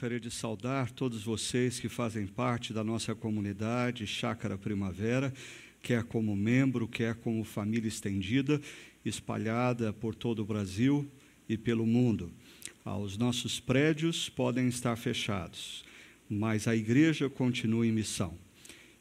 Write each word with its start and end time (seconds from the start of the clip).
gostaria 0.00 0.18
de 0.18 0.30
saudar 0.30 0.90
todos 0.90 1.24
vocês 1.24 1.78
que 1.78 1.86
fazem 1.86 2.26
parte 2.26 2.72
da 2.72 2.82
nossa 2.82 3.14
comunidade 3.14 4.06
Chácara 4.06 4.56
Primavera, 4.56 5.30
quer 5.82 6.04
como 6.04 6.34
membro, 6.34 6.88
quer 6.88 7.16
como 7.16 7.44
família 7.44 7.86
estendida, 7.86 8.58
espalhada 9.04 9.92
por 9.92 10.14
todo 10.14 10.38
o 10.38 10.44
Brasil 10.46 11.06
e 11.46 11.58
pelo 11.58 11.84
mundo. 11.84 12.32
Ah, 12.82 12.96
os 12.96 13.18
nossos 13.18 13.60
prédios 13.60 14.30
podem 14.30 14.68
estar 14.68 14.96
fechados, 14.96 15.84
mas 16.30 16.66
a 16.66 16.74
igreja 16.74 17.28
continua 17.28 17.86
em 17.86 17.92
missão. 17.92 18.32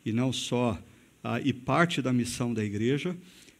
E 0.05 0.11
não 0.11 0.33
só, 0.33 0.77
ah, 1.23 1.39
e 1.39 1.53
parte 1.53 2.01
da 2.01 2.11
missão 2.11 2.53
da 2.53 2.61
igreja, 2.61 3.15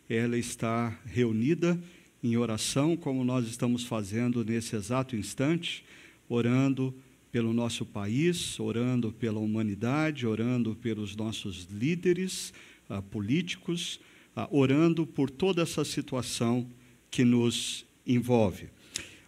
ela 0.10 0.38
está 0.38 0.90
reunida 1.06 1.82
em 2.22 2.36
oração, 2.36 2.98
como 2.98 3.23
nós 3.23 3.48
estamos 3.48 3.86
fazendo 3.86 4.44
nesse 4.44 4.76
exato 4.76 5.16
instante, 5.16 5.86
orando 6.28 6.94
pelo 7.32 7.54
nosso 7.54 7.86
país, 7.86 8.60
orando 8.60 9.12
pela 9.12 9.40
humanidade, 9.40 10.26
orando 10.26 10.76
pelos 10.76 11.16
nossos 11.16 11.68
líderes 11.72 12.54
uh, 12.90 13.02
políticos, 13.04 14.00
uh, 14.36 14.48
orando 14.50 15.06
por 15.06 15.30
toda 15.30 15.62
essa 15.62 15.86
situação 15.86 16.68
que 17.12 17.24
nos 17.24 17.86
envolve. 18.06 18.66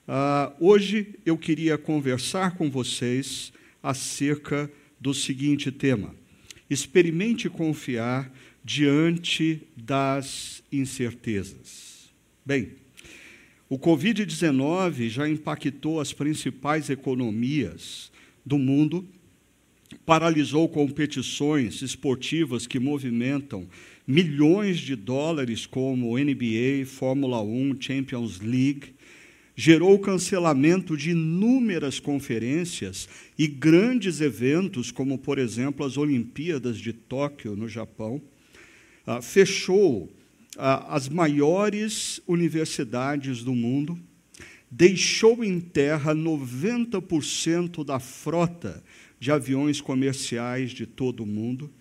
Uh, 0.08 0.54
hoje 0.60 1.16
eu 1.26 1.38
queria 1.38 1.78
conversar 1.78 2.58
com 2.58 2.70
vocês 2.70 3.54
acerca 3.84 4.72
do 5.00 5.14
seguinte 5.14 5.72
tema: 5.72 6.16
experimente 6.70 7.50
confiar 7.50 8.32
diante 8.64 9.62
das 9.76 10.64
incertezas. 10.72 12.10
Bem, 12.46 12.81
o 13.72 13.80
Covid-19 13.80 15.08
já 15.08 15.30
impactou 15.30 16.02
as 16.02 16.12
principais 16.12 16.90
economias 16.90 18.12
do 18.46 18.58
mundo, 18.58 19.08
paralisou 20.06 20.68
competições 20.68 21.82
esportivas 21.82 22.68
que 22.68 22.82
movimentam 22.82 23.66
milhões 24.06 24.78
de 24.78 24.94
dólares, 24.94 25.66
como 25.66 26.18
NBA, 26.18 26.86
Fórmula 26.86 27.42
1, 27.42 27.78
Champions 27.80 28.42
League, 28.42 28.94
gerou 29.56 29.94
o 29.94 30.00
cancelamento 30.00 30.98
de 30.98 31.12
inúmeras 31.12 31.98
conferências 31.98 33.08
e 33.40 33.48
grandes 33.48 34.20
eventos, 34.20 34.92
como, 34.92 35.18
por 35.18 35.40
exemplo, 35.40 35.86
as 35.86 35.96
Olimpíadas 35.96 36.78
de 36.78 36.92
Tóquio, 36.92 37.56
no 37.56 37.70
Japão, 37.70 38.22
ah, 39.08 39.22
fechou 39.22 40.12
as 40.58 41.08
maiores 41.08 42.22
universidades 42.28 43.44
do 43.44 43.54
mundo, 43.54 43.98
deixou 44.70 45.44
em 45.44 45.60
terra 45.60 46.16
90% 46.16 47.84
da 47.84 48.00
frota 48.00 48.84
de 49.20 49.32
aviões 49.32 49.82
comerciais 49.82 50.72
de 50.72 50.86
todo 50.86 51.24
o 51.24 51.28
mundo 51.28 51.72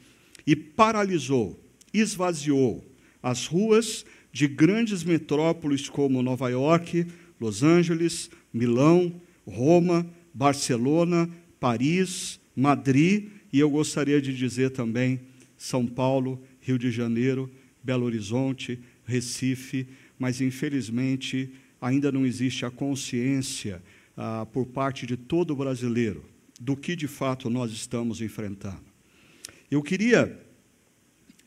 e 0.46 0.54
paralisou, 0.54 1.58
esvaziou 1.92 2.84
as 3.22 3.46
ruas 3.46 4.04
de 4.32 4.46
grandes 4.46 5.04
metrópoles 5.04 5.88
como 5.88 6.22
Nova 6.22 6.48
York, 6.48 7.06
Los 7.40 7.62
Angeles, 7.62 8.30
Milão, 8.52 9.12
Roma, 9.46 10.06
Barcelona, 10.32 11.28
Paris, 11.58 12.40
Madrid 12.54 13.28
e 13.52 13.58
eu 13.58 13.70
gostaria 13.70 14.20
de 14.20 14.34
dizer 14.34 14.70
também 14.70 15.20
São 15.56 15.86
Paulo, 15.86 16.40
Rio 16.60 16.78
de 16.78 16.90
Janeiro 16.90 17.50
Belo 17.82 18.04
Horizonte, 18.04 18.78
Recife, 19.04 19.86
mas 20.18 20.40
infelizmente 20.40 21.50
ainda 21.80 22.12
não 22.12 22.26
existe 22.26 22.64
a 22.64 22.70
consciência 22.70 23.82
ah, 24.16 24.46
por 24.52 24.66
parte 24.66 25.06
de 25.06 25.16
todo 25.16 25.56
brasileiro 25.56 26.24
do 26.60 26.76
que 26.76 26.94
de 26.94 27.08
fato 27.08 27.48
nós 27.48 27.72
estamos 27.72 28.20
enfrentando. 28.20 28.84
Eu 29.70 29.82
queria 29.82 30.38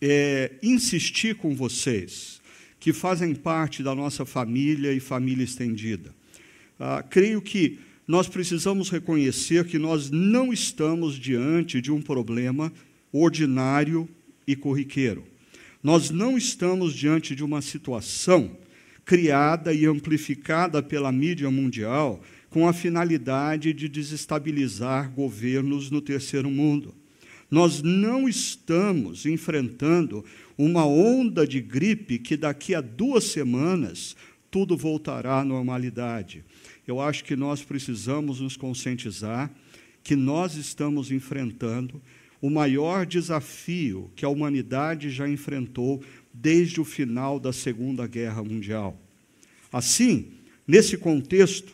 é, 0.02 0.54
insistir 0.64 1.36
com 1.36 1.56
vocês 1.56 2.42
que 2.80 2.92
fazem 2.92 3.36
parte 3.36 3.84
da 3.84 3.94
nossa 3.94 4.26
família 4.26 4.92
e 4.92 5.00
família 5.00 5.44
estendida. 5.44 6.14
Ah, 6.80 7.04
creio 7.08 7.42
que 7.42 7.80
nós 8.08 8.28
precisamos 8.28 8.90
reconhecer 8.90 9.66
que 9.66 9.80
nós 9.80 10.10
não 10.10 10.52
estamos 10.52 11.16
diante 11.18 11.80
de 11.80 11.92
um 11.92 12.02
problema 12.02 12.74
ordinário 13.12 14.10
e 14.46 14.56
corriqueiro. 14.56 15.24
Nós 15.84 16.10
não 16.10 16.38
estamos 16.38 16.94
diante 16.94 17.36
de 17.36 17.44
uma 17.44 17.62
situação 17.62 18.58
criada 19.04 19.74
e 19.74 19.86
amplificada 19.86 20.82
pela 20.82 21.12
mídia 21.12 21.52
mundial 21.52 22.24
com 22.50 22.66
a 22.66 22.72
finalidade 22.72 23.74
de 23.74 23.90
desestabilizar 23.90 25.12
governos 25.12 25.92
no 25.92 26.02
terceiro 26.02 26.50
mundo. 26.50 26.96
Nós 27.52 27.82
não 27.82 28.30
estamos 28.30 29.26
enfrentando 29.26 30.24
uma 30.58 30.86
onda 30.86 31.46
de 31.46 31.60
gripe 31.60 32.18
que 32.18 32.38
daqui 32.38 32.74
a 32.74 32.80
duas 32.80 33.26
semanas 33.26 34.16
tudo 34.50 34.78
voltará 34.78 35.42
à 35.42 35.46
normalidade. 35.46 36.46
Eu 36.88 37.02
acho 37.02 37.26
que 37.26 37.36
nós 37.36 37.62
precisamos 37.62 38.40
nos 38.40 38.56
conscientizar 38.56 39.52
que 40.02 40.16
nós 40.16 40.56
estamos 40.56 41.12
enfrentando 41.12 42.02
o 42.44 42.50
maior 42.50 43.06
desafio 43.06 44.12
que 44.18 44.26
a 44.26 44.28
humanidade 44.28 45.10
já 45.10 45.30
enfrentou 45.30 46.04
desde 46.34 46.82
o 46.82 46.84
final 46.84 47.40
da 47.40 47.54
Segunda 47.54 48.06
Guerra 48.06 48.44
Mundial. 48.44 49.00
Assim, 49.72 50.28
nesse 50.68 50.98
contexto, 50.98 51.74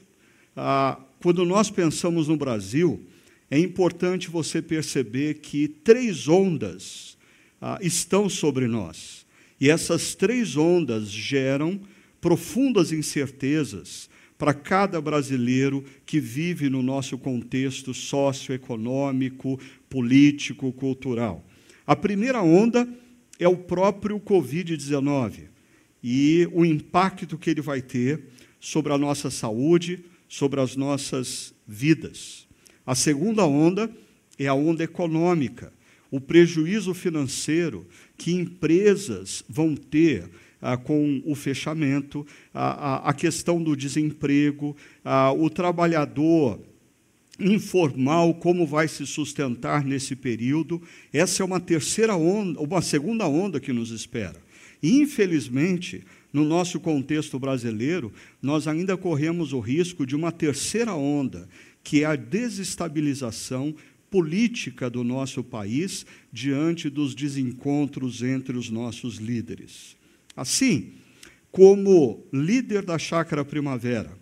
ah, 0.56 1.00
quando 1.24 1.44
nós 1.44 1.72
pensamos 1.72 2.28
no 2.28 2.38
Brasil, 2.38 3.04
é 3.50 3.58
importante 3.58 4.30
você 4.30 4.62
perceber 4.62 5.40
que 5.40 5.68
três 5.68 6.28
ondas 6.28 7.18
ah, 7.60 7.80
estão 7.82 8.30
sobre 8.30 8.68
nós. 8.68 9.26
E 9.60 9.72
essas 9.72 10.14
três 10.14 10.56
ondas 10.56 11.10
geram 11.10 11.82
profundas 12.22 12.92
incertezas 12.92 14.08
para 14.40 14.54
cada 14.54 15.02
brasileiro 15.02 15.84
que 16.06 16.18
vive 16.18 16.70
no 16.70 16.82
nosso 16.82 17.18
contexto 17.18 17.94
socioeconômico, 17.94 19.60
político, 19.90 20.72
cultural. 20.72 21.46
A 21.86 21.96
primeira 21.96 22.42
onda 22.42 22.88
é 23.40 23.48
o 23.48 23.58
próprio 23.58 24.20
Covid-19 24.20 25.48
e 26.04 26.48
o 26.54 26.66
impacto 26.66 27.38
que 27.38 27.50
ele 27.50 27.62
vai 27.62 27.82
ter 27.82 28.26
sobre 28.60 28.94
a 28.94 28.98
nossa 28.98 29.30
saúde, 29.30 30.06
sobre 30.28 30.60
as 30.60 30.76
nossas 30.76 31.54
vidas. 31.68 32.48
A 32.86 32.96
segunda 32.96 33.46
onda 33.46 33.90
é 34.38 34.48
a 34.48 34.54
onda 34.54 34.84
econômica, 34.84 35.74
o 36.12 36.20
prejuízo 36.20 36.94
financeiro 36.94 37.86
que 38.18 38.34
empresas 38.34 39.44
vão 39.48 39.76
ter 39.76 40.30
ah, 40.62 40.76
com 40.76 41.22
o 41.26 41.36
fechamento, 41.36 42.26
a, 42.54 43.10
a, 43.10 43.14
questão 43.14 43.62
do 43.62 43.76
desemprego, 43.76 44.76
ah, 45.04 45.32
o 45.32 45.50
trabalhador 45.50 46.60
informal, 47.40 48.34
como 48.34 48.66
vai 48.66 48.88
se 48.88 49.06
sustentar 49.06 49.84
nesse 49.84 50.16
período. 50.16 50.82
Essa 51.14 51.42
é 51.42 51.46
uma 51.46 51.60
terceira 51.60 52.16
onda, 52.16 52.60
uma 52.60 52.82
segunda 52.82 53.28
onda 53.28 53.60
que 53.60 53.72
nos 53.72 53.92
espera. 53.92 54.36
Infelizmente, 54.84 56.04
no 56.32 56.44
nosso 56.44 56.80
contexto 56.80 57.40
brasileiro, 57.40 58.12
nós 58.42 58.68
ainda 58.68 58.96
corremos 58.98 59.54
o 59.54 59.60
risco 59.60 60.06
de 60.06 60.16
uma 60.16 60.32
terceira 60.32 60.94
onda, 60.94 61.48
que 61.84 62.04
é 62.04 62.06
a 62.06 62.16
desestabilização 62.16 63.74
política 64.12 64.90
do 64.90 65.04
nosso 65.04 65.44
país 65.44 66.06
diante 66.32 66.90
dos 66.90 67.14
desencontros 67.16 68.22
entre 68.22 68.58
os 68.58 68.70
nossos 68.70 69.18
líderes. 69.18 69.96
Assim, 70.36 70.94
como 71.52 72.24
líder 72.32 72.84
da 72.84 72.98
Chácara 72.98 73.46
Primavera 73.46 74.19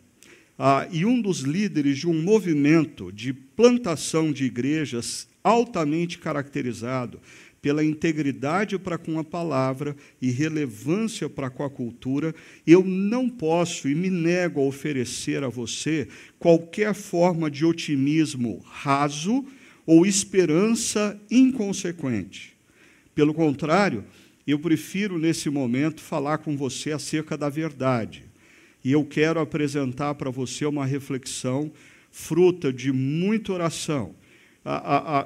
ah, 0.57 0.87
e 0.91 1.05
um 1.05 1.21
dos 1.21 1.41
líderes 1.41 1.99
de 1.99 2.07
um 2.07 2.21
movimento 2.21 3.11
de 3.11 3.31
plantação 3.33 4.31
de 4.31 4.45
igrejas 4.45 5.27
altamente 5.43 6.17
caracterizado 6.17 7.19
pela 7.61 7.83
integridade 7.83 8.77
para 8.77 8.97
com 8.97 9.19
a 9.19 9.23
palavra 9.23 9.95
e 10.21 10.31
relevância 10.31 11.29
para 11.29 11.49
com 11.49 11.63
a 11.63 11.69
cultura, 11.69 12.33
eu 12.65 12.83
não 12.83 13.29
posso 13.29 13.89
e 13.89 13.95
me 13.95 14.09
nego 14.09 14.61
a 14.61 14.63
oferecer 14.63 15.43
a 15.43 15.49
você 15.49 16.07
qualquer 16.39 16.93
forma 16.93 17.49
de 17.49 17.65
otimismo 17.65 18.63
raso 18.65 19.45
ou 19.85 20.05
esperança 20.05 21.19
inconsequente. 21.29 22.55
Pelo 23.13 23.33
contrário, 23.33 24.05
eu 24.45 24.59
prefiro, 24.59 25.17
nesse 25.17 25.49
momento, 25.49 26.01
falar 26.01 26.37
com 26.37 26.55
você 26.55 26.91
acerca 26.91 27.37
da 27.37 27.49
verdade. 27.49 28.26
E 28.87 28.93
eu 28.93 29.03
quero 29.03 29.41
apresentar 29.41 30.15
para 30.15 30.31
você 30.31 30.65
uma 30.65 30.85
reflexão 30.85 31.69
fruta 32.09 32.71
de 32.71 32.89
muita 32.93 33.51
oração, 33.51 34.15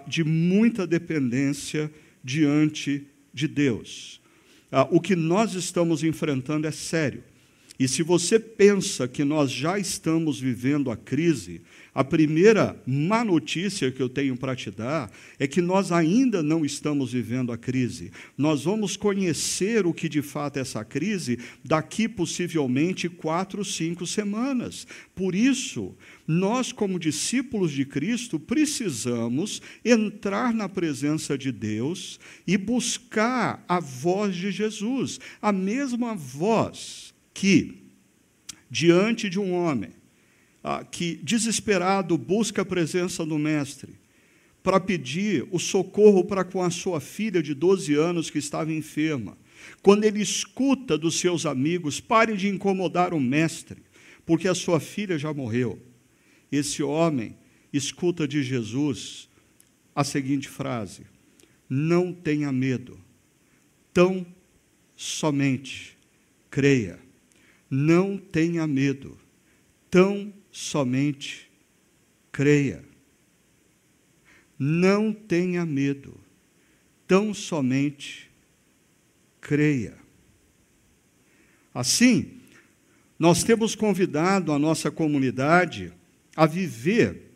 de 0.08 0.24
muita 0.24 0.88
dependência 0.88 1.92
diante 2.24 3.06
de 3.32 3.48
Deus. 3.48 4.20
O 4.90 5.00
que 5.00 5.16
nós 5.16 5.54
estamos 5.54 6.04
enfrentando 6.04 6.66
é 6.66 6.72
sério. 6.72 7.24
E 7.78 7.88
se 7.88 8.02
você 8.02 8.40
pensa 8.40 9.08
que 9.08 9.24
nós 9.24 9.52
já 9.52 9.78
estamos 9.78 10.40
vivendo 10.40 10.90
a 10.90 10.98
crise, 10.98 11.62
a 11.94 12.06
primeira 12.06 12.82
má 12.88 13.24
notícia 13.24 13.92
que 13.92 14.02
eu 14.02 14.08
tenho 14.08 14.38
para 14.38 14.56
te 14.56 14.72
dar 14.72 15.12
é 15.38 15.46
que 15.46 15.62
nós 15.62 15.92
ainda 15.92 16.42
não 16.42 16.64
estamos 16.64 17.12
vivendo 17.12 17.52
a 17.52 17.58
crise. 17.58 18.12
Nós 18.38 18.64
vamos 18.64 18.96
conhecer 18.96 19.86
o 19.86 19.94
que 19.94 20.08
de 20.08 20.22
fato 20.22 20.56
é 20.56 20.62
essa 20.62 20.86
crise 20.86 21.38
daqui 21.64 22.08
possivelmente 22.08 23.10
quatro, 23.10 23.66
cinco 23.66 24.08
semanas. 24.08 24.88
Por 25.14 25.36
isso, 25.36 25.94
nós, 26.26 26.72
como 26.72 26.98
discípulos 26.98 27.74
de 27.74 27.84
Cristo, 27.84 28.40
precisamos 28.40 29.62
entrar 29.84 30.54
na 30.54 30.70
presença 30.70 31.38
de 31.38 31.52
Deus 31.52 32.22
e 32.48 32.58
buscar 32.58 33.66
a 33.68 33.82
voz 33.82 34.34
de 34.34 34.50
Jesus, 34.50 35.20
a 35.42 35.52
mesma 35.52 36.16
voz 36.16 37.14
que, 37.34 37.84
diante 38.70 39.30
de 39.30 39.38
um 39.38 39.52
homem 39.52 40.01
ah, 40.64 40.84
que, 40.84 41.20
desesperado, 41.24 42.18
busca 42.18 42.62
a 42.62 42.66
presença 42.66 43.26
do 43.26 43.38
Mestre, 43.38 43.94
para 44.64 44.80
pedir 44.80 45.48
o 45.52 45.58
socorro 45.58 46.24
para 46.24 46.44
com 46.44 46.62
a 46.62 46.70
sua 46.70 47.00
filha 47.00 47.42
de 47.42 47.54
12 47.54 47.96
anos 47.96 48.30
que 48.30 48.38
estava 48.38 48.72
enferma, 48.72 49.38
quando 49.82 50.04
ele 50.04 50.22
escuta 50.22 50.98
dos 50.98 51.20
seus 51.20 51.46
amigos, 51.46 52.00
pare 52.00 52.36
de 52.36 52.48
incomodar 52.48 53.14
o 53.14 53.20
Mestre, 53.20 53.82
porque 54.26 54.48
a 54.48 54.56
sua 54.56 54.80
filha 54.80 55.18
já 55.18 55.34
morreu. 55.34 55.80
Esse 56.52 56.84
homem 56.84 57.36
escuta 57.74 58.28
de 58.28 58.44
Jesus 58.44 59.30
a 59.96 60.04
seguinte 60.04 60.48
frase: 60.48 61.04
Não 61.70 62.14
tenha 62.14 62.52
medo, 62.52 63.00
tão 63.94 64.26
somente 64.96 65.98
creia. 66.50 67.00
Não 67.70 68.18
tenha 68.18 68.68
medo, 68.68 69.18
tão 69.90 70.34
somente 70.52 71.50
creia. 72.32 72.84
Não 74.58 75.12
tenha 75.12 75.66
medo, 75.66 76.20
tão 77.08 77.34
somente 77.34 78.30
creia. 79.40 79.98
Assim, 81.74 82.42
nós 83.18 83.44
temos 83.44 83.76
convidado 83.76 84.52
a 84.52 84.60
nossa 84.60 84.92
comunidade 84.92 85.94
a 86.36 86.46
viver 86.46 87.32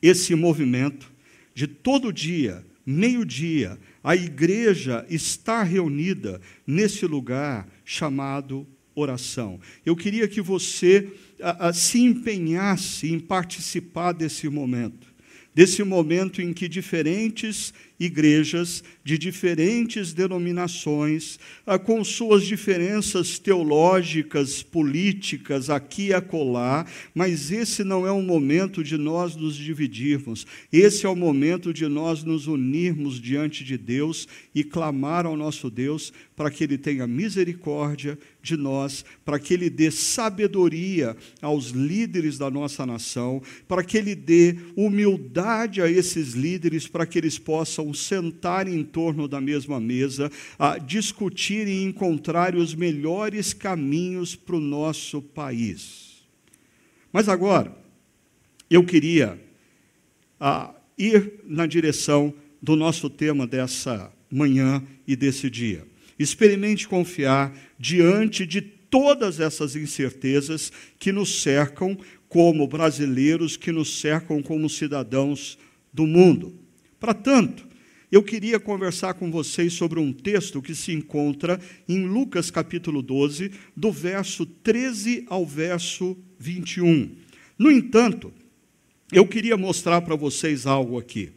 esse 0.00 0.34
movimento 0.34 1.12
de 1.54 1.66
todo 1.66 2.12
dia, 2.12 2.64
meio-dia, 2.84 3.78
a 4.02 4.14
igreja 4.14 5.06
está 5.08 5.62
reunida 5.62 6.40
nesse 6.66 7.06
lugar 7.06 7.66
chamado 7.84 8.66
oração. 8.94 9.60
Eu 9.84 9.96
queria 9.96 10.28
que 10.28 10.40
você 10.40 11.10
a, 11.40 11.68
a, 11.68 11.72
se 11.72 12.00
empenhasse 12.00 13.12
em 13.12 13.18
participar 13.18 14.12
desse 14.12 14.48
momento, 14.48 15.06
desse 15.54 15.82
momento 15.82 16.42
em 16.42 16.52
que 16.52 16.68
diferentes 16.68 17.72
igrejas 17.98 18.82
de 19.04 19.16
diferentes 19.16 20.12
denominações, 20.12 21.38
ah, 21.64 21.78
com 21.78 22.02
suas 22.02 22.44
diferenças 22.44 23.38
teológicas, 23.38 24.62
políticas, 24.62 25.70
aqui 25.70 26.08
e 26.08 26.14
acolá, 26.14 26.84
mas 27.14 27.52
esse 27.52 27.84
não 27.84 28.06
é 28.06 28.10
o 28.10 28.22
momento 28.22 28.82
de 28.82 28.96
nós 28.96 29.36
nos 29.36 29.54
dividirmos, 29.54 30.46
esse 30.72 31.06
é 31.06 31.08
o 31.08 31.16
momento 31.16 31.72
de 31.72 31.86
nós 31.86 32.24
nos 32.24 32.46
unirmos 32.46 33.20
diante 33.20 33.62
de 33.62 33.78
Deus 33.78 34.26
e 34.54 34.64
clamar 34.64 35.24
ao 35.24 35.36
nosso 35.36 35.70
Deus 35.70 36.12
para 36.34 36.50
que 36.50 36.64
Ele 36.64 36.76
tenha 36.76 37.06
misericórdia 37.06 38.18
de 38.44 38.58
nós, 38.58 39.04
para 39.24 39.38
que 39.38 39.54
Ele 39.54 39.70
dê 39.70 39.90
sabedoria 39.90 41.16
aos 41.40 41.70
líderes 41.70 42.36
da 42.36 42.50
nossa 42.50 42.84
nação, 42.84 43.42
para 43.66 43.82
que 43.82 43.96
Ele 43.96 44.14
dê 44.14 44.56
humildade 44.76 45.80
a 45.80 45.90
esses 45.90 46.34
líderes, 46.34 46.86
para 46.86 47.06
que 47.06 47.18
eles 47.18 47.38
possam 47.38 47.94
sentar 47.94 48.68
em 48.68 48.84
torno 48.84 49.26
da 49.26 49.40
mesma 49.40 49.80
mesa, 49.80 50.30
a 50.58 50.76
discutir 50.76 51.66
e 51.66 51.82
encontrar 51.82 52.54
os 52.54 52.74
melhores 52.74 53.54
caminhos 53.54 54.36
para 54.36 54.56
o 54.56 54.60
nosso 54.60 55.22
país. 55.22 56.22
Mas 57.10 57.28
agora, 57.28 57.74
eu 58.68 58.84
queria 58.84 59.40
a, 60.38 60.74
ir 60.98 61.40
na 61.46 61.66
direção 61.66 62.34
do 62.60 62.76
nosso 62.76 63.08
tema 63.08 63.46
dessa 63.46 64.12
manhã 64.30 64.82
e 65.06 65.16
desse 65.16 65.48
dia. 65.48 65.86
Experimente 66.24 66.88
confiar 66.88 67.54
diante 67.78 68.46
de 68.46 68.62
todas 68.62 69.40
essas 69.40 69.76
incertezas 69.76 70.72
que 70.98 71.12
nos 71.12 71.42
cercam 71.42 71.98
como 72.30 72.66
brasileiros, 72.66 73.58
que 73.58 73.70
nos 73.70 74.00
cercam 74.00 74.42
como 74.42 74.70
cidadãos 74.70 75.58
do 75.92 76.06
mundo. 76.06 76.54
Para 76.98 77.12
tanto, 77.12 77.66
eu 78.10 78.22
queria 78.22 78.58
conversar 78.58 79.12
com 79.14 79.30
vocês 79.30 79.74
sobre 79.74 80.00
um 80.00 80.14
texto 80.14 80.62
que 80.62 80.74
se 80.74 80.92
encontra 80.92 81.60
em 81.86 82.06
Lucas 82.06 82.50
capítulo 82.50 83.02
12, 83.02 83.50
do 83.76 83.92
verso 83.92 84.46
13 84.46 85.26
ao 85.28 85.44
verso 85.44 86.16
21. 86.38 87.16
No 87.58 87.70
entanto, 87.70 88.32
eu 89.12 89.26
queria 89.26 89.58
mostrar 89.58 90.00
para 90.00 90.16
vocês 90.16 90.64
algo 90.64 90.98
aqui. 90.98 91.32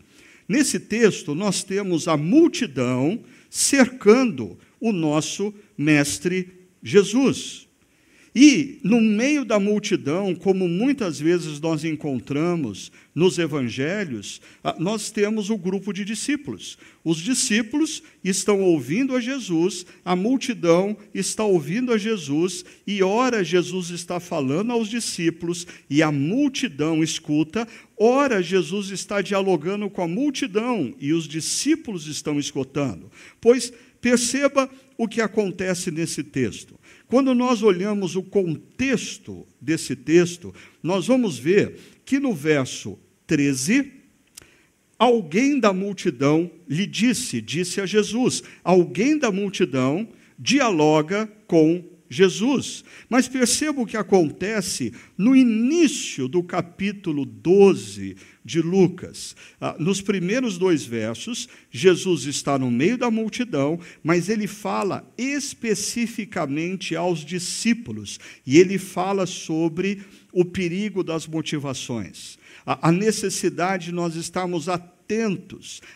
Nesse 0.48 0.80
texto, 0.80 1.36
nós 1.36 1.62
temos 1.62 2.08
a 2.08 2.16
multidão 2.16 3.22
cercando 3.50 4.58
o 4.80 4.92
nosso 4.92 5.54
mestre 5.78 6.50
Jesus. 6.82 7.68
E, 8.40 8.78
no 8.84 9.02
meio 9.02 9.44
da 9.44 9.60
multidão, 9.60 10.36
como 10.36 10.68
muitas 10.68 11.20
vezes 11.20 11.60
nós 11.60 11.84
encontramos 11.84 12.92
nos 13.16 13.40
evangelhos, 13.40 14.40
ah, 14.64 14.76
nós 14.78 15.10
temos 15.10 15.50
o 15.50 15.58
grupo 15.58 15.92
de 15.92 16.06
discípulos. 16.06 16.78
Os 17.04 17.18
discípulos 17.18 18.04
estão 18.24 18.62
ouvindo 18.62 19.16
a 19.16 19.20
Jesus, 19.20 19.88
a 20.06 20.16
multidão 20.16 20.96
está 21.16 21.44
ouvindo 21.44 21.92
a 21.92 21.98
Jesus, 21.98 22.64
e 22.86 23.02
ora 23.02 23.44
Jesus 23.44 23.90
está 23.90 24.20
falando 24.20 24.72
aos 24.72 24.88
discípulos 24.88 25.66
e 25.90 26.04
a 26.04 26.12
multidão 26.12 27.02
escuta, 27.02 27.68
ora 27.98 28.44
Jesus 28.44 28.92
está 28.92 29.20
dialogando 29.20 29.90
com 29.90 30.04
a 30.04 30.08
multidão 30.08 30.94
e 31.00 31.12
os 31.12 31.28
discípulos 31.28 32.06
estão 32.06 32.38
escutando. 32.38 33.10
Pois 33.42 33.74
perceba 34.02 34.70
o 34.98 35.08
que 35.08 35.22
acontece 35.22 35.92
nesse 35.92 36.24
texto. 36.24 36.80
Quando 37.08 37.34
nós 37.34 37.62
olhamos 37.62 38.16
o 38.16 38.24
contexto 38.24 39.46
desse 39.62 39.96
texto, 39.96 40.54
nós 40.82 41.08
vamos 41.08 41.38
ver 41.38 41.80
que 42.04 42.20
no 42.20 42.34
verso 42.34 42.98
13, 43.26 43.92
alguém 44.98 45.60
da 45.60 45.72
multidão 45.72 46.50
lhe 46.68 46.86
disse, 46.86 47.42
disse 47.42 47.80
a 47.80 47.86
Jesus, 47.86 48.44
alguém 48.64 49.18
da 49.18 49.32
multidão 49.32 50.08
dialoga 50.38 51.32
com 51.48 51.84
Jesus. 52.10 52.84
Mas 53.10 53.28
perceba 53.28 53.82
o 53.82 53.86
que 53.86 53.98
acontece 53.98 54.94
no 55.18 55.36
início 55.36 56.28
do 56.28 56.44
capítulo 56.44 57.26
12 57.26 58.16
de 58.44 58.62
Lucas. 58.62 59.36
Ah, 59.60 59.76
nos 59.78 60.02
primeiros 60.02 60.58
dois 60.58 60.86
versos, 60.86 61.50
Jesus 61.70 62.24
está 62.26 62.58
no 62.58 62.72
meio 62.72 62.98
da 62.98 63.12
multidão, 63.12 63.80
mas 64.02 64.30
ele 64.30 64.48
fala 64.48 65.06
especificamente 65.18 66.96
aos 66.96 67.20
discípulos, 67.26 68.20
e 68.46 68.58
ele 68.58 68.78
fala 68.78 69.26
sobre 69.26 70.02
o 70.32 70.46
perigo 70.46 71.04
das 71.04 71.28
motivações, 71.28 72.38
a 72.66 72.92
necessidade 72.92 73.86
de 73.86 73.92
nós 73.92 74.16
estarmos 74.16 74.70
atentos 74.70 74.97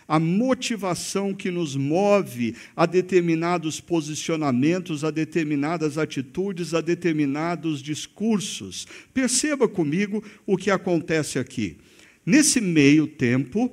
à 0.07 0.19
motivação 0.19 1.33
que 1.33 1.51
nos 1.51 1.75
move 1.75 2.55
a 2.75 2.85
determinados 2.85 3.79
posicionamentos, 3.79 5.03
a 5.03 5.11
determinadas 5.11 5.97
atitudes, 5.97 6.73
a 6.73 6.81
determinados 6.81 7.81
discursos. 7.81 8.87
Perceba 9.13 9.67
comigo 9.67 10.23
o 10.45 10.55
que 10.55 10.71
acontece 10.71 11.37
aqui. 11.37 11.77
Nesse 12.25 12.61
meio 12.61 13.07
tempo, 13.07 13.71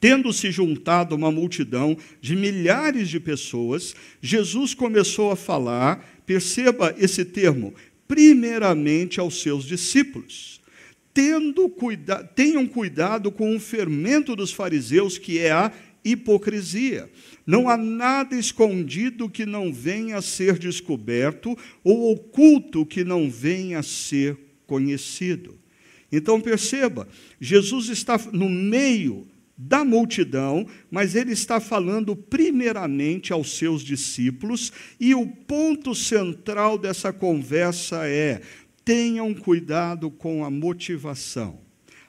tendo 0.00 0.32
se 0.32 0.50
juntado 0.50 1.14
uma 1.14 1.30
multidão 1.30 1.96
de 2.20 2.34
milhares 2.34 3.08
de 3.08 3.20
pessoas, 3.20 3.94
Jesus 4.20 4.74
começou 4.74 5.30
a 5.30 5.36
falar, 5.36 6.22
perceba 6.26 6.94
esse 6.98 7.24
termo, 7.24 7.72
primeiramente 8.08 9.20
aos 9.20 9.40
seus 9.40 9.64
discípulos. 9.64 10.51
Tendo 11.14 11.68
cuida 11.68 12.24
tenham 12.24 12.66
cuidado 12.66 13.30
com 13.30 13.54
o 13.54 13.60
fermento 13.60 14.34
dos 14.34 14.52
fariseus, 14.52 15.18
que 15.18 15.38
é 15.38 15.50
a 15.50 15.72
hipocrisia. 16.04 17.10
Não 17.46 17.68
há 17.68 17.76
nada 17.76 18.36
escondido 18.36 19.28
que 19.28 19.44
não 19.44 19.72
venha 19.72 20.18
a 20.18 20.22
ser 20.22 20.58
descoberto, 20.58 21.56
ou 21.84 22.12
oculto 22.12 22.86
que 22.86 23.04
não 23.04 23.30
venha 23.30 23.80
a 23.80 23.82
ser 23.82 24.36
conhecido. 24.66 25.58
Então 26.10 26.40
perceba, 26.40 27.08
Jesus 27.40 27.88
está 27.88 28.18
no 28.32 28.48
meio 28.48 29.26
da 29.56 29.84
multidão, 29.84 30.66
mas 30.90 31.14
ele 31.14 31.32
está 31.32 31.60
falando 31.60 32.16
primeiramente 32.16 33.32
aos 33.32 33.56
seus 33.56 33.82
discípulos, 33.82 34.72
e 34.98 35.14
o 35.14 35.26
ponto 35.26 35.94
central 35.94 36.76
dessa 36.76 37.12
conversa 37.12 38.08
é: 38.08 38.40
tenham 38.84 39.32
cuidado 39.34 40.10
com 40.10 40.44
a 40.44 40.50
motivação. 40.50 41.60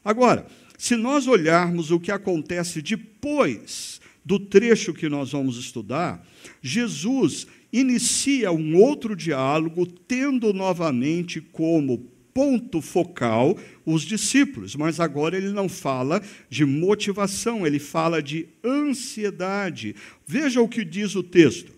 Agora, 0.03 0.47
se 0.77 0.95
nós 0.95 1.27
olharmos 1.27 1.91
o 1.91 1.99
que 1.99 2.11
acontece 2.11 2.81
depois 2.81 4.01
do 4.25 4.39
trecho 4.39 4.93
que 4.93 5.07
nós 5.07 5.31
vamos 5.31 5.57
estudar, 5.57 6.25
Jesus 6.61 7.47
inicia 7.71 8.51
um 8.51 8.75
outro 8.77 9.15
diálogo, 9.15 9.85
tendo 9.85 10.53
novamente 10.53 11.41
como 11.41 12.11
ponto 12.33 12.81
focal 12.81 13.57
os 13.85 14.01
discípulos, 14.01 14.75
mas 14.75 14.99
agora 14.99 15.37
ele 15.37 15.51
não 15.51 15.69
fala 15.69 16.21
de 16.49 16.65
motivação, 16.65 17.65
ele 17.65 17.79
fala 17.79 18.21
de 18.21 18.47
ansiedade. 18.63 19.95
Veja 20.25 20.61
o 20.61 20.67
que 20.67 20.83
diz 20.83 21.15
o 21.15 21.23
texto. 21.23 21.71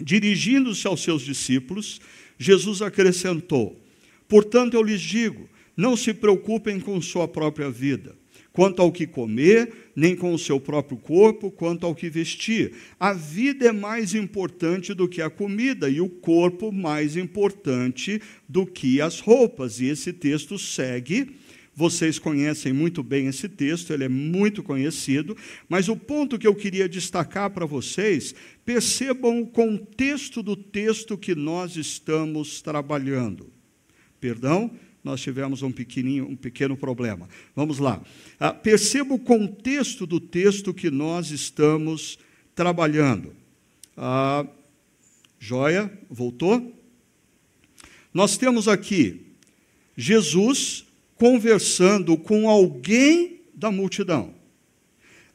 Dirigindo-se 0.00 0.86
aos 0.86 1.02
seus 1.02 1.22
discípulos, 1.22 2.00
Jesus 2.38 2.80
acrescentou: 2.82 3.78
Portanto, 4.28 4.74
eu 4.74 4.82
lhes 4.82 5.00
digo, 5.00 5.48
não 5.76 5.96
se 5.96 6.12
preocupem 6.12 6.78
com 6.78 7.00
sua 7.00 7.26
própria 7.26 7.70
vida 7.70 8.14
quanto 8.58 8.82
ao 8.82 8.90
que 8.90 9.06
comer, 9.06 9.72
nem 9.94 10.16
com 10.16 10.34
o 10.34 10.38
seu 10.38 10.58
próprio 10.58 10.98
corpo, 10.98 11.48
quanto 11.48 11.86
ao 11.86 11.94
que 11.94 12.10
vestir. 12.10 12.72
A 12.98 13.12
vida 13.12 13.68
é 13.68 13.72
mais 13.72 14.16
importante 14.16 14.92
do 14.92 15.06
que 15.06 15.22
a 15.22 15.30
comida, 15.30 15.88
e 15.88 16.00
o 16.00 16.08
corpo 16.08 16.72
mais 16.72 17.16
importante 17.16 18.20
do 18.48 18.66
que 18.66 19.00
as 19.00 19.20
roupas. 19.20 19.78
E 19.78 19.86
esse 19.86 20.12
texto 20.12 20.58
segue. 20.58 21.36
Vocês 21.72 22.18
conhecem 22.18 22.72
muito 22.72 23.04
bem 23.04 23.28
esse 23.28 23.48
texto, 23.48 23.92
ele 23.92 24.02
é 24.02 24.08
muito 24.08 24.60
conhecido, 24.64 25.36
mas 25.68 25.88
o 25.88 25.94
ponto 25.94 26.36
que 26.36 26.48
eu 26.48 26.54
queria 26.56 26.88
destacar 26.88 27.50
para 27.50 27.64
vocês, 27.64 28.34
percebam 28.64 29.40
o 29.40 29.46
contexto 29.46 30.42
do 30.42 30.56
texto 30.56 31.16
que 31.16 31.36
nós 31.36 31.76
estamos 31.76 32.60
trabalhando. 32.60 33.57
Perdão? 34.20 34.70
nós 35.02 35.20
tivemos 35.20 35.62
um, 35.62 35.72
pequenininho, 35.72 36.28
um 36.28 36.36
pequeno 36.36 36.76
problema. 36.76 37.28
Vamos 37.54 37.78
lá. 37.78 38.02
Ah, 38.38 38.52
perceba 38.52 39.14
o 39.14 39.18
contexto 39.18 40.06
do 40.06 40.20
texto 40.20 40.74
que 40.74 40.90
nós 40.90 41.30
estamos 41.30 42.18
trabalhando. 42.54 43.32
Ah, 43.96 44.46
joia, 45.38 45.90
voltou? 46.10 46.74
Nós 48.12 48.36
temos 48.36 48.68
aqui 48.68 49.26
Jesus 49.96 50.84
conversando 51.16 52.16
com 52.16 52.48
alguém 52.48 53.40
da 53.54 53.70
multidão. 53.70 54.34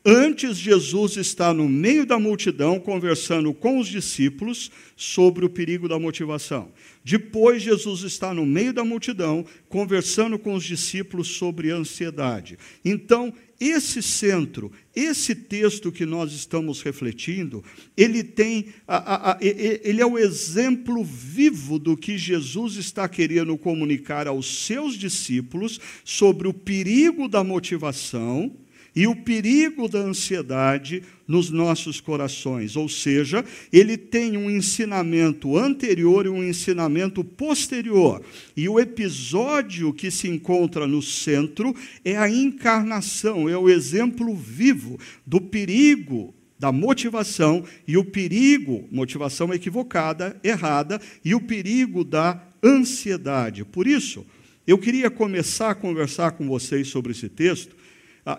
Antes, 0.06 0.58
Jesus 0.58 1.16
está 1.16 1.54
no 1.54 1.70
meio 1.70 2.06
da 2.06 2.20
multidão 2.20 2.78
conversando 2.78 3.54
com 3.54 3.80
os 3.80 3.88
discípulos 3.88 4.70
sobre 4.98 5.46
o 5.46 5.50
perigo 5.50 5.88
da 5.88 5.98
motivação. 5.98 6.74
Depois, 7.06 7.64
Jesus 7.64 8.02
está 8.02 8.34
no 8.34 8.46
meio 8.46 8.74
da 8.74 8.84
multidão 8.84 9.46
conversando 9.70 10.38
com 10.38 10.56
os 10.56 10.66
discípulos 10.66 11.30
sobre 11.30 11.72
ansiedade. 11.72 12.58
Então, 12.84 13.34
esse 13.58 14.02
centro, 14.02 14.74
esse 14.94 15.34
texto 15.34 15.90
que 15.90 16.06
nós 16.06 16.34
estamos 16.34 16.82
refletindo, 16.82 17.64
ele 17.96 18.26
tem, 18.26 18.74
a, 18.86 18.98
a, 18.98 19.32
a, 19.32 19.38
ele 19.42 20.02
é 20.02 20.06
o 20.06 20.20
exemplo 20.20 21.02
vivo 21.02 21.80
do 21.80 21.96
que 21.96 22.18
Jesus 22.18 22.76
está 22.76 23.08
querendo 23.08 23.58
comunicar 23.58 24.28
aos 24.28 24.66
seus 24.66 24.98
discípulos 24.98 25.80
sobre 26.04 26.46
o 26.46 26.54
perigo 26.54 27.30
da 27.30 27.42
motivação 27.42 28.54
e 28.96 29.08
o 29.08 29.16
perigo 29.16 29.88
da 29.88 30.00
ansiedade 30.00 31.04
nos 31.28 31.50
nossos 31.50 32.00
corações. 32.00 32.76
Ou 32.76 32.88
seja, 32.88 33.44
ele 33.72 33.98
tem 33.98 34.38
um 34.38 34.50
ensinamento 34.50 35.58
anterior 35.58 36.26
e 36.26 36.30
um 36.30 36.44
ensinamento 36.44 37.24
posterior. 37.24 38.22
E 38.56 38.70
o 38.70 38.80
episódio 38.80 39.94
que 39.94 40.12
se 40.12 40.28
encontra 40.28 40.86
no 40.86 41.02
centro 41.02 41.76
é 42.06 42.18
a 42.18 42.30
encarnação, 42.30 43.50
é 43.50 43.58
o 43.58 43.70
exemplo 43.70 44.36
vivo 44.36 45.00
do 45.26 45.42
perigo 45.42 46.34
da 46.60 46.72
motivação 46.72 47.66
e 47.86 47.98
o 47.98 48.06
perigo, 48.06 48.88
motivação 48.90 49.54
equivocada, 49.54 50.40
errada, 50.42 51.02
e 51.26 51.36
o 51.36 51.42
perigo 51.42 52.06
da 52.06 52.42
ansiedade. 52.64 53.66
Por 53.66 53.86
isso, 53.86 54.26
eu 54.66 54.78
queria 54.78 55.10
começar 55.10 55.72
a 55.72 55.76
conversar 55.76 56.32
com 56.32 56.48
vocês 56.48 56.88
sobre 56.88 57.12
esse 57.12 57.28
texto 57.28 57.76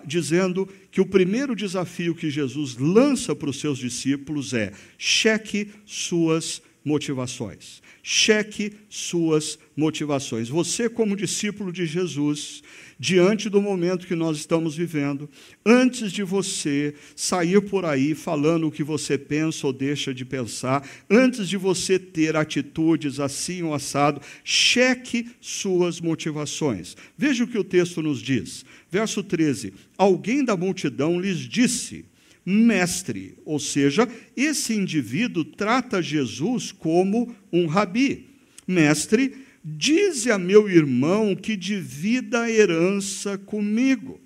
dizendo 0.05 0.67
que 0.91 1.01
o 1.01 1.05
primeiro 1.05 1.55
desafio 1.55 2.15
que 2.15 2.29
Jesus 2.29 2.75
lança 2.77 3.35
para 3.35 3.49
os 3.49 3.59
seus 3.59 3.77
discípulos 3.77 4.53
é: 4.53 4.71
cheque 4.97 5.69
suas 5.85 6.61
motivações. 6.83 7.81
Cheque 8.01 8.73
suas 8.87 9.57
motivações. 9.75 10.49
Você, 10.49 10.87
como 10.89 11.15
discípulo 11.15 11.71
de 11.71 11.85
Jesus, 11.85 12.63
diante 12.97 13.49
do 13.49 13.61
momento 13.61 14.07
que 14.07 14.15
nós 14.15 14.37
estamos 14.37 14.75
vivendo, 14.75 15.29
antes 15.65 16.11
de 16.11 16.23
você 16.23 16.93
sair 17.15 17.61
por 17.61 17.85
aí 17.85 18.15
falando 18.15 18.67
o 18.67 18.71
que 18.71 18.83
você 18.83 19.17
pensa 19.17 19.67
ou 19.67 19.73
deixa 19.73 20.13
de 20.13 20.23
pensar, 20.23 20.87
antes 21.09 21.49
de 21.49 21.57
você 21.57 21.99
ter 21.99 22.35
atitudes 22.35 23.19
assim 23.19 23.63
ou 23.63 23.73
assado, 23.73 24.21
cheque 24.43 25.29
suas 25.41 25.99
motivações. 25.99 26.95
Veja 27.17 27.43
o 27.43 27.47
que 27.47 27.57
o 27.57 27.63
texto 27.63 28.01
nos 28.01 28.21
diz. 28.21 28.63
Verso 28.89 29.21
13: 29.21 29.73
Alguém 29.97 30.43
da 30.43 30.55
multidão 30.55 31.19
lhes 31.19 31.39
disse, 31.39 32.05
mestre, 32.45 33.35
ou 33.43 33.59
seja, 33.59 34.07
esse 34.37 34.73
indivíduo 34.73 35.43
trata 35.43 36.01
Jesus 36.01 36.71
como 36.71 37.35
um 37.51 37.65
rabi. 37.65 38.27
Mestre, 38.67 39.44
Dize 39.67 40.29
a 40.29 40.37
meu 40.37 40.69
irmão 40.69 41.35
que 41.35 41.57
divida 41.57 42.43
a 42.43 42.51
herança 42.51 43.35
comigo. 43.37 44.21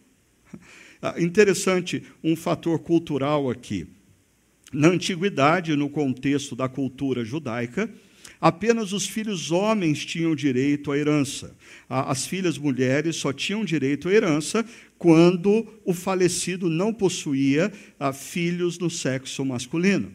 Ah, 1.02 1.16
interessante 1.18 2.04
um 2.22 2.36
fator 2.36 2.78
cultural 2.80 3.50
aqui. 3.50 3.88
Na 4.74 4.90
antiguidade, 4.90 5.74
no 5.74 5.90
contexto 5.90 6.58
da 6.58 6.68
cultura 6.68 7.24
judaica, 7.24 7.90
apenas 8.42 8.92
os 8.92 9.08
filhos 9.08 9.50
homens 9.50 10.06
tinham 10.06 10.36
direito 10.36 10.92
à 10.92 10.98
herança. 10.98 11.56
As 11.88 12.28
filhas 12.28 12.58
mulheres 12.58 13.16
só 13.16 13.32
tinham 13.32 13.64
direito 13.64 14.10
à 14.10 14.12
herança 14.12 14.66
quando 14.98 15.66
o 15.86 15.94
falecido 15.94 16.70
não 16.70 16.94
possuía 16.94 17.72
ah, 17.98 18.12
filhos 18.12 18.78
no 18.78 18.90
sexo 18.90 19.46
masculino. 19.46 20.14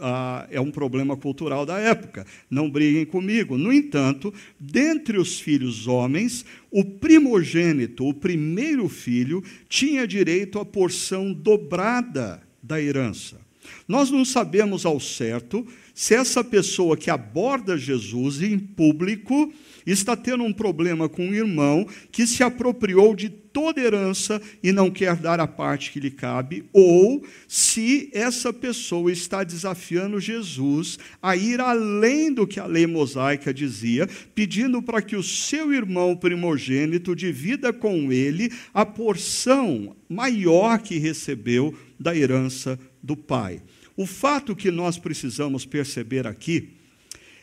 Ah, 0.00 0.46
é 0.50 0.60
um 0.60 0.70
problema 0.70 1.16
cultural 1.16 1.66
da 1.66 1.78
época. 1.78 2.26
Não 2.48 2.70
briguem 2.70 3.04
comigo. 3.04 3.58
No 3.58 3.72
entanto, 3.72 4.32
dentre 4.58 5.18
os 5.18 5.40
filhos 5.40 5.86
homens, 5.86 6.44
o 6.70 6.84
primogênito, 6.84 8.06
o 8.06 8.14
primeiro 8.14 8.88
filho, 8.88 9.42
tinha 9.68 10.06
direito 10.06 10.58
à 10.58 10.64
porção 10.64 11.32
dobrada 11.32 12.42
da 12.62 12.80
herança. 12.80 13.40
Nós 13.86 14.10
não 14.10 14.24
sabemos 14.24 14.86
ao 14.86 15.00
certo 15.00 15.66
se 15.98 16.14
essa 16.14 16.44
pessoa 16.44 16.96
que 16.96 17.10
aborda 17.10 17.76
Jesus 17.76 18.40
em 18.40 18.56
público 18.56 19.52
está 19.84 20.14
tendo 20.14 20.44
um 20.44 20.52
problema 20.52 21.08
com 21.08 21.26
um 21.26 21.34
irmão 21.34 21.84
que 22.12 22.24
se 22.24 22.40
apropriou 22.44 23.16
de 23.16 23.28
toda 23.28 23.80
herança 23.80 24.40
e 24.62 24.70
não 24.70 24.92
quer 24.92 25.16
dar 25.16 25.40
a 25.40 25.46
parte 25.48 25.90
que 25.90 25.98
lhe 25.98 26.12
cabe, 26.12 26.66
ou 26.72 27.26
se 27.48 28.10
essa 28.12 28.52
pessoa 28.52 29.10
está 29.10 29.42
desafiando 29.42 30.20
Jesus 30.20 31.00
a 31.20 31.34
ir 31.34 31.60
além 31.60 32.32
do 32.32 32.46
que 32.46 32.60
a 32.60 32.66
lei 32.66 32.86
mosaica 32.86 33.52
dizia, 33.52 34.08
pedindo 34.36 34.80
para 34.80 35.02
que 35.02 35.16
o 35.16 35.22
seu 35.22 35.72
irmão 35.72 36.14
primogênito 36.14 37.16
divida 37.16 37.72
com 37.72 38.12
ele 38.12 38.52
a 38.72 38.86
porção 38.86 39.96
maior 40.08 40.78
que 40.78 40.96
recebeu 40.96 41.74
da 41.98 42.16
herança 42.16 42.78
do 43.02 43.16
pai. 43.16 43.60
O 43.98 44.06
fato 44.06 44.54
que 44.54 44.70
nós 44.70 44.96
precisamos 44.96 45.66
perceber 45.66 46.24
aqui 46.24 46.68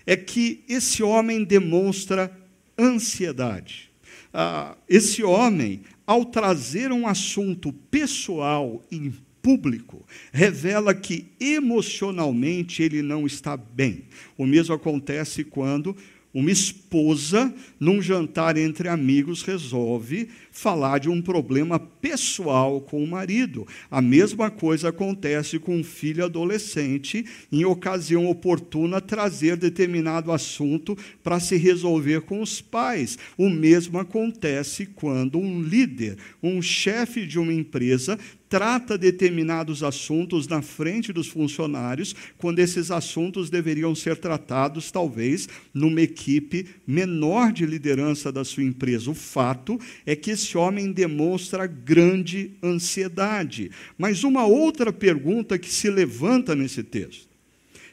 é 0.05 0.15
que 0.15 0.63
esse 0.69 1.03
homem 1.03 1.43
demonstra 1.43 2.31
ansiedade. 2.79 3.91
Ah, 4.33 4.77
esse 4.87 5.21
homem, 5.21 5.81
ao 6.07 6.23
trazer 6.23 6.93
um 6.93 7.07
assunto 7.07 7.73
pessoal 7.91 8.81
em 8.89 9.13
público, 9.41 10.05
revela 10.31 10.95
que 10.95 11.25
emocionalmente 11.41 12.81
ele 12.81 13.01
não 13.01 13.27
está 13.27 13.57
bem. 13.57 14.05
O 14.37 14.45
mesmo 14.45 14.73
acontece 14.73 15.43
quando 15.43 15.93
Uma 16.35 16.51
esposa, 16.51 17.55
num 17.79 18.01
jantar 18.01 18.57
entre 18.57 18.89
amigos, 18.89 19.41
resolve 19.41 20.27
falar 20.55 20.99
de 20.99 21.09
um 21.09 21.21
problema 21.21 21.77
pessoal 21.77 22.79
com 22.79 23.03
o 23.03 23.07
marido. 23.07 23.67
A 23.91 24.01
mesma 24.01 24.49
coisa 24.49 24.87
acontece 24.87 25.59
com 25.59 25.77
um 25.77 25.83
filho 25.83 26.23
adolescente, 26.23 27.25
em 27.51 27.65
ocasião 27.65 28.25
oportuna, 28.27 29.01
trazer 29.01 29.57
determinado 29.57 30.31
assunto 30.31 30.97
para 31.21 31.41
se 31.41 31.57
resolver 31.57 32.21
com 32.21 32.41
os 32.41 32.61
pais. 32.61 33.17
O 33.37 33.49
mesmo 33.49 33.99
acontece 33.99 34.85
quando 34.85 35.37
um 35.37 35.61
líder, 35.61 36.17
um 36.41 36.61
chefe 36.61 37.27
de 37.27 37.37
uma 37.37 37.53
empresa, 37.53 38.17
trata 38.47 38.97
determinados 38.97 39.83
assuntos 39.83 40.47
na 40.47 40.61
frente 40.61 41.11
dos 41.11 41.27
funcionários, 41.27 42.15
quando 42.37 42.59
esses 42.59 42.91
assuntos 42.91 43.49
deveriam 43.49 43.93
ser 43.93 44.15
tratados, 44.15 44.91
talvez, 44.91 45.49
numa 45.73 46.01
equipe 46.01 46.67
menor 46.87 47.51
de 47.51 47.65
liderança 47.65 48.31
da 48.31 48.45
sua 48.45 48.63
empresa. 48.63 49.11
O 49.11 49.15
fato 49.15 49.77
é 50.05 50.15
que 50.15 50.31
esse 50.45 50.57
homem 50.57 50.91
demonstra 50.91 51.65
grande 51.65 52.51
ansiedade. 52.61 53.71
Mas 53.97 54.23
uma 54.23 54.45
outra 54.45 54.93
pergunta 54.93 55.57
que 55.57 55.69
se 55.69 55.89
levanta 55.89 56.55
nesse 56.55 56.83
texto 56.83 57.27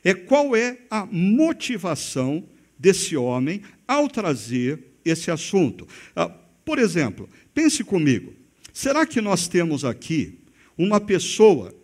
é 0.05 0.13
qual 0.13 0.55
é 0.55 0.79
a 0.91 1.07
motivação 1.07 2.45
desse 2.79 3.17
homem 3.17 3.63
ao 3.87 4.09
trazer 4.09 4.79
esse 5.05 5.31
assunto. 5.31 5.87
Ah, 6.15 6.29
por 6.65 6.79
exemplo, 6.79 7.29
pense 7.55 7.83
comigo: 7.83 8.35
será 8.73 9.07
que 9.07 9.21
nós 9.21 9.49
temos 9.49 9.85
aqui 9.85 10.39
uma 10.77 11.01
pessoa 11.01 11.75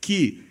que 0.00 0.42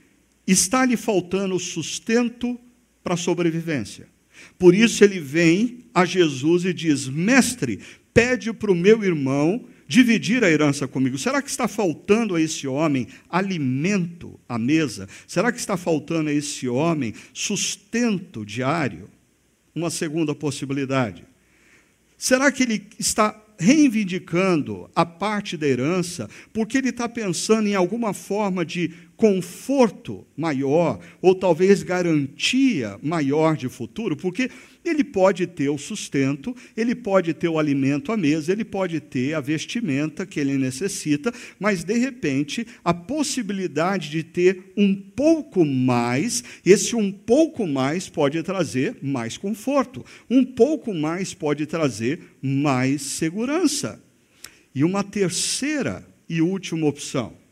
está 0.45 0.85
lhe 0.85 0.97
faltando 0.97 1.57
sustento 1.59 2.59
para 3.03 3.13
a 3.13 3.17
sobrevivência. 3.17 4.07
Por 4.57 4.73
isso 4.73 5.03
ele 5.03 5.19
vem 5.19 5.85
a 5.93 6.05
Jesus 6.05 6.65
e 6.65 6.73
diz: 6.73 7.07
Mestre, 7.07 7.79
pede 8.13 8.51
para 8.53 8.71
o 8.71 8.75
meu 8.75 9.03
irmão 9.03 9.65
dividir 9.87 10.43
a 10.43 10.49
herança 10.49 10.87
comigo. 10.87 11.17
Será 11.17 11.41
que 11.41 11.49
está 11.49 11.67
faltando 11.67 12.35
a 12.35 12.41
esse 12.41 12.67
homem 12.67 13.07
alimento 13.29 14.39
à 14.47 14.57
mesa? 14.57 15.07
Será 15.27 15.51
que 15.51 15.59
está 15.59 15.77
faltando 15.77 16.29
a 16.29 16.33
esse 16.33 16.67
homem 16.67 17.13
sustento 17.33 18.45
diário? 18.45 19.09
Uma 19.73 19.89
segunda 19.89 20.33
possibilidade. 20.33 21.23
Será 22.17 22.51
que 22.51 22.63
ele 22.63 22.87
está 22.97 23.39
reivindicando 23.57 24.89
a 24.95 25.05
parte 25.05 25.55
da 25.55 25.67
herança 25.67 26.29
porque 26.51 26.77
ele 26.77 26.89
está 26.89 27.07
pensando 27.07 27.67
em 27.67 27.75
alguma 27.75 28.13
forma 28.13 28.65
de 28.65 28.91
conforto 29.15 30.25
maior, 30.35 30.99
ou 31.21 31.33
talvez 31.33 31.83
garantia 31.83 32.99
maior 33.01 33.55
de 33.55 33.69
futuro, 33.69 34.15
porque 34.15 34.49
ele 34.83 35.03
pode 35.03 35.47
ter 35.47 35.69
o 35.69 35.77
sustento, 35.77 36.55
ele 36.75 36.93
pode 36.93 37.33
ter 37.33 37.47
o 37.47 37.57
alimento 37.57 38.11
à 38.11 38.17
mesa, 38.17 38.51
ele 38.51 38.63
pode 38.63 38.99
ter 38.99 39.33
a 39.33 39.39
vestimenta 39.39 40.25
que 40.25 40.39
ele 40.39 40.57
necessita, 40.57 41.33
mas 41.59 41.83
de 41.83 41.97
repente 41.97 42.67
a 42.83 42.93
possibilidade 42.93 44.09
de 44.09 44.21
ter 44.21 44.73
um 44.77 44.93
pouco 44.93 45.65
mais, 45.65 46.43
esse 46.65 46.95
um 46.95 47.11
pouco 47.11 47.65
mais 47.65 48.09
pode 48.09 48.41
trazer 48.43 48.97
mais 49.01 49.37
conforto, 49.37 50.05
um 50.29 50.43
pouco 50.43 50.93
mais 50.93 51.33
pode 51.33 51.65
trazer 51.65 52.19
mais 52.41 53.01
segurança. 53.01 54.01
E 54.73 54.83
uma 54.83 55.03
terceira 55.03 56.05
e 56.27 56.41
última 56.41 56.85
opção 56.85 57.44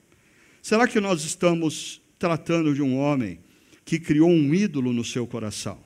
Será 0.63 0.87
que 0.87 1.01
nós 1.01 1.25
estamos 1.25 2.01
tratando 2.17 2.73
de 2.73 2.81
um 2.81 2.95
homem 2.95 3.37
que 3.83 3.99
criou 3.99 4.29
um 4.29 4.55
ídolo 4.55 4.93
no 4.93 5.03
seu 5.03 5.27
coração? 5.27 5.77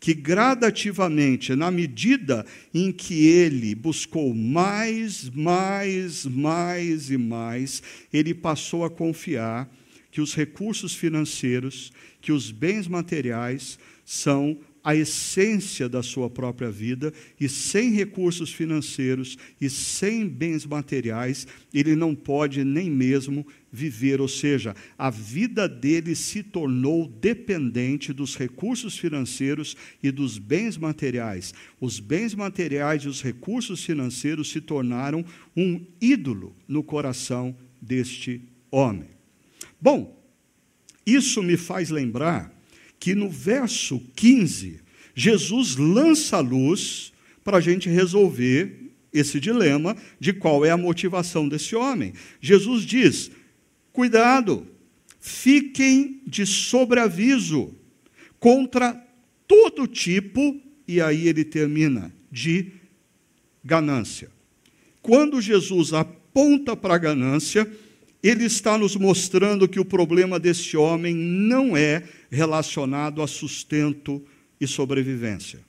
Que 0.00 0.12
gradativamente, 0.12 1.54
na 1.54 1.70
medida 1.70 2.44
em 2.74 2.90
que 2.90 3.28
ele 3.28 3.72
buscou 3.72 4.34
mais, 4.34 5.30
mais, 5.30 6.26
mais 6.26 7.08
e 7.08 7.16
mais, 7.16 7.80
ele 8.12 8.34
passou 8.34 8.84
a 8.84 8.90
confiar 8.90 9.72
que 10.10 10.20
os 10.20 10.34
recursos 10.34 10.92
financeiros, 10.92 11.92
que 12.20 12.32
os 12.32 12.50
bens 12.50 12.88
materiais 12.88 13.78
são 14.04 14.58
a 14.86 14.94
essência 14.94 15.88
da 15.88 16.00
sua 16.00 16.30
própria 16.30 16.70
vida, 16.70 17.12
e 17.40 17.48
sem 17.48 17.90
recursos 17.90 18.52
financeiros 18.52 19.36
e 19.60 19.68
sem 19.68 20.28
bens 20.28 20.64
materiais, 20.64 21.44
ele 21.74 21.96
não 21.96 22.14
pode 22.14 22.62
nem 22.62 22.88
mesmo 22.88 23.44
viver, 23.76 24.20
ou 24.20 24.26
seja, 24.26 24.74
a 24.96 25.10
vida 25.10 25.68
dele 25.68 26.16
se 26.16 26.42
tornou 26.42 27.06
dependente 27.06 28.12
dos 28.12 28.34
recursos 28.34 28.96
financeiros 28.96 29.76
e 30.02 30.10
dos 30.10 30.38
bens 30.38 30.78
materiais. 30.78 31.52
Os 31.78 32.00
bens 32.00 32.34
materiais 32.34 33.02
e 33.02 33.08
os 33.08 33.22
recursos 33.22 33.84
financeiros 33.84 34.50
se 34.50 34.62
tornaram 34.62 35.24
um 35.54 35.84
ídolo 36.00 36.56
no 36.66 36.82
coração 36.82 37.54
deste 37.80 38.40
homem. 38.70 39.10
Bom, 39.78 40.18
isso 41.04 41.42
me 41.42 41.58
faz 41.58 41.90
lembrar 41.90 42.52
que 42.98 43.14
no 43.14 43.28
verso 43.28 44.00
15, 44.16 44.80
Jesus 45.14 45.76
lança 45.76 46.38
a 46.38 46.40
luz 46.40 47.12
para 47.44 47.58
a 47.58 47.60
gente 47.60 47.90
resolver 47.90 48.86
esse 49.18 49.40
dilema 49.40 49.96
de 50.20 50.32
qual 50.32 50.64
é 50.64 50.70
a 50.70 50.76
motivação 50.76 51.48
desse 51.48 51.74
homem. 51.74 52.12
Jesus 52.40 52.84
diz: 52.84 53.30
cuidado, 53.96 54.66
fiquem 55.18 56.20
de 56.26 56.44
sobreaviso 56.44 57.74
contra 58.38 58.92
todo 59.48 59.86
tipo, 59.86 60.60
e 60.86 61.00
aí 61.00 61.26
ele 61.26 61.42
termina, 61.42 62.12
de 62.30 62.72
ganância. 63.64 64.28
Quando 65.00 65.40
Jesus 65.40 65.94
aponta 65.94 66.76
para 66.76 66.96
a 66.96 66.98
ganância, 66.98 67.66
ele 68.22 68.44
está 68.44 68.76
nos 68.76 68.96
mostrando 68.96 69.66
que 69.66 69.80
o 69.80 69.84
problema 69.84 70.38
desse 70.38 70.76
homem 70.76 71.14
não 71.14 71.74
é 71.74 72.02
relacionado 72.30 73.22
a 73.22 73.26
sustento 73.26 74.22
e 74.60 74.66
sobrevivência. 74.66 75.60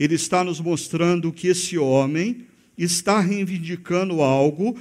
Ele 0.00 0.14
está 0.14 0.42
nos 0.42 0.60
mostrando 0.60 1.30
que 1.30 1.48
esse 1.48 1.76
homem 1.76 2.46
está 2.78 3.20
reivindicando 3.20 4.22
algo, 4.22 4.78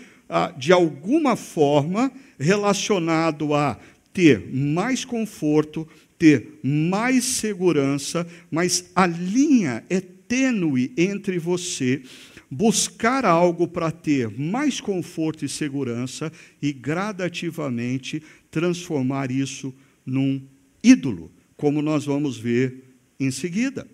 de 0.57 0.71
alguma 0.71 1.35
forma, 1.35 2.11
relacionado 2.39 3.53
a 3.53 3.79
ter 4.13 4.49
mais 4.53 5.03
conforto, 5.05 5.87
ter 6.17 6.59
mais 6.63 7.23
segurança, 7.25 8.25
mas 8.49 8.89
a 8.95 9.05
linha 9.05 9.83
é 9.89 9.99
tênue 9.99 10.91
entre 10.97 11.37
você 11.37 12.01
buscar 12.49 13.25
algo 13.25 13.67
para 13.67 13.91
ter 13.91 14.29
mais 14.29 14.79
conforto 14.79 15.43
e 15.43 15.49
segurança 15.49 16.31
e 16.61 16.71
gradativamente 16.71 18.21
transformar 18.49 19.31
isso 19.31 19.73
num 20.05 20.41
ídolo, 20.83 21.31
como 21.57 21.81
nós 21.81 22.05
vamos 22.05 22.37
ver 22.37 22.83
em 23.19 23.31
seguida. 23.31 23.87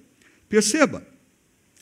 Perceba, 0.47 1.05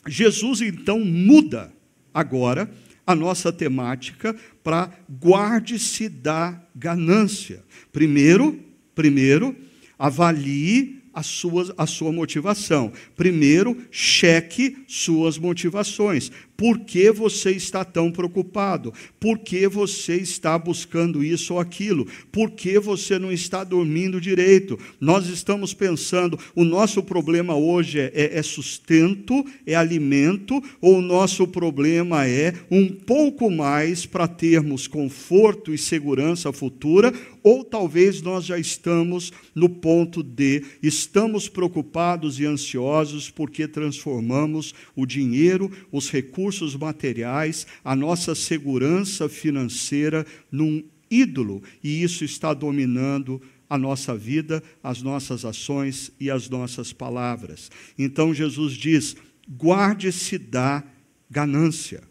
Jesus 0.06 0.60
então 0.60 1.00
muda 1.00 1.72
agora 2.14 2.70
a 3.06 3.14
nossa 3.14 3.52
temática 3.52 4.34
para 4.62 4.90
guarde-se 5.22 6.08
da 6.08 6.60
ganância. 6.74 7.62
Primeiro, 7.92 8.58
primeiro, 8.94 9.56
avalie 9.98 11.00
a 11.12 11.22
sua, 11.22 11.74
a 11.76 11.86
sua 11.86 12.12
motivação. 12.12 12.92
Primeiro, 13.16 13.76
cheque 13.90 14.84
suas 14.86 15.38
motivações. 15.38 16.30
Por 16.60 16.80
que 16.80 17.10
você 17.10 17.52
está 17.52 17.86
tão 17.86 18.12
preocupado? 18.12 18.92
Por 19.18 19.38
que 19.38 19.66
você 19.66 20.16
está 20.16 20.58
buscando 20.58 21.24
isso 21.24 21.54
ou 21.54 21.58
aquilo? 21.58 22.06
Por 22.30 22.50
que 22.50 22.78
você 22.78 23.18
não 23.18 23.32
está 23.32 23.64
dormindo 23.64 24.20
direito? 24.20 24.78
Nós 25.00 25.26
estamos 25.28 25.72
pensando, 25.72 26.38
o 26.54 26.62
nosso 26.62 27.02
problema 27.02 27.56
hoje 27.56 27.98
é, 27.98 28.12
é, 28.14 28.38
é 28.38 28.42
sustento, 28.42 29.42
é 29.66 29.74
alimento, 29.74 30.62
ou 30.82 30.98
o 30.98 31.00
nosso 31.00 31.48
problema 31.48 32.28
é 32.28 32.52
um 32.70 32.88
pouco 32.88 33.50
mais 33.50 34.04
para 34.04 34.28
termos 34.28 34.86
conforto 34.86 35.72
e 35.72 35.78
segurança 35.78 36.52
futura, 36.52 37.10
ou 37.42 37.64
talvez 37.64 38.20
nós 38.20 38.44
já 38.44 38.58
estamos 38.58 39.32
no 39.54 39.66
ponto 39.66 40.22
de 40.22 40.62
estamos 40.82 41.48
preocupados 41.48 42.38
e 42.38 42.44
ansiosos 42.44 43.30
porque 43.30 43.66
transformamos 43.66 44.74
o 44.94 45.06
dinheiro, 45.06 45.70
os 45.90 46.10
recursos, 46.10 46.49
recursos 46.50 46.74
materiais, 46.74 47.66
a 47.84 47.94
nossa 47.94 48.34
segurança 48.34 49.28
financeira 49.28 50.26
num 50.50 50.82
ídolo, 51.08 51.62
e 51.82 52.02
isso 52.02 52.24
está 52.24 52.52
dominando 52.52 53.40
a 53.68 53.78
nossa 53.78 54.16
vida, 54.16 54.60
as 54.82 55.00
nossas 55.00 55.44
ações 55.44 56.10
e 56.18 56.28
as 56.28 56.48
nossas 56.48 56.92
palavras. 56.92 57.70
Então 57.96 58.34
Jesus 58.34 58.72
diz: 58.72 59.16
guarde-se 59.48 60.38
da 60.38 60.82
ganância. 61.30 62.02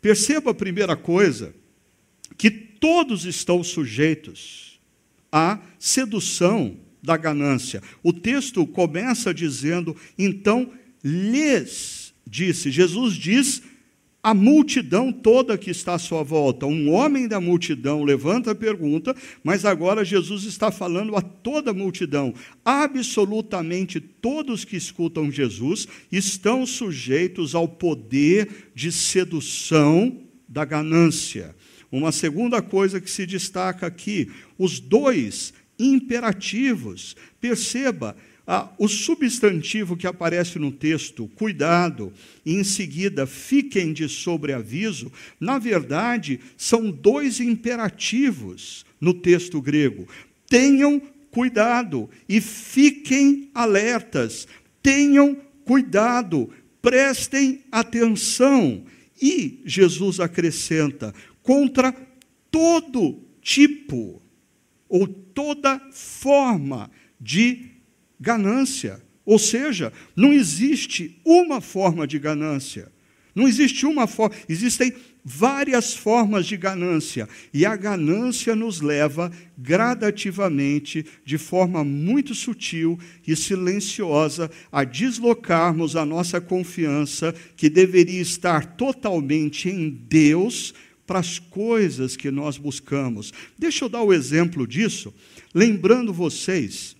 Perceba 0.00 0.50
a 0.50 0.54
primeira 0.54 0.94
coisa, 0.94 1.54
que 2.36 2.50
todos 2.50 3.24
estão 3.24 3.64
sujeitos 3.64 4.78
à 5.32 5.58
sedução 5.78 6.76
da 7.02 7.16
ganância. 7.16 7.82
O 8.02 8.12
texto 8.12 8.66
começa 8.66 9.32
dizendo: 9.32 9.96
então 10.18 10.70
lhes 11.02 12.03
disse. 12.26 12.70
Jesus 12.70 13.14
diz 13.14 13.62
a 14.24 14.32
multidão 14.32 15.12
toda 15.12 15.58
que 15.58 15.70
está 15.70 15.94
à 15.94 15.98
sua 15.98 16.22
volta. 16.22 16.64
Um 16.64 16.90
homem 16.90 17.28
da 17.28 17.38
multidão 17.38 18.02
levanta 18.02 18.52
a 18.52 18.54
pergunta, 18.54 19.14
mas 19.42 19.66
agora 19.66 20.02
Jesus 20.02 20.44
está 20.44 20.70
falando 20.70 21.14
a 21.14 21.20
toda 21.20 21.72
a 21.72 21.74
multidão. 21.74 22.32
Absolutamente 22.64 24.00
todos 24.00 24.64
que 24.64 24.76
escutam 24.78 25.30
Jesus 25.30 25.86
estão 26.10 26.64
sujeitos 26.64 27.54
ao 27.54 27.68
poder 27.68 28.70
de 28.74 28.90
sedução 28.90 30.22
da 30.48 30.64
ganância. 30.64 31.54
Uma 31.92 32.10
segunda 32.10 32.62
coisa 32.62 33.02
que 33.02 33.10
se 33.10 33.26
destaca 33.26 33.86
aqui: 33.86 34.30
os 34.56 34.80
dois 34.80 35.52
imperativos. 35.78 37.14
Perceba, 37.40 38.16
ah, 38.46 38.70
o 38.78 38.86
substantivo 38.88 39.96
que 39.96 40.06
aparece 40.06 40.58
no 40.58 40.70
texto, 40.70 41.26
cuidado, 41.28 42.12
e 42.44 42.54
em 42.54 42.62
seguida, 42.62 43.26
fiquem 43.26 43.92
de 43.92 44.08
sobreaviso, 44.08 45.10
na 45.40 45.58
verdade, 45.58 46.40
são 46.56 46.90
dois 46.90 47.40
imperativos 47.40 48.84
no 49.00 49.14
texto 49.14 49.62
grego. 49.62 50.06
Tenham 50.46 51.00
cuidado 51.30 52.08
e 52.28 52.40
fiquem 52.40 53.50
alertas. 53.54 54.46
Tenham 54.82 55.36
cuidado, 55.64 56.50
prestem 56.82 57.62
atenção. 57.72 58.84
E 59.20 59.62
Jesus 59.64 60.20
acrescenta: 60.20 61.14
contra 61.42 61.94
todo 62.50 63.20
tipo 63.40 64.22
ou 64.88 65.06
toda 65.06 65.80
forma 65.90 66.90
de 67.20 67.73
ganância. 68.20 69.02
Ou 69.24 69.38
seja, 69.38 69.92
não 70.14 70.32
existe 70.32 71.20
uma 71.24 71.60
forma 71.60 72.06
de 72.06 72.18
ganância. 72.18 72.92
Não 73.34 73.48
existe 73.48 73.84
uma 73.84 74.06
forma, 74.06 74.36
existem 74.48 74.92
várias 75.24 75.94
formas 75.94 76.46
de 76.46 76.56
ganância. 76.56 77.28
E 77.52 77.64
a 77.64 77.74
ganância 77.74 78.54
nos 78.54 78.80
leva 78.80 79.32
gradativamente, 79.56 81.04
de 81.24 81.38
forma 81.38 81.82
muito 81.82 82.34
sutil 82.34 82.98
e 83.26 83.34
silenciosa, 83.34 84.50
a 84.70 84.84
deslocarmos 84.84 85.96
a 85.96 86.04
nossa 86.04 86.40
confiança, 86.40 87.34
que 87.56 87.68
deveria 87.68 88.20
estar 88.20 88.76
totalmente 88.76 89.68
em 89.68 89.88
Deus, 89.88 90.74
para 91.06 91.18
as 91.18 91.38
coisas 91.38 92.16
que 92.16 92.30
nós 92.30 92.56
buscamos. 92.56 93.32
Deixa 93.58 93.84
eu 93.84 93.88
dar 93.88 94.02
o 94.02 94.12
exemplo 94.12 94.66
disso, 94.66 95.12
lembrando 95.54 96.12
vocês 96.12 96.93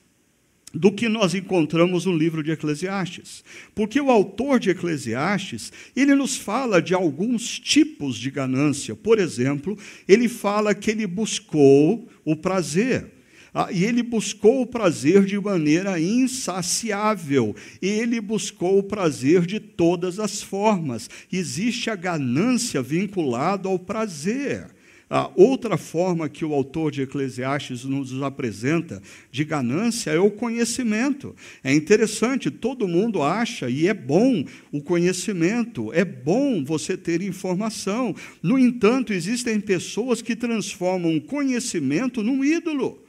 do 0.74 0.90
que 0.90 1.08
nós 1.08 1.34
encontramos 1.34 2.04
no 2.04 2.16
livro 2.16 2.42
de 2.42 2.50
Eclesiastes. 2.50 3.44
Porque 3.74 4.00
o 4.00 4.10
autor 4.10 4.58
de 4.58 4.70
Eclesiastes, 4.70 5.72
ele 5.94 6.14
nos 6.14 6.36
fala 6.36 6.82
de 6.82 6.92
alguns 6.92 7.58
tipos 7.58 8.16
de 8.16 8.30
ganância. 8.30 8.96
Por 8.96 9.18
exemplo, 9.18 9.78
ele 10.08 10.28
fala 10.28 10.74
que 10.74 10.90
ele 10.90 11.06
buscou 11.06 12.08
o 12.24 12.34
prazer. 12.34 13.12
Ah, 13.56 13.68
e 13.70 13.84
ele 13.84 14.02
buscou 14.02 14.62
o 14.62 14.66
prazer 14.66 15.24
de 15.24 15.38
maneira 15.38 16.00
insaciável. 16.00 17.54
Ele 17.80 18.20
buscou 18.20 18.80
o 18.80 18.82
prazer 18.82 19.46
de 19.46 19.60
todas 19.60 20.18
as 20.18 20.42
formas. 20.42 21.08
Existe 21.32 21.88
a 21.88 21.94
ganância 21.94 22.82
vinculada 22.82 23.68
ao 23.68 23.78
prazer. 23.78 24.73
A 25.08 25.30
outra 25.36 25.76
forma 25.76 26.28
que 26.28 26.44
o 26.44 26.54
autor 26.54 26.90
de 26.90 27.02
Eclesiastes 27.02 27.84
nos 27.84 28.22
apresenta 28.22 29.02
de 29.30 29.44
ganância 29.44 30.10
é 30.10 30.18
o 30.18 30.30
conhecimento. 30.30 31.36
É 31.62 31.72
interessante, 31.74 32.50
todo 32.50 32.88
mundo 32.88 33.22
acha, 33.22 33.68
e 33.68 33.86
é 33.86 33.94
bom 33.94 34.44
o 34.72 34.82
conhecimento, 34.82 35.92
é 35.92 36.04
bom 36.04 36.64
você 36.64 36.96
ter 36.96 37.22
informação. 37.22 38.14
No 38.42 38.58
entanto, 38.58 39.12
existem 39.12 39.60
pessoas 39.60 40.22
que 40.22 40.34
transformam 40.34 41.20
conhecimento 41.20 42.22
num 42.22 42.44
ídolo 42.44 43.03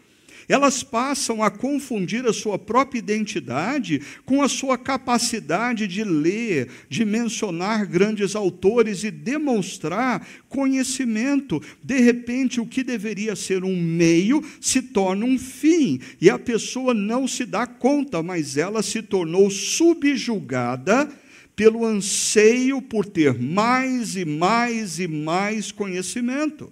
elas 0.48 0.84
passam 0.84 1.42
a 1.42 1.50
confundir 1.50 2.26
a 2.26 2.34
sua 2.34 2.58
própria 2.58 3.00
identidade 3.00 4.02
com 4.26 4.42
a 4.42 4.50
sua 4.50 4.78
capacidade 4.78 5.88
de 5.88 6.04
ler, 6.04 6.70
de 6.90 7.04
mencionar 7.04 7.86
grandes 7.86 8.36
autores 8.36 9.04
e 9.04 9.12
demonstrar 9.12 10.26
conhecimento. 10.48 11.62
De 11.84 12.00
repente, 12.00 12.62
o 12.62 12.66
que 12.66 12.84
deveria 12.84 13.36
ser 13.36 13.64
um 13.64 13.76
meio 13.76 14.44
se 14.62 14.82
torna 14.82 15.26
um 15.26 15.38
fim, 15.38 16.00
e 16.22 16.30
a 16.30 16.38
pessoa 16.38 16.94
não 16.94 17.28
se 17.28 17.46
dá 17.46 17.66
conta, 17.66 18.22
mas 18.22 18.58
ela 18.58 18.84
se 18.84 19.02
tornou 19.02 19.50
subjugada 19.50 21.10
pelo 21.56 21.86
anseio 21.86 22.82
por 22.82 23.06
ter 23.06 23.40
mais 23.40 24.16
e 24.16 24.26
mais 24.26 25.00
e 25.00 25.08
mais 25.08 25.72
conhecimento. 25.72 26.72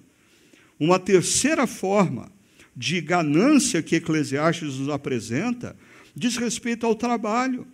Uma 0.80 1.00
terceira 1.00 1.66
forma 1.66 2.33
de 2.76 3.02
ganância 3.02 3.82
que 3.82 3.98
Eclesiastes 3.98 4.78
nos 4.80 4.90
apresenta 4.90 5.76
diz 6.16 6.38
respeito 6.38 6.86
ao 6.86 6.96
trabalho, 6.96 7.66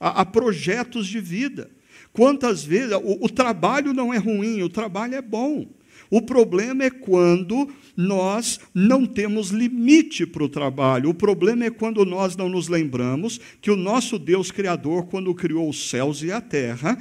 a, 0.00 0.22
a 0.22 0.24
projetos 0.24 1.06
de 1.06 1.20
vida. 1.20 1.70
Quantas 2.12 2.64
vezes 2.64 2.92
o, 2.92 3.24
o 3.24 3.28
trabalho 3.28 3.92
não 3.92 4.12
é 4.12 4.18
ruim, 4.18 4.62
o 4.62 4.68
trabalho 4.68 5.14
é 5.14 5.22
bom. 5.22 5.66
O 6.10 6.22
problema 6.22 6.84
é 6.84 6.90
quando 6.90 7.68
nós 7.96 8.60
não 8.72 9.06
temos 9.06 9.50
limite 9.50 10.26
para 10.26 10.44
o 10.44 10.48
trabalho. 10.48 11.10
O 11.10 11.14
problema 11.14 11.64
é 11.64 11.70
quando 11.70 12.04
nós 12.04 12.36
não 12.36 12.48
nos 12.48 12.68
lembramos 12.68 13.40
que 13.60 13.70
o 13.70 13.76
nosso 13.76 14.18
Deus 14.18 14.50
Criador, 14.50 15.06
quando 15.06 15.34
criou 15.34 15.68
os 15.68 15.88
céus 15.88 16.22
e 16.22 16.30
a 16.30 16.40
terra, 16.40 16.96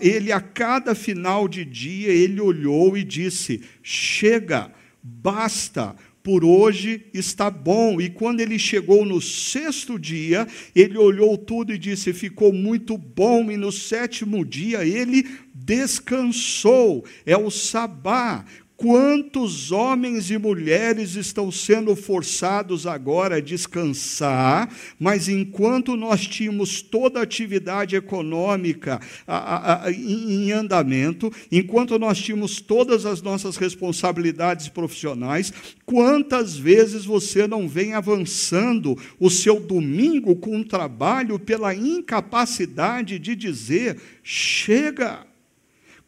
ele 0.00 0.32
a 0.32 0.40
cada 0.40 0.94
final 0.94 1.48
de 1.48 1.64
dia, 1.64 2.08
ele 2.08 2.40
olhou 2.40 2.96
e 2.96 3.04
disse: 3.04 3.62
chega, 3.82 4.70
basta, 5.02 5.94
por 6.28 6.44
hoje 6.44 7.06
está 7.14 7.48
bom. 7.48 7.98
E 7.98 8.10
quando 8.10 8.40
ele 8.40 8.58
chegou 8.58 9.02
no 9.02 9.18
sexto 9.18 9.98
dia, 9.98 10.46
ele 10.76 10.98
olhou 10.98 11.38
tudo 11.38 11.72
e 11.72 11.78
disse: 11.78 12.12
ficou 12.12 12.52
muito 12.52 12.98
bom. 12.98 13.50
E 13.50 13.56
no 13.56 13.72
sétimo 13.72 14.44
dia 14.44 14.84
ele 14.84 15.26
descansou. 15.54 17.02
É 17.24 17.34
o 17.34 17.50
sabá. 17.50 18.44
Quantos 18.78 19.72
homens 19.72 20.30
e 20.30 20.38
mulheres 20.38 21.16
estão 21.16 21.50
sendo 21.50 21.96
forçados 21.96 22.86
agora 22.86 23.38
a 23.38 23.40
descansar, 23.40 24.72
mas 25.00 25.28
enquanto 25.28 25.96
nós 25.96 26.24
tínhamos 26.28 26.80
toda 26.80 27.18
a 27.18 27.24
atividade 27.24 27.96
econômica 27.96 29.00
a, 29.26 29.36
a, 29.36 29.86
a, 29.86 29.90
em 29.90 30.52
andamento, 30.52 31.28
enquanto 31.50 31.98
nós 31.98 32.18
tínhamos 32.18 32.60
todas 32.60 33.04
as 33.04 33.20
nossas 33.20 33.56
responsabilidades 33.56 34.68
profissionais, 34.68 35.52
quantas 35.84 36.56
vezes 36.56 37.04
você 37.04 37.48
não 37.48 37.68
vem 37.68 37.94
avançando 37.94 38.96
o 39.18 39.28
seu 39.28 39.58
domingo 39.58 40.36
com 40.36 40.54
um 40.54 40.62
trabalho 40.62 41.36
pela 41.36 41.74
incapacidade 41.74 43.18
de 43.18 43.34
dizer: 43.34 44.00
chega? 44.22 45.26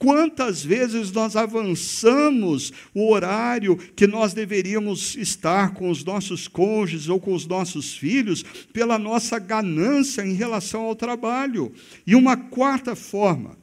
Quantas 0.00 0.64
vezes 0.64 1.12
nós 1.12 1.36
avançamos 1.36 2.72
o 2.94 3.12
horário 3.12 3.76
que 3.76 4.06
nós 4.06 4.32
deveríamos 4.32 5.14
estar 5.14 5.74
com 5.74 5.90
os 5.90 6.02
nossos 6.02 6.48
cônjuges 6.48 7.10
ou 7.10 7.20
com 7.20 7.34
os 7.34 7.46
nossos 7.46 7.94
filhos 7.94 8.42
pela 8.72 8.98
nossa 8.98 9.38
ganância 9.38 10.22
em 10.22 10.32
relação 10.32 10.84
ao 10.84 10.96
trabalho? 10.96 11.70
E 12.06 12.14
uma 12.14 12.34
quarta 12.34 12.96
forma 12.96 13.58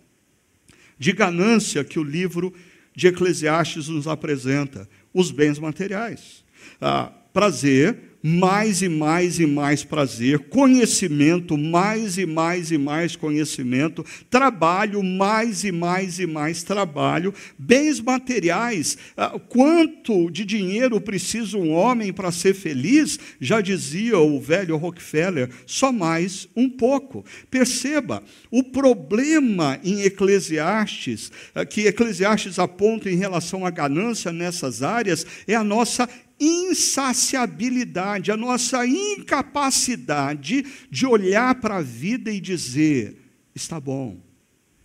de 0.99 1.11
ganância 1.11 1.83
que 1.83 1.97
o 1.97 2.03
livro 2.03 2.53
de 2.95 3.07
Eclesiastes 3.07 3.87
nos 3.87 4.07
apresenta: 4.07 4.87
os 5.11 5.31
bens 5.31 5.57
materiais. 5.57 6.45
Ah, 6.79 7.11
prazer, 7.33 8.06
mais 8.21 8.81
e 8.81 8.89
mais 8.89 9.39
e 9.39 9.45
mais 9.45 9.83
prazer, 9.83 10.39
conhecimento, 10.39 11.57
mais 11.57 12.17
e 12.17 12.25
mais 12.25 12.71
e 12.71 12.77
mais 12.77 13.15
conhecimento, 13.15 14.05
trabalho, 14.29 15.03
mais 15.03 15.63
e 15.63 15.71
mais 15.71 16.19
e 16.19 16.25
mais 16.25 16.63
trabalho, 16.63 17.33
bens 17.57 17.99
materiais. 17.99 18.97
Ah, 19.15 19.39
quanto 19.39 20.29
de 20.31 20.43
dinheiro 20.43 20.99
precisa 20.99 21.57
um 21.57 21.71
homem 21.71 22.11
para 22.11 22.31
ser 22.31 22.53
feliz? 22.53 23.19
Já 23.39 23.61
dizia 23.61 24.17
o 24.17 24.39
velho 24.39 24.77
Rockefeller, 24.77 25.49
só 25.65 25.91
mais 25.91 26.47
um 26.55 26.69
pouco. 26.69 27.23
Perceba, 27.49 28.23
o 28.51 28.63
problema 28.63 29.79
em 29.83 30.01
Eclesiastes, 30.01 31.31
ah, 31.53 31.65
que 31.65 31.87
Eclesiastes 31.87 32.59
aponta 32.59 33.09
em 33.09 33.15
relação 33.15 33.65
à 33.65 33.69
ganância 33.69 34.31
nessas 34.31 34.81
áreas, 34.81 35.25
é 35.47 35.55
a 35.55 35.63
nossa 35.63 36.09
insaciabilidade, 36.39 38.31
a 38.31 38.37
nossa 38.37 38.85
incapacidade 38.85 40.65
de 40.89 41.05
olhar 41.05 41.55
para 41.55 41.77
a 41.77 41.81
vida 41.81 42.31
e 42.31 42.39
dizer: 42.39 43.17
está 43.55 43.79
bom, 43.79 44.19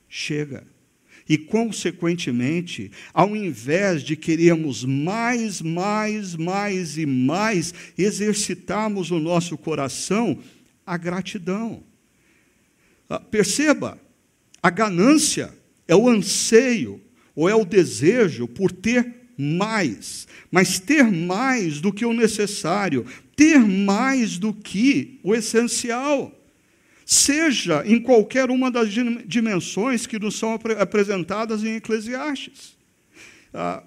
chega. 0.08 0.66
E, 1.28 1.38
consequentemente, 1.38 2.90
ao 3.14 3.36
invés 3.36 4.02
de 4.02 4.16
queremos 4.16 4.84
mais, 4.84 5.62
mais, 5.62 6.34
mais 6.34 6.98
e 6.98 7.06
mais, 7.06 7.72
exercitarmos 7.96 9.10
no 9.10 9.20
nosso 9.20 9.56
coração 9.56 10.38
a 10.84 10.96
gratidão. 10.96 11.84
Ah, 13.08 13.20
perceba, 13.20 14.00
a 14.62 14.68
ganância 14.68 15.56
é 15.86 15.94
o 15.94 16.08
anseio 16.08 17.00
ou 17.34 17.48
é 17.48 17.54
o 17.54 17.64
desejo 17.64 18.48
por 18.48 18.72
ter 18.72 19.22
mais, 19.36 20.26
mas 20.52 20.78
ter 20.78 21.10
mais 21.10 21.80
do 21.80 21.90
que 21.90 22.04
o 22.04 22.12
necessário, 22.12 23.06
ter 23.34 23.58
mais 23.58 24.36
do 24.36 24.52
que 24.52 25.18
o 25.22 25.34
essencial. 25.34 26.30
Seja 27.06 27.82
em 27.86 27.98
qualquer 27.98 28.50
uma 28.50 28.70
das 28.70 28.90
dimensões 29.26 30.06
que 30.06 30.18
nos 30.18 30.38
são 30.38 30.58
apresentadas 30.78 31.64
em 31.64 31.76
Eclesiastes. 31.76 32.76
Ah, 33.52 33.82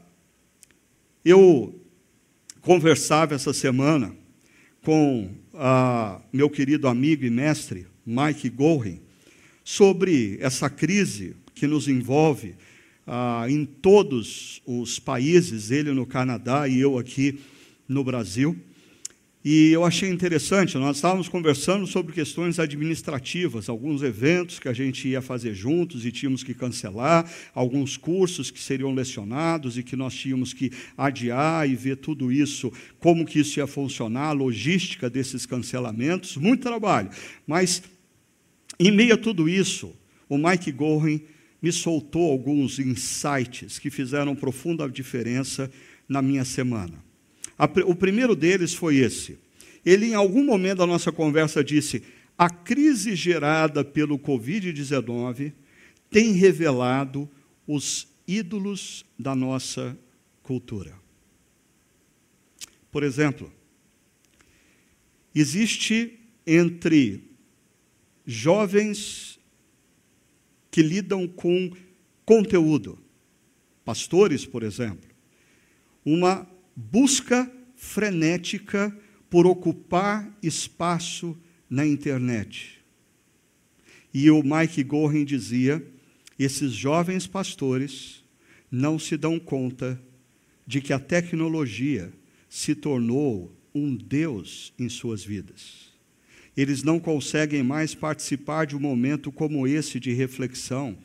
eu 1.23 1.79
conversava 2.61 3.35
essa 3.35 3.53
semana 3.53 4.15
com 4.81 5.29
ah, 5.53 6.19
meu 6.33 6.49
querido 6.49 6.87
amigo 6.87 7.23
e 7.23 7.29
mestre, 7.29 7.85
Mike 8.03 8.49
Gorin, 8.49 9.01
sobre 9.63 10.39
essa 10.41 10.67
crise 10.67 11.35
que 11.53 11.67
nos 11.67 11.87
envolve 11.87 12.55
ah, 13.07 13.45
em 13.47 13.65
todos 13.65 14.61
os 14.65 14.99
países, 14.99 15.71
ele 15.71 15.91
no 15.91 16.05
Canadá 16.05 16.67
e 16.67 16.79
eu 16.79 16.97
aqui 16.97 17.39
no 17.87 18.03
Brasil. 18.03 18.55
E 19.47 19.69
eu 19.71 19.85
achei 19.85 20.09
interessante, 20.09 20.75
nós 20.75 20.95
estávamos 20.95 21.29
conversando 21.29 21.85
sobre 21.85 22.11
questões 22.13 22.57
administrativas, 22.57 23.69
alguns 23.69 24.01
eventos 24.01 24.57
que 24.57 24.67
a 24.67 24.73
gente 24.73 25.07
ia 25.07 25.21
fazer 25.21 25.53
juntos 25.53 26.03
e 26.03 26.11
tínhamos 26.11 26.43
que 26.43 26.55
cancelar, 26.55 27.31
alguns 27.53 27.95
cursos 27.95 28.49
que 28.49 28.59
seriam 28.59 28.91
lecionados 28.91 29.77
e 29.77 29.83
que 29.83 29.95
nós 29.95 30.15
tínhamos 30.15 30.51
que 30.51 30.71
adiar 30.97 31.69
e 31.69 31.75
ver 31.75 31.97
tudo 31.97 32.31
isso, 32.31 32.73
como 32.99 33.23
que 33.23 33.37
isso 33.37 33.59
ia 33.59 33.67
funcionar, 33.67 34.29
a 34.29 34.31
logística 34.31 35.11
desses 35.11 35.45
cancelamentos, 35.45 36.37
muito 36.37 36.63
trabalho. 36.63 37.11
Mas, 37.45 37.83
em 38.79 38.89
meio 38.89 39.13
a 39.13 39.17
tudo 39.17 39.47
isso, 39.47 39.95
o 40.27 40.39
Mike 40.39 40.71
Gorin 40.71 41.21
me 41.65 41.71
soltou 41.71 42.29
alguns 42.31 42.77
insights 42.77 43.79
que 43.79 43.89
fizeram 43.89 44.35
profunda 44.35 44.87
diferença 44.87 45.71
na 46.07 46.21
minha 46.21 46.45
semana. 46.45 47.03
O 47.87 47.95
primeiro 47.95 48.35
deles 48.35 48.75
foi 48.75 48.97
esse. 48.97 49.39
Ele, 49.83 50.05
em 50.05 50.13
algum 50.13 50.43
momento 50.43 50.77
da 50.77 50.85
nossa 50.85 51.11
conversa, 51.11 51.63
disse: 51.63 52.03
a 52.37 52.51
crise 52.51 53.15
gerada 53.15 53.83
pelo 53.83 54.19
Covid-19 54.19 55.53
tem 56.11 56.33
revelado 56.33 57.27
os 57.65 58.07
ídolos 58.27 59.03
da 59.17 59.33
nossa 59.33 59.97
cultura. 60.43 60.93
Por 62.91 63.01
exemplo, 63.01 63.51
existe 65.33 66.19
entre 66.45 67.23
jovens 68.23 69.34
que 70.75 70.83
lidam 70.83 71.25
com 71.25 71.71
conteúdo, 72.25 72.99
pastores, 73.85 74.45
por 74.45 74.61
exemplo, 74.61 75.09
uma 76.03 76.45
busca 76.75 77.49
frenética 77.77 78.93
por 79.29 79.47
ocupar 79.47 80.29
espaço 80.43 81.37
na 81.69 81.87
internet. 81.87 82.83
E 84.13 84.29
o 84.29 84.43
Mike 84.43 84.83
Gorin 84.83 85.23
dizia: 85.23 85.81
esses 86.37 86.73
jovens 86.73 87.25
pastores 87.25 88.21
não 88.69 88.99
se 88.99 89.15
dão 89.15 89.39
conta 89.39 89.97
de 90.67 90.81
que 90.81 90.91
a 90.91 90.99
tecnologia 90.99 92.11
se 92.49 92.75
tornou 92.75 93.49
um 93.73 93.95
Deus 93.95 94.73
em 94.77 94.89
suas 94.89 95.23
vidas 95.23 95.84
eles 96.55 96.83
não 96.83 96.99
conseguem 96.99 97.63
mais 97.63 97.93
participar 97.93 98.65
de 98.65 98.75
um 98.75 98.79
momento 98.79 99.31
como 99.31 99.67
esse 99.67 99.99
de 99.99 100.13
reflexão, 100.13 100.97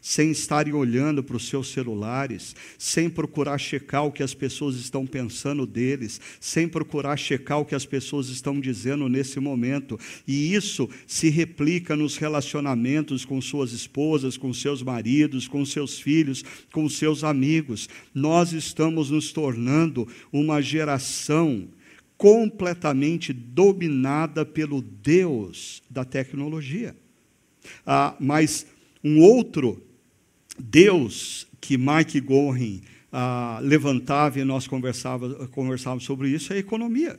sem 0.00 0.30
estarem 0.30 0.72
olhando 0.72 1.22
para 1.22 1.36
os 1.36 1.48
seus 1.48 1.68
celulares, 1.68 2.54
sem 2.78 3.10
procurar 3.10 3.58
checar 3.58 4.04
o 4.04 4.12
que 4.12 4.22
as 4.22 4.34
pessoas 4.34 4.76
estão 4.76 5.06
pensando 5.06 5.66
deles, 5.66 6.20
sem 6.40 6.68
procurar 6.68 7.16
checar 7.16 7.58
o 7.58 7.64
que 7.64 7.74
as 7.74 7.84
pessoas 7.84 8.28
estão 8.28 8.60
dizendo 8.60 9.08
nesse 9.08 9.40
momento. 9.40 9.98
E 10.26 10.54
isso 10.54 10.88
se 11.06 11.28
replica 11.28 11.96
nos 11.96 12.16
relacionamentos 12.16 13.24
com 13.24 13.40
suas 13.40 13.72
esposas, 13.72 14.36
com 14.36 14.52
seus 14.52 14.82
maridos, 14.82 15.48
com 15.48 15.64
seus 15.64 15.98
filhos, 15.98 16.44
com 16.72 16.88
seus 16.88 17.24
amigos. 17.24 17.88
Nós 18.14 18.52
estamos 18.52 19.10
nos 19.10 19.32
tornando 19.32 20.06
uma 20.32 20.62
geração 20.62 21.68
completamente 22.18 23.32
dominada 23.32 24.44
pelo 24.44 24.82
Deus 24.82 25.82
da 25.88 26.04
tecnologia. 26.04 26.94
Ah, 27.86 28.14
mas 28.20 28.66
um 29.02 29.20
outro 29.20 29.82
Deus 30.58 31.46
que 31.60 31.78
Mike 31.78 32.20
Gorin 32.20 32.82
ah, 33.12 33.60
levantava 33.62 34.38
e 34.40 34.44
nós 34.44 34.66
conversava, 34.66 35.48
conversávamos 35.48 36.04
sobre 36.04 36.28
isso 36.28 36.52
é 36.52 36.56
a 36.56 36.58
economia 36.58 37.18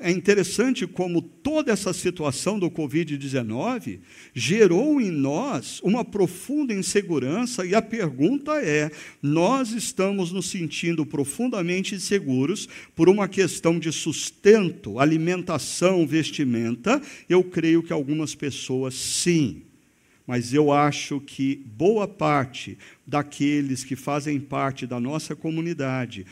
é 0.00 0.10
interessante 0.10 0.86
como 0.86 1.20
toda 1.20 1.72
essa 1.72 1.92
situação 1.92 2.58
do 2.58 2.70
Covid-19 2.70 3.98
gerou 4.32 5.00
em 5.00 5.10
nós 5.10 5.80
uma 5.82 6.04
profunda 6.04 6.72
insegurança, 6.72 7.66
e 7.66 7.74
a 7.74 7.82
pergunta 7.82 8.52
é: 8.62 8.90
nós 9.20 9.72
estamos 9.72 10.30
nos 10.30 10.48
sentindo 10.48 11.04
profundamente 11.04 11.94
inseguros 11.94 12.68
por 12.94 13.08
uma 13.08 13.26
questão 13.26 13.78
de 13.80 13.90
sustento, 13.90 15.00
alimentação, 15.00 16.06
vestimenta? 16.06 17.02
Eu 17.28 17.42
creio 17.42 17.82
que 17.82 17.92
algumas 17.92 18.34
pessoas 18.36 18.94
sim 18.94 19.67
mas 20.28 20.52
eu 20.52 20.70
acho 20.70 21.18
que 21.20 21.64
boa 21.74 22.06
parte 22.06 22.76
daqueles 23.06 23.82
que 23.82 23.96
fazem 23.96 24.38
parte 24.38 24.86
da 24.86 25.00
nossa 25.00 25.34
comunidade, 25.34 26.26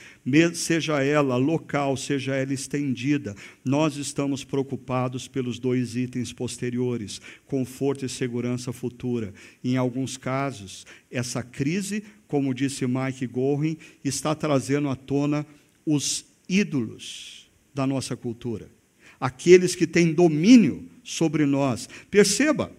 seja 0.52 1.02
ela 1.02 1.36
local, 1.36 1.96
seja 1.96 2.34
ela 2.34 2.52
estendida, 2.52 3.34
nós 3.64 3.96
estamos 3.96 4.44
preocupados 4.44 5.26
pelos 5.26 5.58
dois 5.58 5.96
itens 5.96 6.30
posteriores, 6.30 7.22
conforto 7.46 8.04
e 8.04 8.08
segurança 8.10 8.70
futura. 8.70 9.32
Em 9.64 9.78
alguns 9.78 10.18
casos, 10.18 10.84
essa 11.10 11.42
crise, 11.42 12.04
como 12.28 12.52
disse 12.52 12.86
Mike 12.86 13.26
Gorin, 13.26 13.78
está 14.04 14.34
trazendo 14.34 14.90
à 14.90 14.94
tona 14.94 15.46
os 15.86 16.26
ídolos 16.46 17.50
da 17.74 17.86
nossa 17.86 18.14
cultura, 18.14 18.68
aqueles 19.18 19.74
que 19.74 19.86
têm 19.86 20.12
domínio 20.12 20.86
sobre 21.02 21.46
nós. 21.46 21.88
Perceba, 22.10 22.70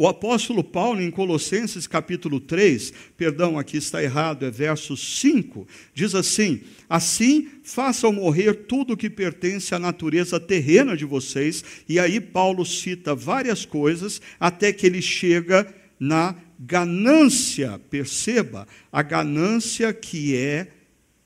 o 0.00 0.08
apóstolo 0.08 0.64
Paulo, 0.64 1.02
em 1.02 1.10
Colossenses 1.10 1.86
capítulo 1.86 2.40
3, 2.40 2.90
perdão, 3.18 3.58
aqui 3.58 3.76
está 3.76 4.02
errado, 4.02 4.46
é 4.46 4.50
verso 4.50 4.96
5, 4.96 5.68
diz 5.92 6.14
assim: 6.14 6.62
Assim 6.88 7.50
façam 7.62 8.10
morrer 8.10 8.64
tudo 8.64 8.96
que 8.96 9.10
pertence 9.10 9.74
à 9.74 9.78
natureza 9.78 10.40
terrena 10.40 10.96
de 10.96 11.04
vocês, 11.04 11.62
e 11.86 12.00
aí 12.00 12.18
Paulo 12.18 12.64
cita 12.64 13.14
várias 13.14 13.66
coisas, 13.66 14.22
até 14.40 14.72
que 14.72 14.86
ele 14.86 15.02
chega 15.02 15.70
na 15.98 16.34
ganância, 16.58 17.78
perceba, 17.90 18.66
a 18.90 19.02
ganância 19.02 19.92
que 19.92 20.34
é 20.34 20.68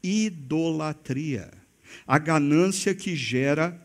idolatria, 0.03 1.49
a 2.05 2.19
ganância 2.19 2.93
que 2.93 3.15
gera 3.15 3.84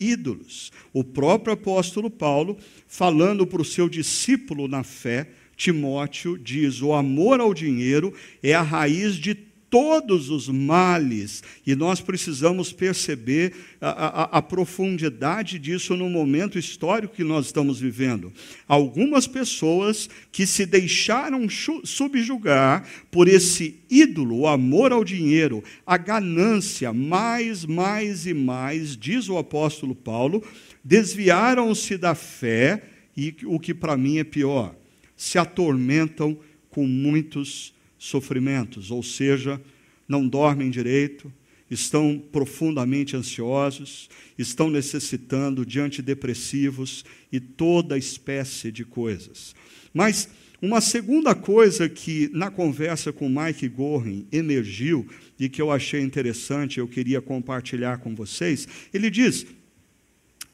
ídolos. 0.00 0.70
O 0.92 1.02
próprio 1.02 1.54
apóstolo 1.54 2.10
Paulo, 2.10 2.56
falando 2.86 3.46
para 3.46 3.62
o 3.62 3.64
seu 3.64 3.88
discípulo 3.88 4.68
na 4.68 4.82
fé, 4.84 5.30
Timóteo, 5.56 6.38
diz: 6.38 6.80
o 6.80 6.92
amor 6.92 7.40
ao 7.40 7.52
dinheiro 7.52 8.14
é 8.42 8.54
a 8.54 8.62
raiz 8.62 9.16
de 9.16 9.34
todos 9.70 10.30
os 10.30 10.48
males, 10.48 11.42
e 11.66 11.74
nós 11.74 12.00
precisamos 12.00 12.72
perceber 12.72 13.54
a, 13.80 13.90
a, 13.90 14.22
a, 14.38 14.42
profundidade 14.42 15.58
disso 15.58 15.94
no 15.96 16.08
momento 16.08 16.58
histórico 16.58 17.14
que 17.14 17.24
nós 17.24 17.46
estamos 17.46 17.78
vivendo. 17.78 18.32
Algumas 18.66 19.26
pessoas 19.26 20.08
que 20.32 20.46
se 20.46 20.64
deixaram 20.64 21.46
subjugar 21.84 22.88
por 23.10 23.28
esse 23.28 23.80
ídolo, 23.90 24.40
o 24.40 24.48
amor 24.48 24.90
ao 24.90 25.04
dinheiro, 25.04 25.62
a 25.86 25.96
ganância, 25.96 26.92
mais, 26.92 27.64
mais 27.64 28.26
e 28.26 28.32
mais, 28.32 28.96
diz 28.96 29.28
o 29.28 29.36
apóstolo 29.36 29.94
Paulo, 29.94 30.42
desviaram-se 30.82 31.98
da 31.98 32.14
fé 32.14 32.82
e 33.16 33.34
o 33.44 33.60
que 33.60 33.74
para 33.74 33.96
mim 33.96 34.18
é 34.18 34.24
pior, 34.24 34.74
se 35.16 35.38
atormentam 35.38 36.38
com 36.70 36.86
muitos 36.86 37.74
sofrimentos, 37.98 38.90
ou 38.90 39.02
seja, 39.02 39.60
não 40.08 40.26
dormem 40.26 40.70
direito, 40.70 41.32
estão 41.70 42.22
profundamente 42.32 43.16
ansiosos, 43.16 44.08
estão 44.38 44.70
necessitando 44.70 45.66
de 45.66 45.80
antidepressivos 45.80 47.04
e 47.30 47.38
toda 47.38 47.98
espécie 47.98 48.72
de 48.72 48.84
coisas. 48.84 49.54
Mas 49.92 50.28
uma 50.60 50.80
segunda 50.80 51.34
coisa 51.34 51.88
que 51.88 52.30
na 52.32 52.50
conversa 52.50 53.12
com 53.12 53.28
Mike 53.28 53.68
Gorin 53.68 54.26
emergiu 54.32 55.06
e 55.38 55.48
que 55.48 55.62
eu 55.62 55.70
achei 55.70 56.00
interessante, 56.00 56.78
eu 56.78 56.88
queria 56.88 57.20
compartilhar 57.20 57.98
com 57.98 58.14
vocês, 58.14 58.66
ele 58.92 59.08
diz: 59.08 59.46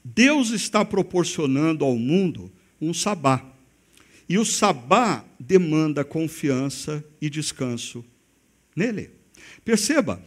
Deus 0.05 0.51
está 0.51 0.85
proporcionando 0.85 1.85
ao 1.85 1.97
mundo 1.97 2.53
um 2.81 2.93
sabá. 2.93 3.54
E 4.29 4.39
o 4.39 4.45
sabá 4.45 5.25
demanda 5.39 6.05
confiança 6.05 7.05
e 7.21 7.29
descanso 7.29 8.05
nele. 8.75 9.11
Perceba, 9.65 10.23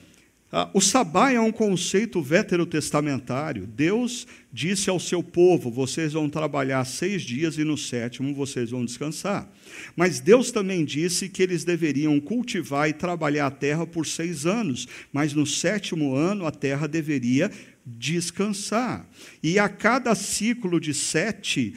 ah, 0.50 0.70
o 0.74 0.80
sabá 0.80 1.32
é 1.32 1.40
um 1.40 1.52
conceito 1.52 2.22
veterotestamentário. 2.22 3.68
Deus 3.68 4.26
disse 4.52 4.90
ao 4.90 4.98
seu 5.00 5.22
povo: 5.22 5.70
vocês 5.70 6.14
vão 6.14 6.30
trabalhar 6.30 6.86
seis 6.86 7.22
dias 7.22 7.58
e 7.58 7.66
no 7.66 7.78
sétimo 7.78 8.34
vocês 8.34 8.70
vão 8.70 8.86
descansar. 8.86 9.52
Mas 9.96 10.22
Deus 10.22 10.50
também 10.50 10.86
disse 10.86 11.28
que 11.28 11.44
eles 11.44 11.66
deveriam 11.66 12.18
cultivar 12.22 12.90
e 12.90 12.94
trabalhar 12.94 13.48
a 13.48 13.52
terra 13.52 13.86
por 13.86 14.06
seis 14.06 14.46
anos, 14.46 14.88
mas 15.12 15.34
no 15.34 15.46
sétimo 15.46 16.16
ano 16.16 16.46
a 16.46 16.52
terra 16.52 16.88
deveria 16.88 17.52
descansar. 17.86 19.06
E 19.44 19.60
a 19.60 19.68
cada 19.68 20.16
ciclo 20.16 20.80
de 20.80 20.94
sete, 20.94 21.76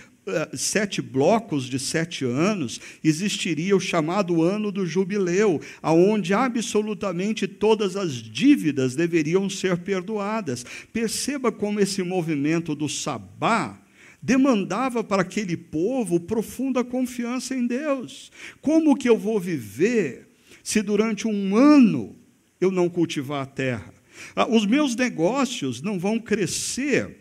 sete 0.54 1.00
blocos 1.00 1.64
de 1.64 1.78
sete 1.78 2.24
anos, 2.24 2.80
existiria 3.02 3.76
o 3.76 3.80
chamado 3.80 4.42
ano 4.42 4.70
do 4.70 4.86
jubileu, 4.86 5.60
aonde 5.82 6.34
absolutamente 6.34 7.48
todas 7.48 7.96
as 7.96 8.14
dívidas 8.14 8.94
deveriam 8.94 9.48
ser 9.48 9.78
perdoadas. 9.78 10.64
Perceba 10.92 11.50
como 11.50 11.80
esse 11.80 12.02
movimento 12.02 12.74
do 12.74 12.88
sabá 12.88 13.80
demandava 14.22 15.02
para 15.02 15.22
aquele 15.22 15.56
povo 15.56 16.20
profunda 16.20 16.84
confiança 16.84 17.54
em 17.54 17.66
Deus. 17.66 18.30
Como 18.60 18.96
que 18.96 19.08
eu 19.08 19.16
vou 19.16 19.40
viver 19.40 20.28
se 20.62 20.82
durante 20.82 21.26
um 21.26 21.56
ano 21.56 22.14
eu 22.60 22.70
não 22.70 22.88
cultivar 22.88 23.42
a 23.42 23.46
terra? 23.46 23.94
Ah, 24.36 24.46
os 24.46 24.66
meus 24.66 24.94
negócios 24.94 25.80
não 25.80 25.98
vão 25.98 26.18
crescer 26.18 27.19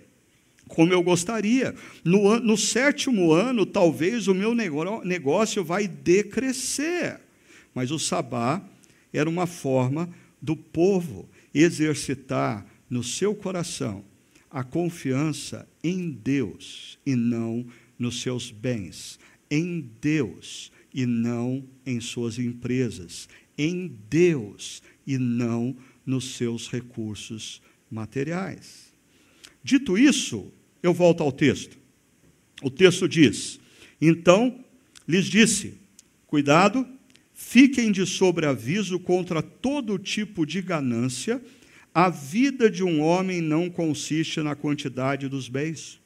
como 0.69 0.93
eu 0.93 1.03
gostaria. 1.03 1.75
No, 2.05 2.39
no 2.39 2.55
sétimo 2.55 3.33
ano, 3.33 3.65
talvez 3.65 4.29
o 4.29 4.33
meu 4.33 4.55
negócio 4.55 5.63
vai 5.63 5.87
decrescer. 5.87 7.19
Mas 7.75 7.91
o 7.91 7.99
sabá 7.99 8.63
era 9.11 9.29
uma 9.29 9.45
forma 9.45 10.09
do 10.41 10.55
povo 10.55 11.27
exercitar 11.53 12.65
no 12.89 13.03
seu 13.03 13.35
coração 13.35 14.05
a 14.49 14.63
confiança 14.63 15.67
em 15.83 16.09
Deus 16.09 16.97
e 17.05 17.15
não 17.15 17.65
nos 17.97 18.21
seus 18.21 18.49
bens, 18.49 19.19
em 19.49 19.89
Deus 20.01 20.71
e 20.93 21.05
não 21.05 21.63
em 21.85 21.99
suas 21.99 22.39
empresas, 22.39 23.27
em 23.57 23.95
Deus 24.09 24.81
e 25.05 25.17
não 25.17 25.75
nos 26.05 26.35
seus 26.35 26.69
recursos 26.69 27.61
materiais. 27.91 28.91
Dito 29.63 29.97
isso, 29.97 30.51
eu 30.81 30.93
volto 30.93 31.23
ao 31.23 31.31
texto. 31.31 31.77
O 32.61 32.69
texto 32.69 33.07
diz: 33.07 33.59
Então 34.01 34.63
lhes 35.07 35.25
disse: 35.25 35.75
Cuidado, 36.27 36.87
fiquem 37.33 37.91
de 37.91 38.05
sobreaviso 38.05 38.99
contra 38.99 39.41
todo 39.41 39.97
tipo 39.97 40.45
de 40.45 40.61
ganância. 40.61 41.41
A 41.93 42.09
vida 42.09 42.69
de 42.69 42.83
um 42.83 43.01
homem 43.01 43.41
não 43.41 43.69
consiste 43.69 44.41
na 44.41 44.55
quantidade 44.55 45.27
dos 45.27 45.49
bens. 45.49 45.99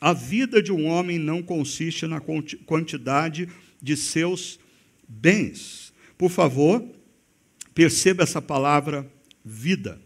A 0.00 0.12
vida 0.12 0.62
de 0.62 0.72
um 0.72 0.86
homem 0.86 1.18
não 1.18 1.42
consiste 1.42 2.06
na 2.06 2.20
quantidade 2.20 3.48
de 3.82 3.96
seus 3.96 4.58
bens. 5.06 5.92
Por 6.16 6.30
favor, 6.30 6.82
perceba 7.74 8.22
essa 8.22 8.40
palavra 8.40 9.10
vida. 9.44 10.00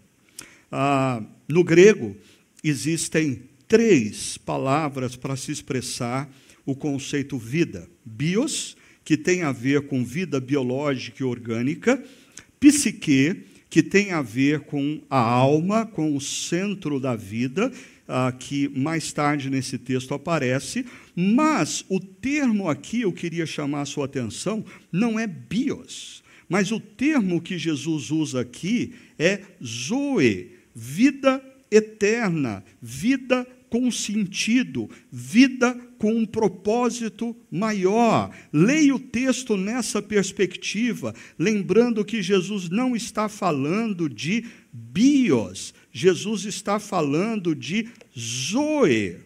Ah, 0.70 1.22
no 1.48 1.62
grego, 1.62 2.16
existem 2.64 3.42
três 3.68 4.38
palavras 4.38 5.14
para 5.14 5.36
se 5.36 5.52
expressar 5.52 6.30
o 6.64 6.74
conceito 6.74 7.36
vida: 7.36 7.88
bios, 8.04 8.76
que 9.04 9.16
tem 9.16 9.42
a 9.42 9.52
ver 9.52 9.82
com 9.82 10.02
vida 10.02 10.40
biológica 10.40 11.22
e 11.22 11.26
orgânica, 11.26 12.02
psique, 12.58 13.44
que 13.68 13.82
tem 13.82 14.12
a 14.12 14.22
ver 14.22 14.60
com 14.60 15.02
a 15.10 15.18
alma, 15.18 15.84
com 15.84 16.16
o 16.16 16.20
centro 16.20 16.98
da 16.98 17.14
vida, 17.14 17.70
que 18.38 18.68
mais 18.68 19.12
tarde 19.12 19.50
nesse 19.50 19.78
texto 19.78 20.14
aparece, 20.14 20.84
mas 21.16 21.84
o 21.88 21.98
termo 21.98 22.68
aqui 22.68 23.02
eu 23.02 23.12
queria 23.12 23.46
chamar 23.46 23.82
a 23.82 23.86
sua 23.86 24.04
atenção 24.04 24.64
não 24.92 25.18
é 25.18 25.26
bios, 25.26 26.22
mas 26.48 26.70
o 26.70 26.78
termo 26.78 27.40
que 27.40 27.58
Jesus 27.58 28.10
usa 28.10 28.42
aqui 28.42 28.94
é 29.18 29.40
zoe, 29.62 30.52
vida 30.74 31.42
eterna, 31.74 32.64
vida 32.80 33.46
com 33.68 33.90
sentido, 33.90 34.88
vida 35.10 35.74
com 35.98 36.14
um 36.14 36.24
propósito 36.24 37.34
maior. 37.50 38.30
Leia 38.52 38.94
o 38.94 39.00
texto 39.00 39.56
nessa 39.56 40.00
perspectiva, 40.00 41.12
lembrando 41.36 42.04
que 42.04 42.22
Jesus 42.22 42.70
não 42.70 42.94
está 42.94 43.28
falando 43.28 44.08
de 44.08 44.46
bios, 44.72 45.74
Jesus 45.90 46.44
está 46.44 46.78
falando 46.78 47.54
de 47.54 47.88
zoe, 48.16 49.16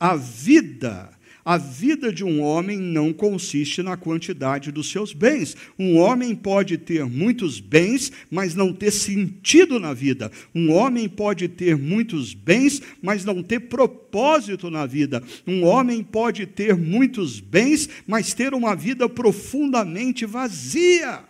a 0.00 0.16
vida 0.16 1.15
a 1.46 1.56
vida 1.56 2.12
de 2.12 2.24
um 2.24 2.42
homem 2.42 2.76
não 2.76 3.12
consiste 3.12 3.80
na 3.80 3.96
quantidade 3.96 4.72
dos 4.72 4.90
seus 4.90 5.12
bens. 5.12 5.56
Um 5.78 5.96
homem 5.96 6.34
pode 6.34 6.76
ter 6.76 7.04
muitos 7.04 7.60
bens, 7.60 8.10
mas 8.28 8.56
não 8.56 8.72
ter 8.72 8.90
sentido 8.90 9.78
na 9.78 9.94
vida. 9.94 10.32
Um 10.52 10.72
homem 10.72 11.08
pode 11.08 11.46
ter 11.46 11.76
muitos 11.78 12.34
bens, 12.34 12.82
mas 13.00 13.24
não 13.24 13.44
ter 13.44 13.60
propósito 13.60 14.68
na 14.68 14.86
vida. 14.86 15.22
Um 15.46 15.62
homem 15.62 16.02
pode 16.02 16.46
ter 16.46 16.74
muitos 16.74 17.38
bens, 17.38 17.88
mas 18.08 18.34
ter 18.34 18.52
uma 18.52 18.74
vida 18.74 19.08
profundamente 19.08 20.26
vazia. 20.26 21.22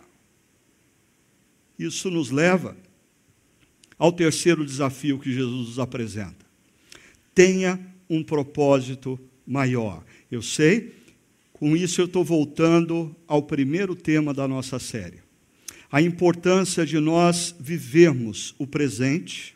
Isso 1.77 2.09
nos 2.09 2.31
leva 2.31 2.75
ao 3.99 4.11
terceiro 4.11 4.65
desafio 4.65 5.19
que 5.19 5.31
Jesus 5.31 5.67
nos 5.67 5.79
apresenta. 5.79 6.43
Tenha 7.35 7.79
um 8.09 8.23
propósito 8.23 9.19
maior. 9.47 10.03
Eu 10.29 10.41
sei, 10.41 10.93
com 11.53 11.75
isso 11.75 12.01
eu 12.01 12.05
estou 12.05 12.23
voltando 12.23 13.15
ao 13.25 13.41
primeiro 13.41 13.95
tema 13.95 14.33
da 14.33 14.47
nossa 14.47 14.77
série. 14.77 15.19
A 15.89 16.01
importância 16.01 16.85
de 16.85 16.99
nós 16.99 17.55
vivermos 17.57 18.53
o 18.57 18.67
presente, 18.67 19.55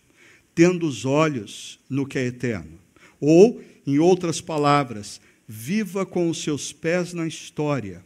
tendo 0.56 0.88
os 0.88 1.04
olhos 1.06 1.78
no 1.90 2.06
que 2.06 2.18
é 2.18 2.26
eterno. 2.26 2.80
Ou, 3.20 3.62
em 3.86 4.00
outras 4.00 4.40
palavras, 4.40 5.20
viva 5.48 6.06
com 6.06 6.30
os 6.30 6.42
seus 6.42 6.72
pés 6.72 7.14
na 7.14 7.28
história, 7.28 8.04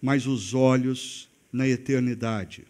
mas 0.00 0.26
os 0.26 0.52
olhos 0.52 1.28
na 1.50 1.66
eternidade. 1.66 2.64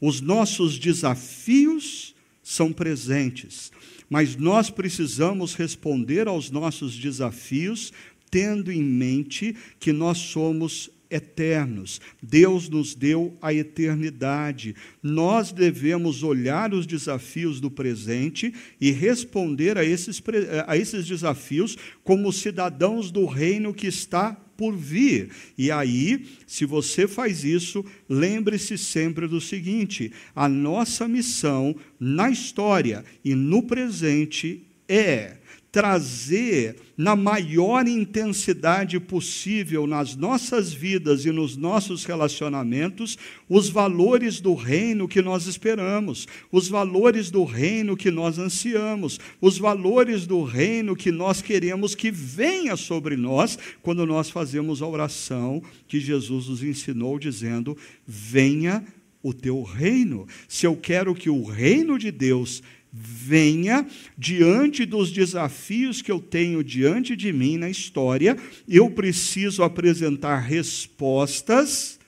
Os 0.00 0.20
nossos 0.20 0.78
desafios 0.78 2.14
são 2.42 2.72
presentes, 2.72 3.72
mas 4.08 4.36
nós 4.36 4.70
precisamos 4.70 5.54
responder 5.54 6.28
aos 6.28 6.50
nossos 6.50 6.96
desafios 6.96 7.92
tendo 8.30 8.72
em 8.72 8.82
mente 8.82 9.54
que 9.78 9.92
nós 9.92 10.18
somos 10.18 10.90
eternos. 11.10 12.00
Deus 12.22 12.68
nos 12.68 12.94
deu 12.94 13.36
a 13.40 13.52
eternidade. 13.52 14.74
Nós 15.02 15.52
devemos 15.52 16.22
olhar 16.22 16.72
os 16.72 16.86
desafios 16.86 17.60
do 17.60 17.70
presente 17.70 18.52
e 18.80 18.90
responder 18.90 19.78
a 19.78 19.84
esses, 19.84 20.22
a 20.66 20.76
esses 20.76 21.06
desafios 21.06 21.76
como 22.02 22.32
cidadãos 22.32 23.10
do 23.10 23.26
reino 23.26 23.74
que 23.74 23.86
está 23.86 24.32
por 24.56 24.76
vir. 24.76 25.30
E 25.58 25.70
aí, 25.70 26.26
se 26.46 26.64
você 26.64 27.06
faz 27.08 27.44
isso, 27.44 27.84
lembre-se 28.08 28.78
sempre 28.78 29.26
do 29.26 29.40
seguinte: 29.40 30.12
a 30.34 30.48
nossa 30.48 31.08
missão 31.08 31.74
na 31.98 32.30
história 32.30 33.04
e 33.24 33.34
no 33.34 33.62
presente 33.62 34.62
é 34.88 35.38
trazer 35.74 36.76
na 36.96 37.16
maior 37.16 37.88
intensidade 37.88 39.00
possível 39.00 39.88
nas 39.88 40.14
nossas 40.14 40.72
vidas 40.72 41.24
e 41.24 41.32
nos 41.32 41.56
nossos 41.56 42.04
relacionamentos 42.04 43.18
os 43.48 43.68
valores 43.68 44.40
do 44.40 44.54
reino 44.54 45.08
que 45.08 45.20
nós 45.20 45.48
esperamos, 45.48 46.28
os 46.52 46.68
valores 46.68 47.28
do 47.28 47.42
reino 47.42 47.96
que 47.96 48.08
nós 48.08 48.38
ansiamos, 48.38 49.18
os 49.40 49.58
valores 49.58 50.28
do 50.28 50.44
reino 50.44 50.94
que 50.94 51.10
nós 51.10 51.42
queremos 51.42 51.96
que 51.96 52.08
venha 52.08 52.76
sobre 52.76 53.16
nós 53.16 53.58
quando 53.82 54.06
nós 54.06 54.30
fazemos 54.30 54.80
a 54.80 54.86
oração 54.86 55.60
que 55.88 55.98
Jesus 55.98 56.46
nos 56.46 56.62
ensinou 56.62 57.18
dizendo: 57.18 57.76
"Venha 58.06 58.84
o 59.20 59.34
teu 59.34 59.64
reino". 59.64 60.24
Se 60.46 60.68
eu 60.68 60.76
quero 60.76 61.16
que 61.16 61.28
o 61.28 61.42
reino 61.42 61.98
de 61.98 62.12
Deus 62.12 62.62
venha 62.96 63.84
diante 64.16 64.86
dos 64.86 65.10
desafios 65.10 66.00
que 66.00 66.12
eu 66.12 66.20
tenho 66.20 66.62
diante 66.62 67.16
de 67.16 67.32
mim 67.32 67.56
na 67.58 67.68
história, 67.68 68.38
eu 68.68 68.88
preciso 68.88 69.64
apresentar 69.64 70.38
respostas 70.38 71.98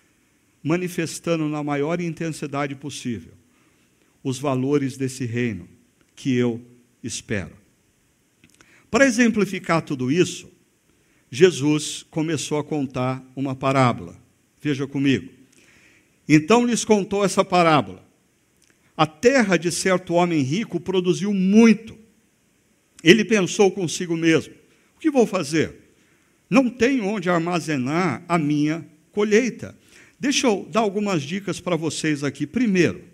manifestando 0.63 1.49
na 1.49 1.61
maior 1.65 2.01
intensidade 2.01 2.77
possível 2.77 3.33
os 4.23 4.39
valores 4.39 4.97
desse 4.97 5.25
reino 5.25 5.69
que 6.15 6.37
eu 6.37 6.65
espero. 7.03 7.53
Para 8.89 9.07
exemplificar 9.07 9.83
tudo 9.83 10.11
isso, 10.11 10.49
Jesus 11.29 12.07
começou 12.09 12.59
a 12.59 12.65
contar 12.65 13.25
uma 13.35 13.57
parábola. 13.57 14.17
Veja 14.63 14.87
comigo. 14.87 15.33
Então 16.29 16.65
lhes 16.65 16.85
contou 16.85 17.25
essa 17.25 17.45
parábola. 17.45 18.06
A 18.97 19.07
terra 19.07 19.57
de 19.57 19.71
certo 19.71 20.15
homem 20.15 20.41
rico 20.41 20.81
produziu 20.81 21.35
muito. 21.35 21.97
Ele 23.05 23.25
pensou 23.25 23.71
consigo 23.71 24.17
mesmo: 24.17 24.55
o 24.97 25.01
que 25.01 25.11
vou 25.11 25.27
fazer? 25.27 25.75
Não 26.49 26.71
tenho 26.71 27.05
onde 27.07 27.29
armazenar 27.29 28.25
a 28.29 28.39
minha 28.39 28.87
colheita. 29.13 29.77
Deixa 30.19 30.47
eu 30.47 30.67
dar 30.71 30.81
algumas 30.81 31.23
dicas 31.23 31.61
para 31.61 31.77
vocês 31.77 32.25
aqui. 32.25 32.47
Primeiro, 32.47 33.05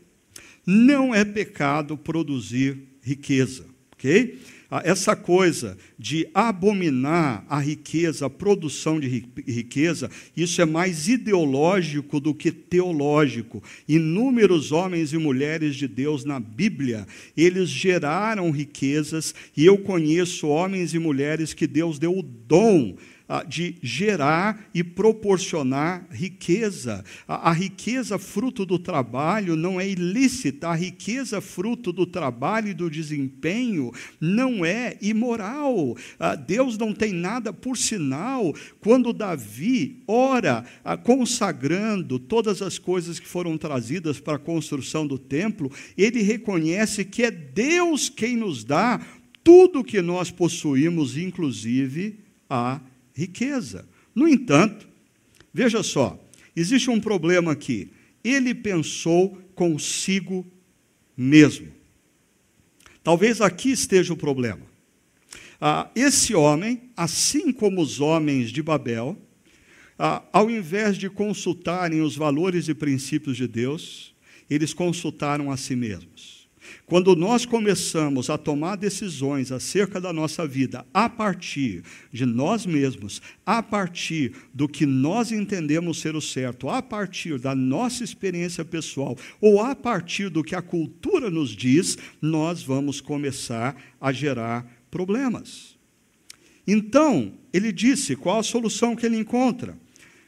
não 0.64 1.14
é 1.14 1.24
pecado 1.24 1.96
produzir 1.96 2.78
riqueza, 3.02 3.66
ok? 3.92 4.38
Essa 4.84 5.14
coisa 5.14 5.76
de 5.98 6.26
abominar 6.32 7.44
a 7.48 7.58
riqueza, 7.58 8.26
a 8.26 8.30
produção 8.30 8.98
de 8.98 9.26
riqueza, 9.46 10.10
isso 10.36 10.62
é 10.62 10.64
mais 10.64 11.08
ideológico 11.08 12.18
do 12.18 12.34
que 12.34 12.50
teológico. 12.50 13.62
Inúmeros 13.86 14.72
homens 14.72 15.12
e 15.12 15.18
mulheres 15.18 15.76
de 15.76 15.86
Deus 15.86 16.24
na 16.24 16.40
Bíblia, 16.40 17.06
eles 17.36 17.68
geraram 17.68 18.50
riquezas, 18.50 19.34
e 19.56 19.66
eu 19.66 19.76
conheço 19.76 20.48
homens 20.48 20.94
e 20.94 20.98
mulheres 20.98 21.52
que 21.52 21.66
Deus 21.66 21.98
deu 21.98 22.16
o 22.16 22.22
dom 22.22 22.96
ah, 22.96 23.11
de 23.40 23.76
gerar 23.82 24.68
e 24.74 24.84
proporcionar 24.84 26.06
riqueza. 26.10 27.02
A, 27.26 27.48
a, 27.48 27.52
riqueza 27.52 28.18
fruto 28.18 28.66
do 28.66 28.78
trabalho 28.78 29.56
não 29.56 29.80
é 29.80 29.88
ilícita, 29.88 30.68
a 30.68 30.74
riqueza 30.74 31.40
fruto 31.40 31.92
do 31.92 32.04
trabalho 32.04 32.68
e 32.68 32.74
do 32.74 32.90
desempenho 32.90 33.90
não 34.20 34.64
é 34.64 34.98
imoral. 35.00 35.96
Ah, 36.20 36.34
Deus 36.34 36.76
não 36.76 36.92
tem 36.92 37.14
nada, 37.14 37.54
por 37.54 37.78
sinal, 37.78 38.54
quando 38.80 39.14
Davi 39.14 40.02
ora 40.06 40.64
ah, 40.84 40.98
consagrando 40.98 42.18
todas 42.18 42.60
as 42.60 42.78
coisas 42.78 43.18
que 43.18 43.26
foram 43.26 43.56
trazidas 43.56 44.20
para 44.20 44.36
a 44.36 44.38
construção 44.38 45.06
do 45.06 45.18
templo, 45.18 45.72
ele 45.96 46.20
reconhece 46.20 47.02
que 47.02 47.22
é 47.22 47.30
Deus 47.30 48.10
quem 48.10 48.36
nos 48.36 48.62
dá 48.62 49.00
tudo 49.42 49.82
que 49.82 50.00
nós 50.02 50.30
possuímos, 50.30 51.16
inclusive 51.16 52.18
a 52.48 52.80
riqueza. 53.14 53.88
No 54.14 54.28
entanto, 54.28 54.88
veja 55.52 55.82
só, 55.82 56.18
existe 56.54 56.90
um 56.90 57.00
problema 57.00 57.52
aqui. 57.52 57.90
Ele 58.22 58.54
pensou 58.54 59.40
consigo 59.54 60.46
mesmo. 61.16 61.68
Talvez 63.02 63.40
aqui 63.40 63.70
esteja 63.70 64.12
o 64.12 64.16
problema. 64.16 64.62
Ah, 65.60 65.90
esse 65.94 66.34
homem, 66.34 66.90
assim 66.96 67.52
como 67.52 67.80
os 67.80 68.00
homens 68.00 68.50
de 68.50 68.62
Babel, 68.62 69.16
ah, 69.98 70.22
ao 70.32 70.50
invés 70.50 70.96
de 70.96 71.08
consultarem 71.08 72.00
os 72.00 72.16
valores 72.16 72.68
e 72.68 72.74
princípios 72.74 73.36
de 73.36 73.46
Deus, 73.46 74.14
eles 74.50 74.74
consultaram 74.74 75.50
a 75.50 75.56
si 75.56 75.76
mesmos. 75.76 76.31
Quando 76.86 77.16
nós 77.16 77.44
começamos 77.44 78.30
a 78.30 78.38
tomar 78.38 78.76
decisões 78.76 79.50
acerca 79.50 80.00
da 80.00 80.12
nossa 80.12 80.46
vida 80.46 80.86
a 80.92 81.08
partir 81.08 81.82
de 82.12 82.24
nós 82.24 82.66
mesmos, 82.66 83.20
a 83.44 83.62
partir 83.62 84.32
do 84.52 84.68
que 84.68 84.86
nós 84.86 85.32
entendemos 85.32 86.00
ser 86.00 86.14
o 86.14 86.20
certo, 86.20 86.68
a 86.68 86.82
partir 86.82 87.38
da 87.38 87.54
nossa 87.54 88.04
experiência 88.04 88.64
pessoal 88.64 89.16
ou 89.40 89.60
a 89.60 89.74
partir 89.74 90.28
do 90.28 90.44
que 90.44 90.54
a 90.54 90.62
cultura 90.62 91.30
nos 91.30 91.50
diz, 91.50 91.98
nós 92.20 92.62
vamos 92.62 93.00
começar 93.00 93.76
a 94.00 94.12
gerar 94.12 94.66
problemas. 94.90 95.78
Então, 96.66 97.32
ele 97.52 97.72
disse: 97.72 98.14
qual 98.14 98.38
a 98.38 98.42
solução 98.42 98.94
que 98.94 99.04
ele 99.04 99.16
encontra? 99.16 99.76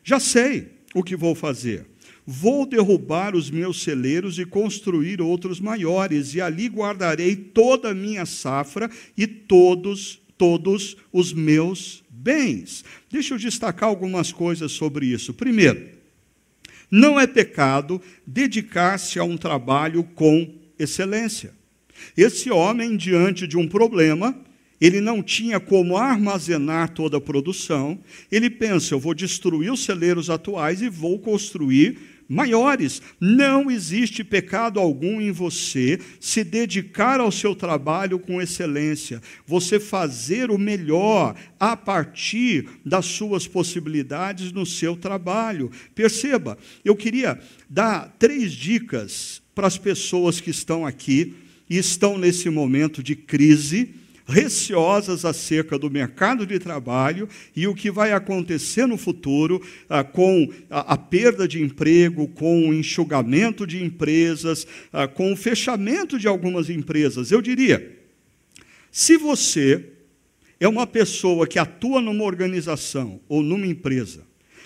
Já 0.02 0.18
sei 0.18 0.72
o 0.94 1.02
que 1.02 1.16
vou 1.16 1.34
fazer. 1.34 1.86
Vou 2.26 2.64
derrubar 2.64 3.36
os 3.36 3.50
meus 3.50 3.82
celeiros 3.82 4.38
e 4.38 4.46
construir 4.46 5.20
outros 5.20 5.60
maiores, 5.60 6.34
e 6.34 6.40
ali 6.40 6.68
guardarei 6.68 7.36
toda 7.36 7.90
a 7.90 7.94
minha 7.94 8.24
safra 8.24 8.90
e 9.16 9.26
todos, 9.26 10.20
todos 10.38 10.96
os 11.12 11.32
meus 11.34 12.02
bens. 12.08 12.82
Deixa 13.10 13.34
eu 13.34 13.38
destacar 13.38 13.88
algumas 13.88 14.32
coisas 14.32 14.72
sobre 14.72 15.06
isso. 15.06 15.34
Primeiro, 15.34 15.86
não 16.90 17.20
é 17.20 17.26
pecado 17.26 18.00
dedicar-se 18.26 19.18
a 19.18 19.24
um 19.24 19.36
trabalho 19.36 20.02
com 20.02 20.48
excelência. 20.78 21.52
Esse 22.16 22.50
homem, 22.50 22.96
diante 22.96 23.46
de 23.46 23.56
um 23.58 23.68
problema, 23.68 24.34
ele 24.80 25.00
não 25.00 25.22
tinha 25.22 25.60
como 25.60 25.96
armazenar 25.96 26.90
toda 26.92 27.16
a 27.18 27.20
produção. 27.20 27.98
Ele 28.30 28.50
pensa: 28.50 28.94
eu 28.94 29.00
vou 29.00 29.14
destruir 29.14 29.72
os 29.72 29.84
celeiros 29.84 30.30
atuais 30.30 30.82
e 30.82 30.88
vou 30.88 31.18
construir 31.18 32.13
maiores. 32.28 33.02
Não 33.20 33.70
existe 33.70 34.22
pecado 34.24 34.80
algum 34.80 35.20
em 35.20 35.30
você 35.30 35.98
se 36.20 36.42
dedicar 36.44 37.20
ao 37.20 37.30
seu 37.30 37.54
trabalho 37.54 38.18
com 38.18 38.40
excelência, 38.40 39.20
você 39.46 39.78
fazer 39.80 40.50
o 40.50 40.58
melhor 40.58 41.34
a 41.58 41.76
partir 41.76 42.68
das 42.84 43.06
suas 43.06 43.46
possibilidades 43.46 44.52
no 44.52 44.64
seu 44.66 44.96
trabalho. 44.96 45.70
Perceba, 45.94 46.58
eu 46.84 46.96
queria 46.96 47.38
dar 47.68 48.14
três 48.18 48.52
dicas 48.52 49.42
para 49.54 49.66
as 49.66 49.78
pessoas 49.78 50.40
que 50.40 50.50
estão 50.50 50.84
aqui 50.84 51.34
e 51.68 51.78
estão 51.78 52.18
nesse 52.18 52.50
momento 52.50 53.02
de 53.02 53.14
crise 53.14 53.94
receosas 54.26 55.24
acerca 55.24 55.78
do 55.78 55.90
mercado 55.90 56.46
de 56.46 56.58
trabalho 56.58 57.28
e 57.54 57.66
o 57.66 57.74
que 57.74 57.90
vai 57.90 58.12
acontecer 58.12 58.86
no 58.86 58.96
futuro 58.96 59.60
ah, 59.88 60.02
com 60.02 60.50
a, 60.70 60.94
a, 60.94 60.96
perda 60.96 61.46
de 61.46 61.62
emprego, 61.62 62.26
com 62.28 62.68
o 62.68 62.74
enxugamento 62.74 63.66
de 63.66 63.82
empresas, 63.82 64.66
ah, 64.92 65.06
com 65.06 65.32
o 65.32 65.36
fechamento 65.36 66.18
de 66.18 66.26
algumas 66.26 66.70
empresas. 66.70 67.30
Eu 67.30 67.42
diria, 67.42 67.98
se 68.90 69.16
você 69.16 69.84
é 70.58 70.66
uma 70.66 70.86
pessoa 70.86 71.46
que 71.46 71.58
atua 71.58 72.00
numa 72.00 72.24
organização 72.24 73.20
ou 73.28 73.42
numa 73.42 73.66
empresa, 73.66 74.22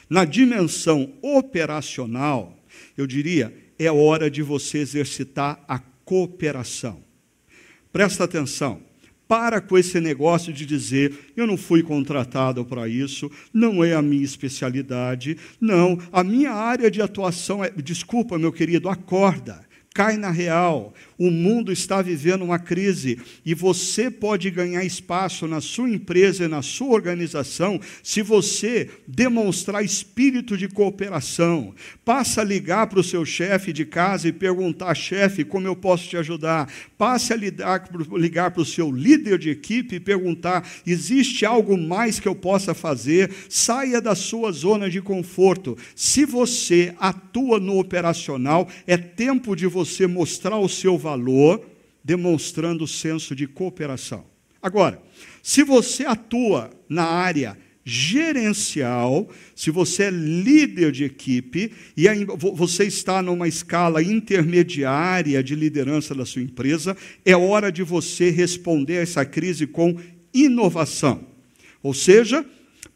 na 0.09 0.25
dimensão 0.25 1.13
operacional, 1.21 2.57
eu 2.97 3.07
diria, 3.07 3.53
é 3.79 3.91
hora 3.91 4.31
de 4.31 4.43
você 4.43 4.79
exercitar 4.79 5.63
a 5.67 5.79
cooperação. 6.05 7.03
Presta 7.93 8.25
atenção. 8.25 8.88
Para 9.29 9.61
com 9.61 9.77
esse 9.77 10.01
negócio 10.01 10.53
de 10.53 10.65
dizer, 10.65 11.33
eu 11.37 11.47
não 11.47 11.59
fui 11.59 11.83
contratado 11.83 12.65
para 12.65 12.89
isso, 12.89 13.31
não 13.53 13.85
é 13.85 13.95
a 13.95 14.01
minha 14.01 14.25
especialidade. 14.25 15.37
Não, 15.61 15.99
a 16.11 16.25
minha 16.25 16.51
área 16.51 16.91
de 16.91 17.03
atuação 17.03 17.63
é. 17.63 17.71
Desculpa, 17.71 18.39
meu 18.39 18.51
querido, 18.51 18.89
acorda 18.89 19.68
cai 19.99 20.17
na 20.17 20.31
real. 20.31 20.95
O 21.19 21.29
mundo 21.29 21.73
está 21.73 22.01
vivendo 22.01 22.45
uma 22.45 22.61
crise 22.61 23.19
e 23.45 23.53
você 23.53 24.09
pode 24.09 24.49
ganhar 24.49 24.85
espaço 24.85 25.49
na 25.49 25.61
sua 25.61 25.91
empresa 25.91 26.45
e 26.45 26.49
na 26.49 26.63
sua 26.63 26.95
organização 26.95 27.81
se 28.05 28.23
você 28.23 28.89
demonstrar 29.09 29.85
espírito 29.85 30.57
de 30.57 30.69
cooperação. 30.69 31.75
Passa 32.05 32.43
a 32.43 32.45
ligar 32.45 32.87
para 32.87 33.01
o 33.01 33.03
seu 33.03 33.25
chefe 33.25 33.73
de 33.73 33.85
casa 33.85 34.29
e 34.29 34.33
perguntar: 34.33 34.95
chefe, 34.95 35.45
como 35.45 35.67
eu 35.67 35.75
posso 35.75 36.09
te 36.09 36.17
ajudar? 36.17 36.73
Passe 36.97 37.33
a 37.33 37.37
ligar 37.37 38.53
para 38.53 38.63
o 38.63 38.65
seu 38.65 38.93
líder 38.93 39.37
de 39.37 39.51
equipe 39.51 39.97
e 39.97 40.01
perguntar: 40.01 40.65
existe 40.87 41.45
algo 41.45 41.77
mais 41.77 42.21
que 42.21 42.29
eu 42.29 42.37
possa 42.37 42.73
fazer? 42.73 43.33
Saia 43.49 44.01
da 44.01 44.15
sua 44.15 44.53
zona 44.53 44.89
de 44.89 45.03
conforto. 45.03 45.77
Se 45.97 46.25
você 46.25 46.95
atua 47.01 47.59
no 47.59 47.81
operacional, 47.81 48.69
é 48.87 48.97
tempo 48.97 49.57
de 49.57 49.67
você 49.67 49.88
você 49.89 50.07
mostrar 50.07 50.59
o 50.59 50.69
seu 50.69 50.97
valor, 50.97 51.65
demonstrando 52.05 52.85
o 52.85 52.89
senso 52.89 53.35
de 53.35 53.47
cooperação. 53.47 54.25
Agora, 54.61 55.01
se 55.43 55.63
você 55.63 56.05
atua 56.05 56.71
na 56.89 57.05
área 57.05 57.57
gerencial, 57.85 59.31
se 59.57 59.71
você 59.71 60.05
é 60.05 60.11
líder 60.11 60.93
de 60.93 61.05
equipe 61.05 61.73
e 61.97 62.07
você 62.37 62.85
está 62.85 63.23
numa 63.23 63.49
escala 63.49 64.03
intermediária 64.03 65.43
de 65.43 65.55
liderança 65.55 66.15
da 66.15 66.27
sua 66.27 66.43
empresa, 66.43 66.95
é 67.25 67.35
hora 67.35 67.73
de 67.73 67.83
você 67.83 68.31
responder 68.31 68.99
a 68.99 69.03
essa 69.03 69.25
crise 69.25 69.67
com 69.67 69.97
inovação. 70.35 71.27
Ou 71.83 71.95
seja, 71.95 72.45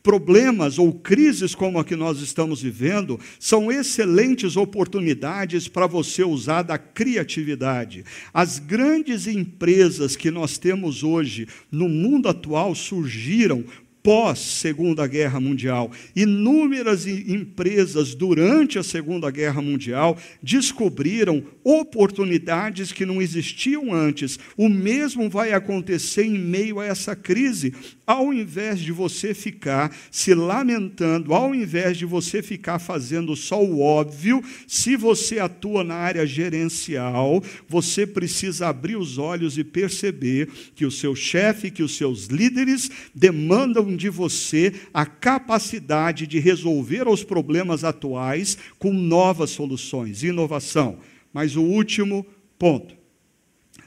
Problemas 0.02 0.78
ou 0.78 0.92
crises 0.92 1.54
como 1.54 1.78
a 1.78 1.84
que 1.84 1.94
nós 1.94 2.20
estamos 2.20 2.60
vivendo 2.60 3.20
são 3.38 3.70
excelentes 3.70 4.56
oportunidades 4.56 5.68
para 5.68 5.86
você 5.86 6.24
usar 6.24 6.62
da 6.62 6.76
criatividade. 6.76 8.04
As 8.34 8.58
grandes 8.58 9.26
empresas 9.26 10.16
que 10.16 10.30
nós 10.30 10.58
temos 10.58 11.04
hoje 11.04 11.46
no 11.70 11.88
mundo 11.88 12.28
atual 12.28 12.74
surgiram 12.74 13.64
pós 14.02 14.40
Segunda 14.40 15.06
Guerra 15.06 15.38
Mundial. 15.38 15.90
Inúmeras 16.14 17.06
empresas 17.06 18.14
durante 18.14 18.78
a 18.78 18.82
Segunda 18.82 19.30
Guerra 19.30 19.62
Mundial 19.62 20.18
descobriram 20.42 21.44
oportunidades 21.62 22.90
que 22.90 23.06
não 23.06 23.22
existiam 23.22 23.94
antes. 23.94 24.38
O 24.56 24.68
mesmo 24.68 25.30
vai 25.30 25.52
acontecer 25.52 26.24
em 26.24 26.36
meio 26.36 26.80
a 26.80 26.84
essa 26.84 27.14
crise. 27.14 27.72
Ao 28.12 28.30
invés 28.30 28.78
de 28.78 28.92
você 28.92 29.32
ficar 29.32 29.90
se 30.10 30.34
lamentando, 30.34 31.32
ao 31.32 31.54
invés 31.54 31.96
de 31.96 32.04
você 32.04 32.42
ficar 32.42 32.78
fazendo 32.78 33.34
só 33.34 33.64
o 33.64 33.80
óbvio, 33.80 34.44
se 34.66 34.96
você 34.96 35.38
atua 35.38 35.82
na 35.82 35.94
área 35.94 36.26
gerencial, 36.26 37.42
você 37.66 38.06
precisa 38.06 38.68
abrir 38.68 38.96
os 38.96 39.16
olhos 39.16 39.56
e 39.56 39.64
perceber 39.64 40.46
que 40.74 40.84
o 40.84 40.90
seu 40.90 41.16
chefe, 41.16 41.70
que 41.70 41.82
os 41.82 41.96
seus 41.96 42.26
líderes 42.26 42.90
demandam 43.14 43.96
de 43.96 44.10
você 44.10 44.74
a 44.92 45.06
capacidade 45.06 46.26
de 46.26 46.38
resolver 46.38 47.08
os 47.08 47.24
problemas 47.24 47.82
atuais 47.82 48.58
com 48.78 48.92
novas 48.92 49.48
soluções, 49.48 50.22
inovação. 50.22 50.98
Mas 51.32 51.56
o 51.56 51.62
último 51.62 52.26
ponto: 52.58 52.94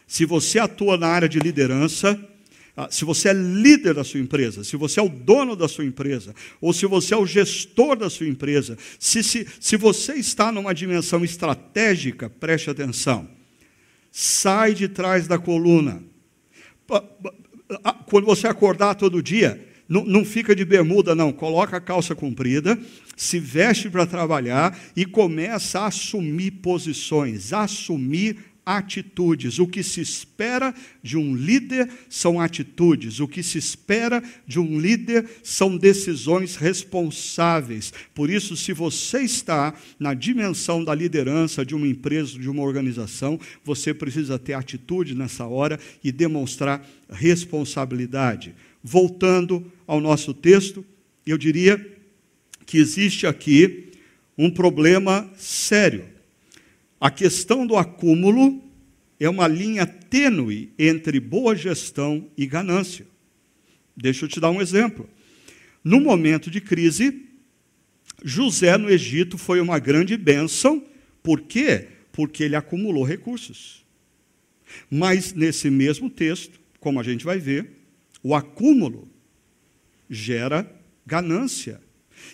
se 0.08 0.26
você 0.26 0.58
atua 0.58 0.98
na 0.98 1.10
área 1.10 1.30
de 1.30 1.38
liderança, 1.38 2.20
se 2.90 3.06
você 3.06 3.30
é 3.30 3.34
líder 3.34 3.94
da 3.94 4.04
sua 4.04 4.20
empresa, 4.20 4.64
se 4.64 4.76
você 4.76 5.00
é 5.00 5.04
o 5.04 5.08
dono 5.10 5.56
da 5.56 5.68
sua 5.68 5.86
empresa, 5.86 6.36
ou 6.60 6.74
se 6.74 6.86
você 6.86 7.14
é 7.14 7.18
o 7.18 7.26
gestor 7.26 7.96
da 7.96 8.10
sua 8.10 8.28
empresa, 8.28 8.78
se, 9.00 9.24
se, 9.24 9.48
se 9.60 9.78
você 9.78 10.16
está 10.16 10.52
numa 10.52 10.74
dimensão 10.74 11.24
estratégica, 11.24 12.30
preste 12.30 12.70
atenção. 12.70 13.30
Sai 14.12 14.74
de 14.74 14.90
trás 14.90 15.28
da 15.28 15.38
coluna. 15.38 16.04
Ah, 17.84 17.94
quando 17.94 18.26
você 18.26 18.48
acordar 18.48 18.96
todo 18.96 19.24
dia, 19.24 19.66
não, 19.88 20.04
não 20.04 20.26
fica 20.26 20.56
de 20.56 20.66
bermuda, 20.66 21.16
não. 21.16 21.32
Coloca 21.32 21.78
a 21.78 21.82
calça 21.82 22.14
comprida, 22.14 22.78
se 23.16 23.40
veste 23.40 23.90
para 23.90 24.06
trabalhar 24.06 24.78
e 24.96 25.06
começa 25.06 25.80
a 25.80 25.88
assumir 25.88 26.52
posições, 26.52 27.54
assumir 27.54 28.38
atitudes. 28.66 29.60
O 29.60 29.68
que 29.68 29.84
se 29.84 30.02
espera 30.02 30.74
de 31.04 31.18
um 31.18 31.36
líder 31.36 31.90
são 32.10 32.42
atitudes. 32.42 33.20
O 33.20 33.28
que 33.28 33.44
se 33.44 33.58
espera 33.58 34.24
de 34.48 34.60
um 34.60 34.80
líder 34.80 35.30
são 35.44 35.78
decisões 35.78 36.56
responsáveis. 36.56 37.94
Por 38.14 38.30
isso, 38.30 38.58
se 38.58 38.74
você 38.74 39.20
está 39.20 39.74
na 40.00 40.14
dimensão 40.14 40.84
da 40.84 40.96
liderança 40.96 41.66
de 41.66 41.76
uma 41.76 41.88
empresa, 41.88 42.40
de 42.40 42.50
uma 42.50 42.64
organização, 42.64 43.40
você 43.64 43.94
precisa 43.94 44.40
ter 44.40 44.54
atitude 44.54 45.14
nessa 45.14 45.46
hora 45.46 45.80
e 46.04 46.12
demonstrar 46.12 46.86
responsabilidade. 47.10 48.56
Voltando 48.84 49.72
ao 49.86 50.02
nosso 50.02 50.34
texto, 50.34 50.84
eu 51.26 51.38
diria 51.38 51.94
que 52.66 52.78
existe 52.78 53.28
aqui 53.28 53.92
um 54.38 54.50
problema 54.50 55.30
sério. 55.38 56.15
A 57.00 57.12
questão 57.12 57.66
do 57.68 57.76
acúmulo 57.76 58.64
é 59.20 59.30
uma 59.30 59.48
linha 59.48 59.86
tênue 59.86 60.74
entre 60.78 61.20
boa 61.20 61.56
gestão 61.56 62.30
e 62.38 62.46
ganância. 62.46 63.06
Deixa 63.96 64.26
eu 64.26 64.30
te 64.30 64.40
dar 64.40 64.52
um 64.52 64.62
exemplo. 64.62 65.10
No 65.84 66.00
momento 66.00 66.50
de 66.50 66.60
crise, 66.60 67.26
José 68.24 68.78
no 68.78 68.90
Egito 68.90 69.38
foi 69.38 69.62
uma 69.62 69.80
grande 69.80 70.18
bênção. 70.18 70.84
Por 71.22 71.42
quê? 71.42 71.88
Porque 72.12 72.44
ele 72.44 72.56
acumulou 72.56 73.04
recursos. 73.04 73.86
Mas 74.90 75.34
nesse 75.34 75.70
mesmo 75.70 76.10
texto, 76.10 76.60
como 76.80 77.00
a 77.00 77.04
gente 77.04 77.24
vai 77.24 77.40
ver, 77.40 77.70
o 78.24 78.34
acúmulo 78.34 79.08
gera 80.10 80.70
ganância. 81.06 81.82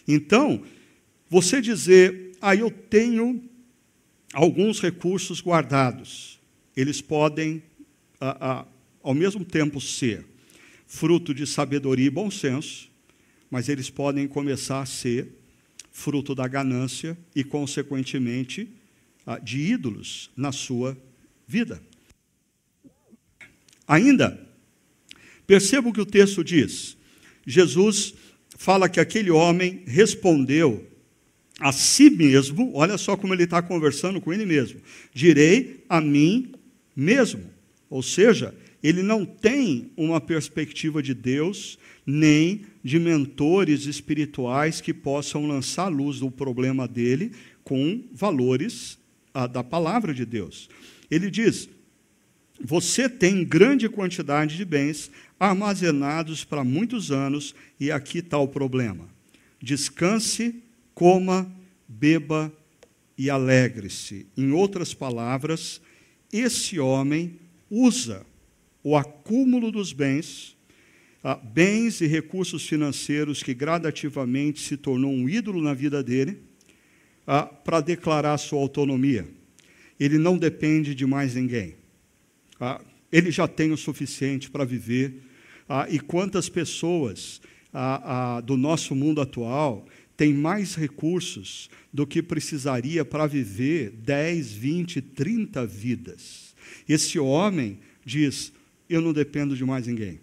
Então, 0.08 0.64
você 1.30 1.62
dizer, 1.62 2.32
ah, 2.42 2.56
eu 2.56 2.72
tenho 2.72 3.44
alguns 4.34 4.80
recursos 4.80 5.42
guardados, 5.42 6.40
eles 6.76 7.02
podem, 7.02 7.62
ah, 8.20 8.38
ah, 8.40 8.66
ao 9.04 9.14
mesmo 9.14 9.44
tempo, 9.44 9.80
ser 9.82 10.26
fruto 10.88 11.34
de 11.34 11.46
sabedoria 11.46 12.08
e 12.08 12.10
bom 12.10 12.30
senso, 12.30 12.90
mas 13.50 13.70
eles 13.70 13.90
podem 13.90 14.28
começar 14.28 14.82
a 14.82 14.86
ser 14.86 15.28
fruto 15.92 16.34
da 16.34 16.48
ganância 16.48 17.18
e, 17.36 17.44
consequentemente, 17.44 18.70
de 19.44 19.60
ídolos 19.60 20.32
na 20.36 20.52
sua 20.52 20.98
vida. 21.48 21.82
Ainda, 23.88 24.52
Perceba 25.52 25.90
o 25.90 25.92
que 25.92 26.00
o 26.00 26.06
texto 26.06 26.46
diz. 26.46 26.96
Jesus 27.46 28.14
fala 28.58 28.88
que 28.88 29.02
aquele 29.02 29.30
homem 29.30 29.84
respondeu 29.86 30.88
a 31.62 31.72
si 31.72 32.10
mesmo, 32.10 32.72
olha 32.74 32.98
só 32.98 33.16
como 33.16 33.36
ele 33.36 33.44
está 33.44 33.62
conversando 33.62 34.20
com 34.20 34.34
ele 34.34 34.46
mesmo: 34.46 34.82
direi 35.14 35.86
a 35.88 36.02
mim 36.02 36.54
mesmo. 36.96 37.44
Ou 37.88 38.02
seja, 38.02 38.54
ele 38.82 39.04
não 39.04 39.24
tem 39.24 39.92
uma 39.96 40.20
perspectiva 40.20 41.04
de 41.04 41.14
Deus, 41.14 41.78
nem 42.06 42.64
de 42.84 42.98
mentores 42.98 43.86
espirituais 43.86 44.82
que 44.82 44.92
possam 44.92 45.46
lançar 45.46 45.88
luz 45.88 46.20
do 46.20 46.32
problema 46.32 46.88
dele 46.88 47.32
com 47.64 48.02
valores 48.12 48.98
a, 49.32 49.46
da 49.46 49.64
palavra 49.64 50.16
de 50.16 50.26
Deus. 50.26 50.68
Ele 51.12 51.30
diz: 51.30 51.70
Você 52.60 53.08
tem 53.08 53.46
grande 53.46 53.88
quantidade 53.88 54.58
de 54.58 54.66
bens, 54.66 55.12
armazenados 55.40 56.44
para 56.44 56.64
muitos 56.64 57.12
anos, 57.12 57.54
e 57.80 57.92
aqui 57.92 58.18
está 58.18 58.40
o 58.40 58.48
problema. 58.48 59.08
Descanse, 59.62 60.56
coma, 60.94 61.52
beba 61.88 62.52
e 63.18 63.30
alegre-se. 63.30 64.26
Em 64.36 64.52
outras 64.52 64.94
palavras, 64.94 65.82
esse 66.32 66.80
homem 66.80 67.40
usa 67.70 68.26
o 68.84 68.98
acúmulo 68.98 69.72
dos 69.72 69.94
bens, 69.94 70.58
ah, 71.24 71.36
bens 71.36 72.02
e 72.02 72.08
recursos 72.08 72.68
financeiros 72.68 73.44
que 73.44 73.54
gradativamente 73.54 74.60
se 74.60 74.76
tornou 74.76 75.12
um 75.12 75.30
ídolo 75.30 75.62
na 75.62 75.74
vida 75.74 76.04
dele, 76.04 76.40
ah, 77.28 77.44
para 77.44 77.80
declarar 77.80 78.38
sua 78.38 78.60
autonomia. 78.60 79.28
Ele 80.00 80.18
não 80.18 80.38
depende 80.38 80.96
de 80.96 81.06
mais 81.06 81.36
ninguém. 81.36 81.76
Ah, 82.60 82.82
ele 83.12 83.30
já 83.30 83.48
tem 83.48 83.72
o 83.72 83.78
suficiente 83.78 84.50
para 84.50 84.66
viver 84.66 85.14
e 85.90 86.00
quantas 86.00 86.50
pessoas 86.50 87.42
do 88.46 88.58
nosso 88.58 88.94
mundo 88.96 89.22
atual 89.22 89.86
têm 90.22 90.36
mais 90.36 90.76
recursos 90.76 91.68
do 91.92 92.06
que 92.06 92.22
precisaria 92.22 93.04
para 93.04 93.26
viver 93.26 93.90
10, 93.90 94.54
20, 94.54 95.02
30 95.02 95.66
vidas. 95.66 96.56
Esse 96.88 97.18
homem 97.18 97.80
diz: 98.06 98.54
Eu 98.88 99.02
não 99.02 99.14
dependo 99.14 99.56
de 99.56 99.66
mais 99.66 99.88
ninguém. 99.88 100.22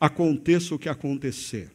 Aconteça 0.00 0.74
o 0.74 0.78
que 0.78 0.88
acontecer, 0.88 1.70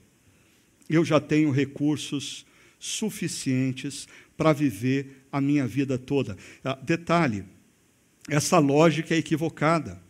eu 0.90 1.06
já 1.06 1.22
tenho 1.22 1.50
recursos 1.50 2.46
suficientes 2.78 4.10
para 4.36 4.52
viver 4.52 5.24
a 5.32 5.40
minha 5.40 5.66
vida 5.66 5.98
toda. 5.98 6.36
Ah, 6.66 6.78
detalhe: 6.84 7.46
essa 8.30 8.60
lógica 8.60 9.16
é 9.16 9.20
equivocada 9.20 10.06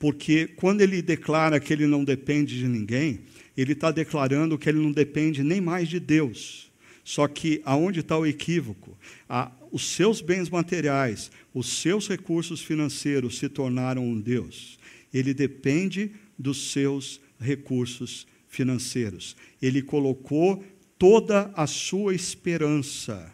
porque 0.00 0.48
quando 0.56 0.80
ele 0.80 1.00
declara 1.00 1.60
que 1.60 1.72
ele 1.72 1.86
não 1.86 2.02
depende 2.02 2.58
de 2.58 2.66
ninguém, 2.66 3.20
ele 3.56 3.72
está 3.72 3.92
declarando 3.92 4.58
que 4.58 4.68
ele 4.68 4.80
não 4.80 4.90
depende 4.90 5.44
nem 5.44 5.60
mais 5.60 5.88
de 5.88 6.00
Deus. 6.00 6.71
Só 7.04 7.26
que 7.26 7.60
aonde 7.64 8.00
está 8.00 8.16
o 8.16 8.26
equívoco? 8.26 8.96
Ah, 9.28 9.50
os 9.70 9.88
seus 9.88 10.20
bens 10.20 10.48
materiais, 10.48 11.30
os 11.52 11.80
seus 11.80 12.08
recursos 12.08 12.60
financeiros 12.60 13.38
se 13.38 13.48
tornaram 13.48 14.04
um 14.06 14.20
Deus. 14.20 14.78
Ele 15.12 15.34
depende 15.34 16.12
dos 16.38 16.72
seus 16.72 17.20
recursos 17.40 18.26
financeiros. 18.48 19.36
Ele 19.60 19.82
colocou 19.82 20.62
toda 20.98 21.50
a 21.54 21.66
sua 21.66 22.14
esperança 22.14 23.32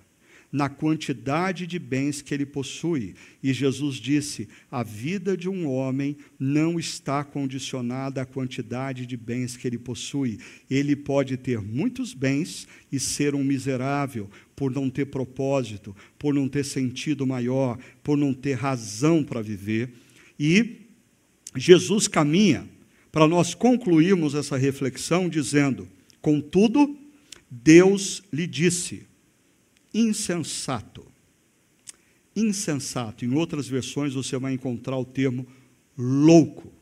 na 0.51 0.69
quantidade 0.69 1.67
de 1.67 1.79
bens 1.79 2.23
que 2.23 2.33
ele 2.33 2.47
possui. 2.47 3.15
E 3.43 3.53
Jesus 3.53 3.97
disse: 3.97 4.49
a 4.71 4.83
vida 4.83 5.37
de 5.37 5.49
um 5.49 5.69
homem 5.69 6.17
não 6.39 6.79
está 6.79 7.23
condicionada 7.23 8.23
à 8.23 8.27
quantidade 8.27 9.05
de 9.05 9.17
bens 9.17 9.57
que 9.57 9.67
ele 9.67 9.79
possui. 9.79 10.39
Ele 10.71 10.97
pode 10.97 11.37
ter 11.37 11.61
muitos 11.61 12.15
bens 12.15 12.67
e 12.91 12.99
ser 12.99 13.35
um 13.35 13.45
miserável 13.45 14.31
por 14.57 14.71
não 14.71 14.89
ter 14.89 15.07
propósito, 15.07 15.95
por 16.19 16.35
não 16.35 16.49
ter 16.49 16.65
sentido 16.65 17.27
maior, 17.27 17.79
por 18.03 18.17
não 18.17 18.33
ter 18.33 18.55
razão 18.55 19.23
para 19.23 19.43
viver. 19.43 19.91
E 20.39 20.89
Jesus 21.55 22.09
caminha 22.09 22.69
para 23.13 23.27
nós 23.27 23.55
concluirmos 23.55 24.35
essa 24.35 24.57
reflexão 24.57 25.29
dizendo: 25.29 25.87
contudo, 26.23 26.97
Deus 27.51 28.23
lhe 28.33 28.47
disse 28.47 29.08
insensato. 29.93 31.07
Insensato. 32.35 33.25
Em 33.25 33.35
outras 33.35 33.69
versões 33.69 34.15
você 34.15 34.37
vai 34.39 34.53
encontrar 34.53 34.97
o 34.97 35.05
termo 35.05 35.47
louco. 35.97 36.73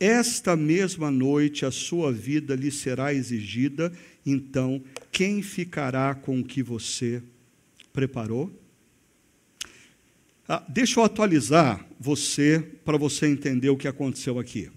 esta 0.00 0.56
mesma 0.56 1.10
noite 1.10 1.64
a 1.64 1.70
sua 1.70 2.12
vida 2.12 2.54
lhe 2.56 2.70
será 2.70 3.14
exigida, 3.14 3.92
então 4.24 4.82
quem 5.12 5.42
ficará 5.42 6.14
com 6.14 6.40
o 6.40 6.44
que 6.44 6.62
você 6.62 7.22
preparou? 7.92 8.52
Ah, 10.48 10.62
deixa 10.68 11.00
eu 11.00 11.04
atualizar 11.04 11.86
você 11.98 12.60
para 12.84 12.98
você 12.98 13.26
entender 13.26 13.70
o 13.70 13.76
que 13.76 13.88
aconteceu 13.88 14.38
aqui. 14.38 14.70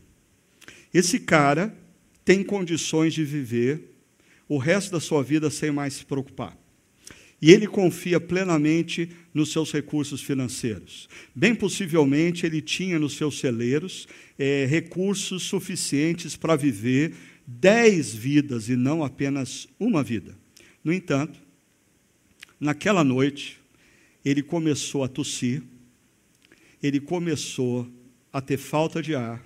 Esse 0.94 1.20
cara 1.20 1.76
tem 2.24 2.44
condições 2.44 3.14
de 3.14 3.26
viver 3.26 3.96
o 4.48 4.58
resto 4.58 4.92
da 4.92 5.00
sua 5.00 5.24
vida 5.24 5.50
sem 5.50 5.72
mais 5.72 5.96
se 5.96 6.06
preocupar. 6.06 6.58
E 7.42 7.52
ele 7.52 7.68
confia 7.68 8.20
plenamente 8.20 9.10
nos 9.34 9.52
seus 9.52 9.72
recursos 9.72 10.22
financeiros. 10.22 11.08
Bem 11.36 11.54
possivelmente, 11.54 12.46
ele 12.46 12.62
tinha 12.62 12.98
nos 12.98 13.16
seus 13.16 13.40
celeiros 13.40 14.08
é, 14.40 14.66
recursos 14.66 15.44
suficientes 15.44 16.36
para 16.36 16.56
viver 16.56 17.14
dez 17.46 18.14
vidas 18.14 18.70
e 18.70 18.76
não 18.76 19.04
apenas 19.04 19.68
uma 19.80 20.04
vida. 20.04 20.36
No 20.84 20.92
entanto, 20.92 21.40
naquela 22.60 23.04
noite, 23.04 23.60
ele 24.26 24.42
começou 24.42 25.04
a 25.04 25.08
tossir, 25.08 25.62
ele 26.82 27.00
começou 27.00 27.88
a 28.34 28.42
ter 28.42 28.58
falta 28.58 29.02
de 29.02 29.16
ar, 29.16 29.46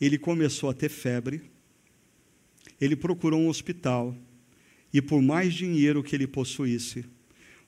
ele 0.00 0.18
começou 0.18 0.70
a 0.70 0.74
ter 0.74 0.88
febre, 0.88 1.42
ele 2.80 2.96
procurou 2.96 3.38
um 3.38 3.48
hospital 3.48 4.16
e, 4.92 5.00
por 5.00 5.22
mais 5.22 5.54
dinheiro 5.54 6.02
que 6.02 6.14
ele 6.14 6.26
possuísse, 6.26 7.04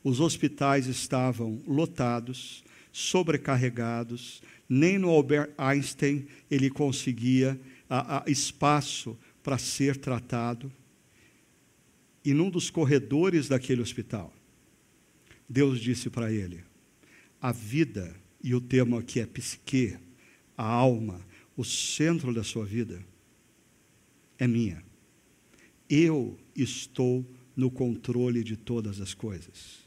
os 0.02 0.20
hospitais 0.20 0.86
estavam 0.86 1.62
lotados, 1.66 2.62
sobrecarregados, 2.92 4.42
nem 4.68 4.98
no 4.98 5.08
Albert 5.08 5.52
Einstein 5.56 6.26
ele 6.50 6.70
conseguia 6.70 7.58
a, 7.88 8.18
a, 8.24 8.30
espaço 8.30 9.18
para 9.42 9.58
ser 9.58 9.96
tratado. 9.96 10.70
E 12.24 12.32
num 12.32 12.50
dos 12.50 12.70
corredores 12.70 13.48
daquele 13.48 13.82
hospital, 13.82 14.32
Deus 15.48 15.80
disse 15.80 16.10
para 16.10 16.32
ele: 16.32 16.62
a 17.40 17.52
vida, 17.52 18.14
e 18.42 18.54
o 18.54 18.60
termo 18.60 18.98
aqui 18.98 19.20
é 19.20 19.26
psique, 19.26 19.96
a 20.56 20.64
alma, 20.64 21.20
o 21.56 21.64
centro 21.64 22.32
da 22.32 22.42
sua 22.42 22.64
vida, 22.64 23.02
é 24.38 24.46
minha 24.46 24.82
eu 25.88 26.38
estou 26.54 27.24
no 27.56 27.70
controle 27.70 28.42
de 28.42 28.56
todas 28.56 29.00
as 29.00 29.14
coisas. 29.14 29.84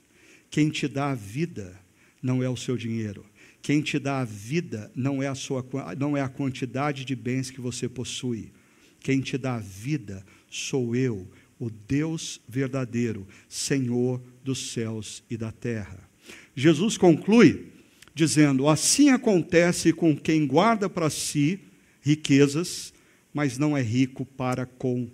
Quem 0.49 0.69
te 0.69 0.87
dá 0.87 1.11
a 1.11 1.15
vida 1.15 1.79
não 2.21 2.41
é 2.41 2.49
o 2.49 2.57
seu 2.57 2.77
dinheiro. 2.77 3.25
Quem 3.61 3.81
te 3.81 3.99
dá 3.99 4.21
a 4.21 4.25
vida 4.25 4.91
não 4.95 5.21
é 5.21 5.27
a, 5.27 5.35
sua, 5.35 5.65
não 5.97 6.15
é 6.15 6.21
a 6.21 6.29
quantidade 6.29 7.03
de 7.03 7.15
bens 7.15 7.51
que 7.51 7.59
você 7.59 7.89
possui. 7.89 8.51
Quem 8.99 9.19
te 9.19 9.37
dá 9.37 9.55
a 9.55 9.59
vida 9.59 10.25
sou 10.49 10.95
eu, 10.95 11.27
o 11.59 11.69
Deus 11.69 12.39
verdadeiro, 12.47 13.27
Senhor 13.49 14.21
dos 14.43 14.71
céus 14.71 15.23
e 15.29 15.35
da 15.35 15.51
terra. 15.51 15.99
Jesus 16.55 16.97
conclui 16.97 17.67
dizendo: 18.13 18.67
Assim 18.67 19.09
acontece 19.09 19.91
com 19.93 20.15
quem 20.15 20.47
guarda 20.47 20.89
para 20.89 21.09
si 21.09 21.59
riquezas, 22.01 22.93
mas 23.33 23.57
não 23.57 23.75
é 23.75 23.81
rico 23.81 24.25
para 24.25 24.65
com 24.65 25.09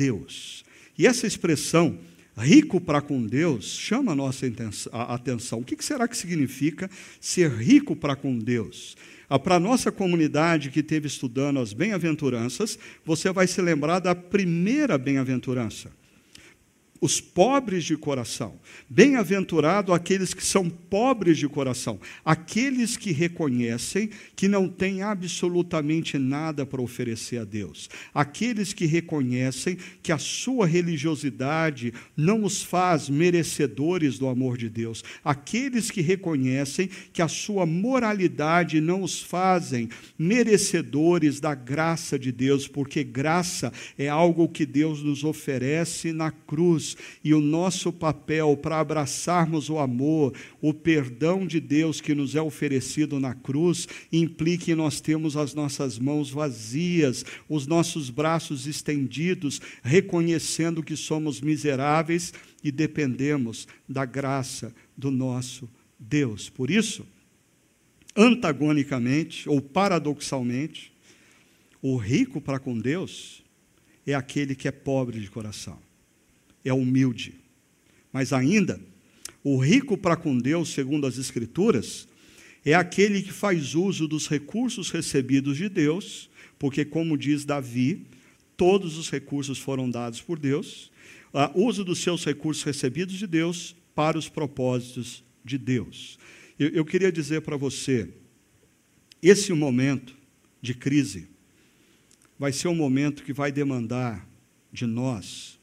Deus. 0.00 0.64
E 0.96 1.06
essa 1.06 1.26
expressão, 1.26 1.98
rico 2.34 2.80
para 2.80 3.02
com 3.02 3.22
Deus, 3.26 3.66
chama 3.66 4.12
a 4.12 4.14
nossa 4.14 4.46
atenção. 4.92 5.58
O 5.58 5.64
que 5.64 5.84
será 5.84 6.08
que 6.08 6.16
significa 6.16 6.90
ser 7.20 7.50
rico 7.50 7.94
para 7.94 8.16
com 8.16 8.38
Deus? 8.38 8.96
Ah, 9.28 9.38
para 9.38 9.56
a 9.56 9.60
nossa 9.60 9.92
comunidade 9.92 10.70
que 10.70 10.80
esteve 10.80 11.06
estudando 11.06 11.60
as 11.60 11.74
bem-aventuranças, 11.74 12.78
você 13.04 13.30
vai 13.30 13.46
se 13.46 13.60
lembrar 13.60 13.98
da 13.98 14.14
primeira 14.14 14.96
bem-aventurança 14.96 15.99
os 17.00 17.20
pobres 17.20 17.84
de 17.84 17.96
coração. 17.96 18.60
Bem-aventurado 18.88 19.92
aqueles 19.92 20.34
que 20.34 20.44
são 20.44 20.68
pobres 20.68 21.38
de 21.38 21.48
coração, 21.48 21.98
aqueles 22.24 22.96
que 22.96 23.10
reconhecem 23.10 24.10
que 24.36 24.46
não 24.46 24.68
têm 24.68 25.02
absolutamente 25.02 26.18
nada 26.18 26.66
para 26.66 26.82
oferecer 26.82 27.38
a 27.38 27.44
Deus, 27.44 27.88
aqueles 28.12 28.72
que 28.72 28.84
reconhecem 28.84 29.78
que 30.02 30.12
a 30.12 30.18
sua 30.18 30.66
religiosidade 30.66 31.94
não 32.16 32.44
os 32.44 32.62
faz 32.62 33.08
merecedores 33.08 34.18
do 34.18 34.28
amor 34.28 34.58
de 34.58 34.68
Deus, 34.68 35.02
aqueles 35.24 35.90
que 35.90 36.02
reconhecem 36.02 36.90
que 37.12 37.22
a 37.22 37.28
sua 37.28 37.64
moralidade 37.64 38.80
não 38.80 39.02
os 39.02 39.22
fazem 39.22 39.88
merecedores 40.18 41.40
da 41.40 41.54
graça 41.54 42.18
de 42.18 42.30
Deus, 42.30 42.68
porque 42.68 43.02
graça 43.02 43.72
é 43.96 44.08
algo 44.08 44.48
que 44.48 44.66
Deus 44.66 45.02
nos 45.02 45.24
oferece 45.24 46.12
na 46.12 46.30
cruz 46.30 46.89
e 47.24 47.34
o 47.34 47.40
nosso 47.40 47.92
papel 47.92 48.56
para 48.56 48.78
abraçarmos 48.78 49.68
o 49.68 49.78
amor, 49.78 50.34
o 50.60 50.72
perdão 50.72 51.46
de 51.46 51.60
Deus 51.60 52.00
que 52.00 52.14
nos 52.14 52.34
é 52.34 52.42
oferecido 52.42 53.18
na 53.18 53.34
cruz, 53.34 53.88
implica 54.12 54.60
que 54.60 54.74
nós 54.74 55.00
temos 55.00 55.36
as 55.36 55.54
nossas 55.54 55.98
mãos 55.98 56.30
vazias, 56.30 57.24
os 57.48 57.66
nossos 57.66 58.10
braços 58.10 58.66
estendidos, 58.66 59.60
reconhecendo 59.82 60.82
que 60.82 60.96
somos 60.96 61.40
miseráveis 61.40 62.32
e 62.62 62.70
dependemos 62.70 63.66
da 63.88 64.04
graça 64.04 64.74
do 64.96 65.10
nosso 65.10 65.68
Deus. 65.98 66.50
Por 66.50 66.70
isso, 66.70 67.06
antagonicamente 68.16 69.48
ou 69.48 69.60
paradoxalmente, 69.60 70.92
o 71.82 71.96
rico 71.96 72.40
para 72.40 72.58
com 72.58 72.78
Deus 72.78 73.42
é 74.06 74.14
aquele 74.14 74.54
que 74.54 74.68
é 74.68 74.72
pobre 74.72 75.20
de 75.20 75.30
coração 75.30 75.78
é 76.64 76.72
humilde. 76.72 77.34
Mas 78.12 78.32
ainda, 78.32 78.80
o 79.42 79.58
rico 79.58 79.96
para 79.96 80.16
com 80.16 80.36
Deus, 80.36 80.70
segundo 80.70 81.06
as 81.06 81.16
Escrituras, 81.16 82.08
é 82.64 82.74
aquele 82.74 83.22
que 83.22 83.32
faz 83.32 83.74
uso 83.74 84.06
dos 84.06 84.28
recursos 84.28 84.90
recebidos 84.90 85.56
de 85.56 85.68
Deus, 85.68 86.28
porque, 86.58 86.84
como 86.84 87.16
diz 87.16 87.44
Davi, 87.44 88.06
todos 88.56 88.98
os 88.98 89.08
recursos 89.08 89.58
foram 89.58 89.90
dados 89.90 90.20
por 90.20 90.38
Deus, 90.38 90.90
uh, 91.32 91.58
uso 91.58 91.82
dos 91.84 92.00
seus 92.00 92.24
recursos 92.24 92.62
recebidos 92.62 93.16
de 93.16 93.26
Deus 93.26 93.74
para 93.94 94.18
os 94.18 94.28
propósitos 94.28 95.24
de 95.44 95.56
Deus. 95.56 96.18
Eu, 96.58 96.68
eu 96.68 96.84
queria 96.84 97.10
dizer 97.10 97.40
para 97.40 97.56
você, 97.56 98.08
esse 99.22 99.52
momento 99.52 100.14
de 100.60 100.74
crise 100.74 101.28
vai 102.38 102.52
ser 102.52 102.68
um 102.68 102.74
momento 102.74 103.22
que 103.22 103.32
vai 103.32 103.50
demandar 103.50 104.28
de 104.72 104.86
nós 104.86 105.59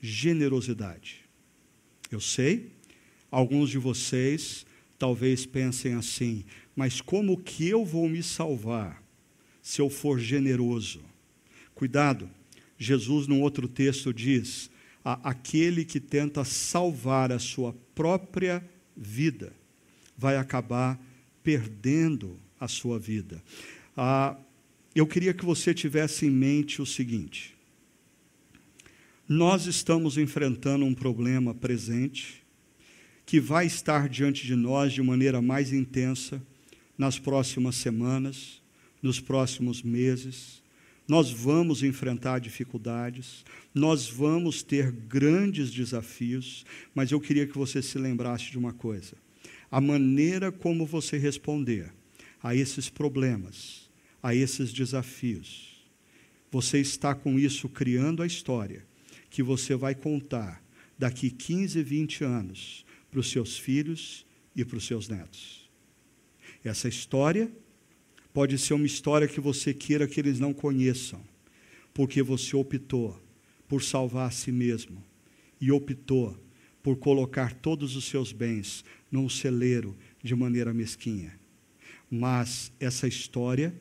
generosidade. 0.00 1.24
Eu 2.10 2.20
sei, 2.20 2.70
alguns 3.30 3.70
de 3.70 3.78
vocês 3.78 4.66
talvez 4.98 5.44
pensem 5.44 5.94
assim, 5.94 6.44
mas 6.74 7.00
como 7.00 7.36
que 7.36 7.68
eu 7.68 7.84
vou 7.84 8.08
me 8.08 8.22
salvar 8.22 9.02
se 9.62 9.80
eu 9.80 9.90
for 9.90 10.18
generoso? 10.18 11.00
Cuidado, 11.74 12.30
Jesus, 12.78 13.26
num 13.26 13.40
outro 13.40 13.66
texto, 13.66 14.12
diz: 14.12 14.70
aquele 15.04 15.84
que 15.84 16.00
tenta 16.00 16.44
salvar 16.44 17.32
a 17.32 17.38
sua 17.38 17.74
própria 17.94 18.64
vida 18.96 19.52
vai 20.16 20.36
acabar 20.36 21.00
perdendo 21.42 22.38
a 22.58 22.68
sua 22.68 22.98
vida. 22.98 23.42
Ah, 23.96 24.36
eu 24.94 25.06
queria 25.06 25.32
que 25.32 25.44
você 25.44 25.72
tivesse 25.72 26.26
em 26.26 26.30
mente 26.30 26.82
o 26.82 26.86
seguinte: 26.86 27.55
nós 29.28 29.66
estamos 29.66 30.16
enfrentando 30.16 30.84
um 30.84 30.94
problema 30.94 31.52
presente 31.52 32.44
que 33.24 33.40
vai 33.40 33.66
estar 33.66 34.08
diante 34.08 34.46
de 34.46 34.54
nós 34.54 34.92
de 34.92 35.02
maneira 35.02 35.42
mais 35.42 35.72
intensa 35.72 36.40
nas 36.96 37.18
próximas 37.18 37.74
semanas, 37.74 38.62
nos 39.02 39.18
próximos 39.18 39.82
meses. 39.82 40.62
Nós 41.08 41.28
vamos 41.28 41.82
enfrentar 41.82 42.38
dificuldades, 42.38 43.44
nós 43.74 44.08
vamos 44.08 44.62
ter 44.62 44.92
grandes 44.92 45.72
desafios, 45.72 46.64
mas 46.94 47.10
eu 47.10 47.20
queria 47.20 47.48
que 47.48 47.58
você 47.58 47.82
se 47.82 47.98
lembrasse 47.98 48.52
de 48.52 48.58
uma 48.58 48.72
coisa: 48.72 49.16
a 49.68 49.80
maneira 49.80 50.52
como 50.52 50.86
você 50.86 51.18
responder 51.18 51.92
a 52.40 52.54
esses 52.54 52.88
problemas, 52.88 53.90
a 54.22 54.32
esses 54.36 54.72
desafios, 54.72 55.84
você 56.48 56.80
está 56.80 57.12
com 57.12 57.40
isso 57.40 57.68
criando 57.68 58.22
a 58.22 58.26
história 58.26 58.84
que 59.30 59.42
você 59.42 59.74
vai 59.74 59.94
contar 59.94 60.62
daqui 60.98 61.30
15, 61.30 61.82
20 61.82 62.24
anos 62.24 62.86
para 63.10 63.20
os 63.20 63.30
seus 63.30 63.58
filhos 63.58 64.26
e 64.54 64.64
para 64.64 64.78
os 64.78 64.86
seus 64.86 65.08
netos. 65.08 65.68
Essa 66.64 66.88
história 66.88 67.50
pode 68.32 68.58
ser 68.58 68.74
uma 68.74 68.86
história 68.86 69.28
que 69.28 69.40
você 69.40 69.72
queira 69.72 70.06
que 70.06 70.20
eles 70.20 70.38
não 70.38 70.52
conheçam, 70.52 71.22
porque 71.94 72.22
você 72.22 72.56
optou 72.56 73.20
por 73.68 73.82
salvar 73.82 74.28
a 74.28 74.30
si 74.30 74.52
mesmo 74.52 75.02
e 75.60 75.70
optou 75.70 76.38
por 76.82 76.96
colocar 76.96 77.54
todos 77.54 77.96
os 77.96 78.04
seus 78.04 78.32
bens 78.32 78.84
num 79.10 79.28
celeiro 79.28 79.96
de 80.22 80.34
maneira 80.34 80.72
mesquinha. 80.72 81.38
Mas 82.10 82.70
essa 82.78 83.08
história 83.08 83.74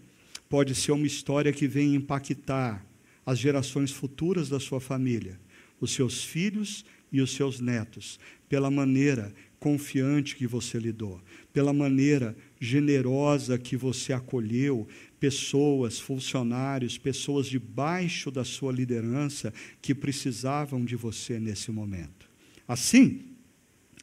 pode 0.50 0.74
ser 0.74 0.92
uma 0.92 1.06
história 1.06 1.52
que 1.54 1.68
vem 1.68 1.94
impactar 1.94 2.86
as 3.26 3.40
gerações 3.40 3.92
futuras 3.92 4.50
da 4.50 4.60
sua 4.60 4.80
família, 4.80 5.40
os 5.80 5.92
seus 5.92 6.24
filhos 6.24 6.86
e 7.12 7.22
os 7.22 7.32
seus 7.32 7.60
netos, 7.60 8.20
pela 8.48 8.70
maneira 8.70 9.34
confiante 9.60 10.36
que 10.36 10.46
você 10.46 10.78
lidou, 10.78 11.20
pela 11.52 11.74
maneira 11.74 12.36
generosa 12.60 13.58
que 13.58 13.76
você 13.76 14.14
acolheu 14.14 14.88
pessoas, 15.20 16.00
funcionários, 16.00 16.98
pessoas 16.98 17.48
debaixo 17.48 18.30
da 18.30 18.44
sua 18.44 18.72
liderança 18.72 19.54
que 19.82 19.96
precisavam 19.96 20.86
de 20.86 20.96
você 20.96 21.40
nesse 21.40 21.72
momento. 21.72 22.30
Assim, 22.68 23.22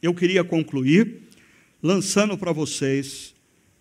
eu 0.01 0.13
queria 0.13 0.43
concluir 0.43 1.21
lançando 1.81 2.37
para 2.37 2.51
vocês 2.51 3.33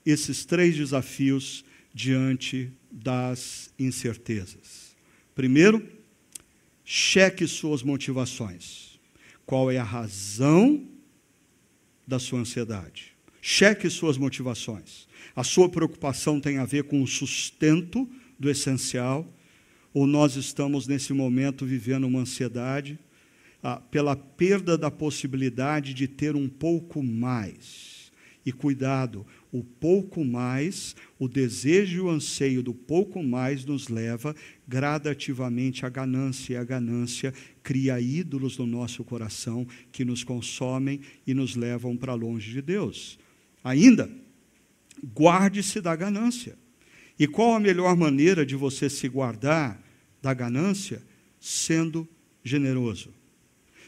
esses 0.05 0.45
três 0.45 0.77
desafios 0.77 1.65
diante 1.95 2.71
das 2.91 3.73
incertezas. 3.79 4.82
Primeiro, 5.35 5.87
cheque 6.85 7.47
suas 7.47 7.83
motivações. 7.83 8.99
Qual 9.47 9.71
é 9.71 9.79
a 9.79 9.85
razão 9.85 10.87
da 12.07 12.19
sua 12.19 12.41
ansiedade? 12.41 13.13
Cheque 13.41 13.91
suas 13.91 14.17
motivações. 14.17 15.09
A 15.35 15.43
sua 15.43 15.69
preocupação 15.69 16.41
tem 16.41 16.59
a 16.59 16.65
ver 16.65 16.85
com 16.85 17.03
o 17.03 17.07
sustento 17.07 18.09
do 18.39 18.51
essencial, 18.51 19.27
ou 19.95 20.07
nós 20.07 20.37
estamos 20.37 20.87
nesse 20.87 21.13
momento 21.13 21.67
vivendo 21.67 22.07
uma 22.07 22.21
ansiedade 22.21 22.99
ah, 23.63 23.77
pela 23.77 24.17
perda 24.17 24.77
da 24.77 24.91
possibilidade 24.91 25.95
de 25.95 26.09
ter 26.09 26.35
um 26.35 26.49
pouco 26.49 27.03
mais. 27.03 27.92
E 28.45 28.51
cuidado, 28.51 29.25
o 29.53 29.63
pouco 29.63 30.25
mais, 30.25 30.97
o 31.19 31.29
desejo 31.29 31.97
e 31.97 32.01
o 32.01 32.11
anseio 32.11 32.63
do 32.63 32.75
pouco 32.75 33.23
mais 33.23 33.65
nos 33.65 33.89
leva 33.89 34.35
gradativamente 34.67 35.87
à 35.87 35.89
ganância, 35.89 36.55
e 36.55 36.57
a 36.57 36.65
ganância 36.65 37.33
cria 37.63 38.01
ídolos 38.01 38.59
no 38.59 38.67
nosso 38.67 39.05
coração 39.05 39.67
que 39.93 40.05
nos 40.05 40.25
consomem 40.25 41.01
e 41.25 41.33
nos 41.33 41.55
levam 41.55 41.97
para 41.97 42.15
longe 42.15 42.51
de 42.51 42.61
Deus. 42.61 43.17
Ainda, 43.63 44.11
guarde-se 45.15 45.81
da 45.81 45.95
ganância. 45.95 46.59
E 47.19 47.29
qual 47.29 47.55
a 47.55 47.61
melhor 47.61 47.97
maneira 47.97 48.45
de 48.45 48.57
você 48.57 48.91
se 48.91 49.09
guardar 49.09 49.81
da 50.21 50.35
ganância? 50.35 51.01
Sendo 51.39 52.09
generoso. 52.43 53.11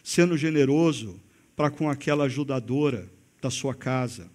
Sendo 0.03 0.37
generoso 0.37 1.21
para 1.57 1.71
com 1.71 1.89
aquela 1.89 2.25
ajudadora 2.25 3.11
da 3.41 3.51
sua 3.51 3.75
casa, 3.75 4.31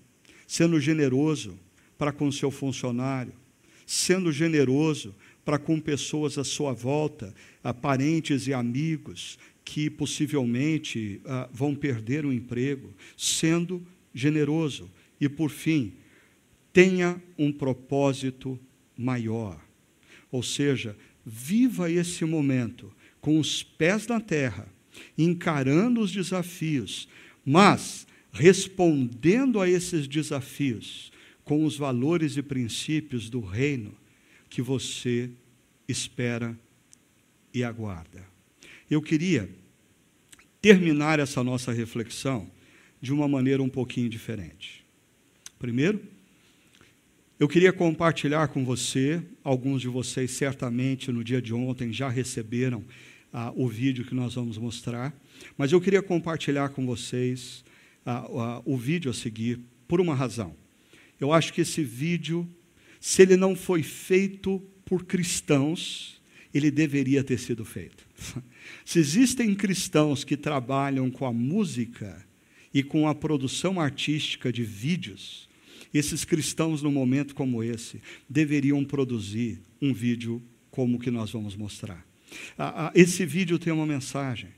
sendo 0.49 0.81
generoso 0.81 1.55
para 1.95 2.11
com 2.11 2.31
seu 2.31 2.49
funcionário, 2.49 3.33
sendo 3.85 4.31
generoso 4.31 5.13
para 5.45 5.59
com 5.59 5.79
pessoas 5.79 6.39
à 6.39 6.43
sua 6.43 6.73
volta, 6.73 7.35
parentes 7.83 8.47
e 8.47 8.53
amigos 8.53 9.37
que 9.63 9.91
possivelmente 9.91 11.21
ah, 11.23 11.47
vão 11.53 11.75
perder 11.75 12.25
o 12.25 12.33
emprego, 12.33 12.91
sendo 13.15 13.85
generoso. 14.11 14.89
E 15.21 15.29
por 15.29 15.51
fim, 15.51 15.93
tenha 16.73 17.21
um 17.37 17.51
propósito 17.51 18.59
maior. 18.97 19.61
Ou 20.31 20.41
seja, 20.41 20.97
viva 21.23 21.91
esse 21.91 22.25
momento 22.25 22.91
com 23.21 23.39
os 23.39 23.61
pés 23.61 24.07
na 24.07 24.19
terra, 24.19 24.67
encarando 25.15 26.01
os 26.01 26.11
desafios, 26.11 27.07
mas 27.45 28.07
respondendo 28.31 29.59
a 29.59 29.69
esses 29.69 30.07
desafios 30.07 31.11
com 31.43 31.65
os 31.65 31.77
valores 31.77 32.37
e 32.37 32.43
princípios 32.43 33.29
do 33.29 33.39
reino 33.39 33.93
que 34.49 34.61
você 34.61 35.29
espera 35.87 36.57
e 37.53 37.63
aguarda. 37.63 38.23
Eu 38.89 39.01
queria 39.01 39.49
terminar 40.61 41.19
essa 41.19 41.43
nossa 41.43 41.71
reflexão 41.71 42.49
de 43.01 43.13
uma 43.13 43.27
maneira 43.27 43.63
um 43.63 43.69
pouquinho 43.69 44.09
diferente. 44.09 44.83
Primeiro, 45.57 46.01
eu 47.39 47.47
queria 47.47 47.71
compartilhar 47.71 48.49
com 48.49 48.65
você, 48.65 49.21
alguns 49.43 49.81
de 49.81 49.87
vocês 49.87 50.31
certamente 50.31 51.11
no 51.11 51.23
dia 51.23 51.41
de 51.41 51.53
ontem 51.53 51.93
já 51.93 52.09
receberam 52.09 52.83
ah, 53.31 53.53
o 53.55 53.67
vídeo 53.67 54.05
que 54.05 54.13
nós 54.13 54.35
vamos 54.35 54.57
mostrar, 54.57 55.13
mas 55.57 55.71
eu 55.71 55.79
queria 55.79 56.01
compartilhar 56.01 56.69
com 56.69 56.85
vocês 56.85 57.63
ah, 58.05 58.25
ah, 58.27 58.61
o 58.65 58.77
vídeo 58.77 59.11
a 59.11 59.13
seguir 59.13 59.59
por 59.87 59.99
uma 59.99 60.15
razão. 60.15 60.55
Eu 61.19 61.33
acho 61.33 61.53
que 61.53 61.61
esse 61.61 61.83
vídeo, 61.83 62.47
se 62.99 63.21
ele 63.21 63.35
não 63.35 63.55
foi 63.55 63.83
feito 63.83 64.59
por 64.85 65.05
cristãos, 65.05 66.19
ele 66.53 66.71
deveria 66.71 67.23
ter 67.23 67.37
sido 67.37 67.63
feito. 67.63 68.07
Se 68.85 68.99
existem 68.99 69.53
cristãos 69.53 70.23
que 70.23 70.35
trabalham 70.35 71.09
com 71.09 71.25
a 71.25 71.33
música 71.33 72.25
e 72.73 72.83
com 72.83 73.07
a 73.07 73.15
produção 73.15 73.79
artística 73.79 74.51
de 74.51 74.63
vídeos, 74.63 75.47
esses 75.93 76.23
cristãos, 76.23 76.81
num 76.81 76.91
momento 76.91 77.33
como 77.33 77.63
esse, 77.63 78.01
deveriam 78.29 78.83
produzir 78.85 79.59
um 79.81 79.93
vídeo 79.93 80.41
como 80.69 80.97
o 80.97 80.99
que 80.99 81.09
nós 81.09 81.31
vamos 81.31 81.55
mostrar. 81.55 82.05
Esse 82.93 83.25
vídeo 83.25 83.57
tem 83.57 83.73
uma 83.73 83.85
mensagem. 83.85 84.49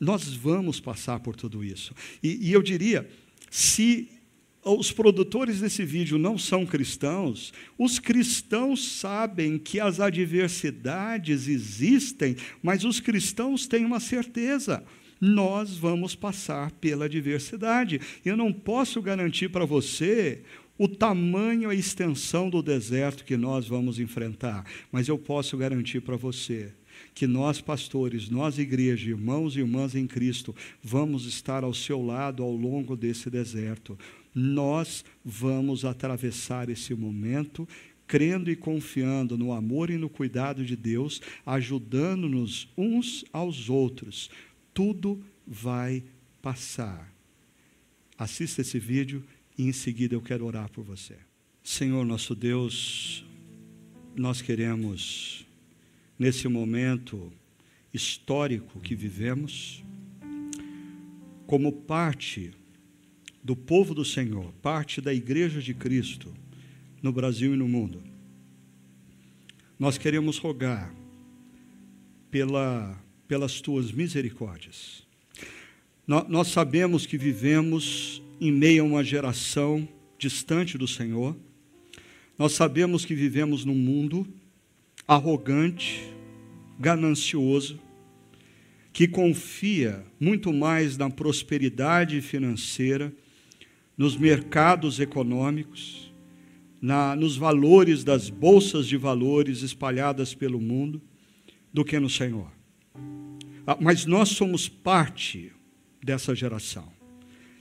Nós 0.00 0.32
vamos 0.34 0.80
passar 0.80 1.20
por 1.20 1.34
tudo 1.34 1.64
isso. 1.64 1.94
E, 2.22 2.48
e 2.48 2.52
eu 2.52 2.62
diria, 2.62 3.08
se 3.50 4.08
os 4.64 4.92
produtores 4.92 5.60
desse 5.60 5.84
vídeo 5.84 6.18
não 6.18 6.36
são 6.36 6.66
cristãos, 6.66 7.52
os 7.78 7.98
cristãos 7.98 8.84
sabem 8.98 9.58
que 9.58 9.80
as 9.80 10.00
adversidades 10.00 11.48
existem, 11.48 12.36
mas 12.62 12.84
os 12.84 13.00
cristãos 13.00 13.66
têm 13.66 13.84
uma 13.84 14.00
certeza: 14.00 14.84
nós 15.20 15.76
vamos 15.76 16.14
passar 16.14 16.70
pela 16.72 17.08
diversidade. 17.08 18.00
Eu 18.24 18.36
não 18.36 18.52
posso 18.52 19.00
garantir 19.00 19.48
para 19.48 19.64
você 19.64 20.42
o 20.76 20.86
tamanho 20.86 21.70
a 21.70 21.74
extensão 21.74 22.48
do 22.48 22.62
deserto 22.62 23.24
que 23.24 23.36
nós 23.36 23.66
vamos 23.66 23.98
enfrentar, 23.98 24.64
mas 24.92 25.08
eu 25.08 25.18
posso 25.18 25.56
garantir 25.56 26.00
para 26.00 26.16
você 26.16 26.72
que 27.18 27.26
nós, 27.26 27.60
pastores, 27.60 28.28
nós, 28.28 28.60
igreja, 28.60 29.10
irmãos 29.10 29.56
e 29.56 29.58
irmãs 29.58 29.96
em 29.96 30.06
Cristo, 30.06 30.54
vamos 30.80 31.26
estar 31.26 31.64
ao 31.64 31.74
seu 31.74 32.00
lado 32.00 32.44
ao 32.44 32.52
longo 32.52 32.96
desse 32.96 33.28
deserto. 33.28 33.98
Nós 34.32 35.04
vamos 35.24 35.84
atravessar 35.84 36.68
esse 36.68 36.94
momento 36.94 37.66
crendo 38.06 38.48
e 38.52 38.54
confiando 38.54 39.36
no 39.36 39.52
amor 39.52 39.90
e 39.90 39.98
no 39.98 40.08
cuidado 40.08 40.64
de 40.64 40.76
Deus, 40.76 41.20
ajudando-nos 41.44 42.68
uns 42.76 43.24
aos 43.32 43.68
outros, 43.68 44.30
tudo 44.72 45.20
vai 45.44 46.04
passar. 46.40 47.12
Assista 48.16 48.60
esse 48.60 48.78
vídeo 48.78 49.24
e 49.58 49.64
em 49.64 49.72
seguida 49.72 50.14
eu 50.14 50.22
quero 50.22 50.46
orar 50.46 50.70
por 50.70 50.84
você. 50.84 51.16
Senhor 51.64 52.06
nosso 52.06 52.32
Deus, 52.32 53.26
nós 54.14 54.40
queremos, 54.40 55.47
nesse 56.18 56.48
momento 56.48 57.32
histórico 57.92 58.80
que 58.80 58.94
vivemos, 58.94 59.84
como 61.46 61.72
parte 61.72 62.50
do 63.42 63.54
povo 63.56 63.94
do 63.94 64.04
Senhor, 64.04 64.52
parte 64.60 65.00
da 65.00 65.14
Igreja 65.14 65.62
de 65.62 65.72
Cristo 65.72 66.34
no 67.02 67.12
Brasil 67.12 67.54
e 67.54 67.56
no 67.56 67.68
mundo, 67.68 68.02
nós 69.78 69.96
queremos 69.96 70.38
rogar 70.38 70.92
pela 72.30 72.98
pelas 73.28 73.60
tuas 73.60 73.92
misericórdias. 73.92 75.06
Nós 76.06 76.48
sabemos 76.48 77.04
que 77.04 77.18
vivemos 77.18 78.22
em 78.40 78.50
meio 78.50 78.82
a 78.82 78.86
uma 78.86 79.04
geração 79.04 79.86
distante 80.18 80.78
do 80.78 80.88
Senhor. 80.88 81.36
Nós 82.38 82.52
sabemos 82.52 83.04
que 83.04 83.14
vivemos 83.14 83.66
num 83.66 83.74
mundo 83.74 84.26
arrogante, 85.08 86.04
ganancioso, 86.78 87.80
que 88.92 89.08
confia 89.08 90.04
muito 90.20 90.52
mais 90.52 90.98
na 90.98 91.08
prosperidade 91.08 92.20
financeira, 92.20 93.10
nos 93.96 94.16
mercados 94.16 95.00
econômicos, 95.00 96.12
na, 96.80 97.16
nos 97.16 97.36
valores 97.36 98.04
das 98.04 98.28
bolsas 98.28 98.86
de 98.86 98.98
valores 98.98 99.62
espalhadas 99.62 100.34
pelo 100.34 100.60
mundo, 100.60 101.00
do 101.72 101.84
que 101.84 101.98
no 101.98 102.10
Senhor. 102.10 102.52
Ah, 103.66 103.78
mas 103.80 104.04
nós 104.04 104.30
somos 104.30 104.68
parte 104.68 105.52
dessa 106.02 106.34
geração. 106.34 106.97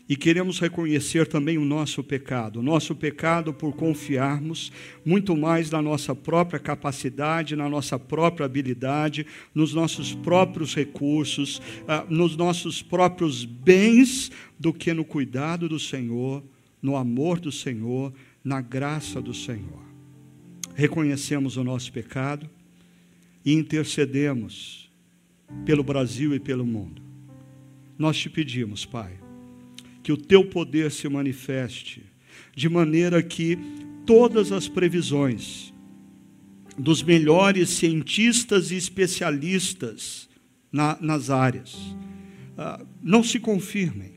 E 0.09 0.15
queremos 0.15 0.57
reconhecer 0.59 1.27
também 1.27 1.57
o 1.57 1.65
nosso 1.65 2.01
pecado, 2.01 2.59
o 2.59 2.63
nosso 2.63 2.95
pecado 2.95 3.53
por 3.53 3.75
confiarmos 3.75 4.71
muito 5.03 5.35
mais 5.35 5.69
na 5.69 5.81
nossa 5.81 6.15
própria 6.15 6.59
capacidade, 6.59 7.57
na 7.57 7.67
nossa 7.67 7.99
própria 7.99 8.45
habilidade, 8.45 9.25
nos 9.53 9.73
nossos 9.73 10.13
próprios 10.13 10.73
recursos, 10.73 11.61
ah, 11.85 12.05
nos 12.09 12.37
nossos 12.37 12.81
próprios 12.81 13.43
bens, 13.43 14.31
do 14.57 14.73
que 14.73 14.93
no 14.93 15.03
cuidado 15.03 15.67
do 15.67 15.79
Senhor, 15.79 16.41
no 16.81 16.95
amor 16.95 17.39
do 17.39 17.51
Senhor, 17.51 18.13
na 18.43 18.61
graça 18.61 19.21
do 19.21 19.33
Senhor. 19.33 19.85
reconhecemos 20.73 21.57
o 21.57 21.63
nosso 21.63 21.91
pecado 21.91 22.47
e 23.43 23.51
intercedemos 23.51 24.91
pelo 25.65 25.83
Brasil 25.83 26.35
e 26.35 26.39
pelo 26.39 26.65
mundo. 26.65 27.01
Nós 27.97 28.17
te 28.17 28.29
pedimos, 28.29 28.85
Pai, 28.85 29.17
que 30.07 30.11
o 30.13 30.15
teu 30.15 30.45
poder 30.45 30.89
se 30.89 31.09
manifeste 31.09 32.01
de 32.55 32.69
maneira 32.69 33.21
que 33.21 33.59
todas 34.05 34.53
as 34.53 34.65
previsões 34.65 35.73
dos 36.77 37.03
melhores 37.03 37.71
cientistas 37.71 38.71
e 38.71 38.77
especialistas 38.77 40.29
na, 40.71 40.97
nas 41.01 41.29
áreas 41.29 41.75
ah, 42.57 42.85
não 43.03 43.21
se 43.21 43.37
confirmem, 43.37 44.13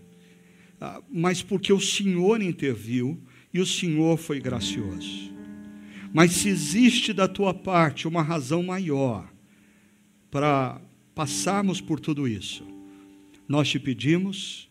ah, 0.81 1.03
mas 1.11 1.43
porque 1.43 1.73
o 1.73 1.81
Senhor 1.81 2.41
interviu 2.41 3.21
e 3.53 3.59
o 3.59 3.67
Senhor 3.67 4.17
foi 4.17 4.39
gracioso. 4.39 5.35
Mas 6.15 6.31
se 6.35 6.49
existe 6.49 7.13
da 7.13 7.27
tua 7.27 7.53
parte 7.53 8.07
uma 8.07 8.23
razão 8.23 8.63
maior 8.63 9.29
para 10.31 10.81
passarmos 11.17 11.81
por 11.81 11.99
tudo 11.99 12.29
isso, 12.29 12.65
nós 13.49 13.69
te 13.69 13.81
pedimos, 13.81 14.70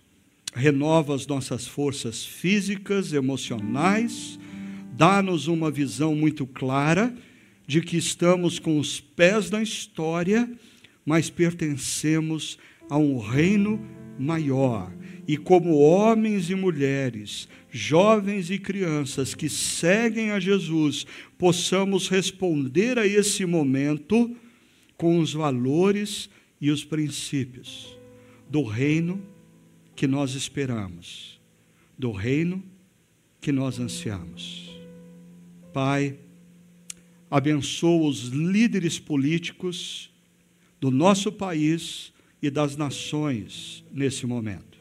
renova 0.53 1.15
as 1.15 1.27
nossas 1.27 1.67
forças 1.67 2.25
físicas, 2.25 3.13
emocionais, 3.13 4.39
dá-nos 4.93 5.47
uma 5.47 5.71
visão 5.71 6.15
muito 6.15 6.45
clara 6.45 7.13
de 7.65 7.81
que 7.81 7.97
estamos 7.97 8.57
com 8.57 8.79
os 8.79 8.99
pés 8.99 9.51
na 9.51 9.61
história, 9.61 10.49
mas 11.05 11.29
pertencemos 11.29 12.57
a 12.89 12.97
um 12.97 13.19
reino 13.19 13.79
maior. 14.17 14.91
E 15.27 15.37
como 15.37 15.77
homens 15.77 16.49
e 16.49 16.55
mulheres, 16.55 17.47
jovens 17.71 18.49
e 18.49 18.57
crianças 18.57 19.35
que 19.35 19.47
seguem 19.47 20.31
a 20.31 20.39
Jesus, 20.39 21.05
possamos 21.37 22.09
responder 22.09 22.97
a 22.97 23.05
esse 23.05 23.45
momento 23.45 24.35
com 24.97 25.19
os 25.19 25.31
valores 25.31 26.29
e 26.59 26.71
os 26.71 26.83
princípios 26.83 27.95
do 28.49 28.63
reino 28.63 29.21
que 29.99 30.07
nós 30.07 30.33
esperamos, 30.33 31.41
do 31.97 32.13
reino 32.13 32.63
que 33.41 33.51
nós 33.51 33.79
ansiamos. 33.79 34.71
Pai, 35.73 36.17
abençoa 37.29 38.07
os 38.07 38.29
líderes 38.29 38.97
políticos 38.97 40.09
do 40.79 40.89
nosso 40.89 41.33
país 41.33 42.13
e 42.41 42.49
das 42.49 42.77
nações 42.77 43.83
nesse 43.91 44.25
momento. 44.25 44.77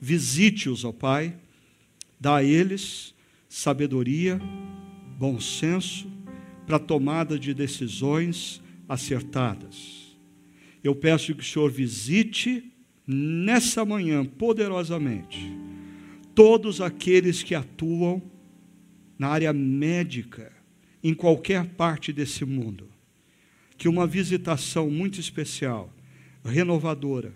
Visite-os, 0.00 0.84
ó 0.84 0.90
Pai, 0.90 1.38
dá 2.18 2.38
a 2.38 2.42
eles 2.42 3.14
sabedoria, 3.48 4.40
bom 5.16 5.38
senso 5.38 6.10
para 6.66 6.80
tomada 6.80 7.38
de 7.38 7.54
decisões 7.54 8.60
acertadas. 8.88 10.16
Eu 10.82 10.96
peço 10.96 11.32
que 11.32 11.42
o 11.42 11.44
Senhor 11.44 11.70
visite 11.70 12.72
nessa 13.06 13.84
manhã 13.84 14.24
poderosamente 14.24 15.56
todos 16.34 16.82
aqueles 16.82 17.42
que 17.42 17.54
atuam 17.54 18.22
na 19.18 19.28
área 19.28 19.52
médica 19.54 20.52
em 21.02 21.14
qualquer 21.14 21.64
parte 21.64 22.12
desse 22.12 22.44
mundo. 22.44 22.88
Que 23.78 23.88
uma 23.88 24.06
visitação 24.06 24.90
muito 24.90 25.18
especial, 25.18 25.90
renovadora, 26.44 27.32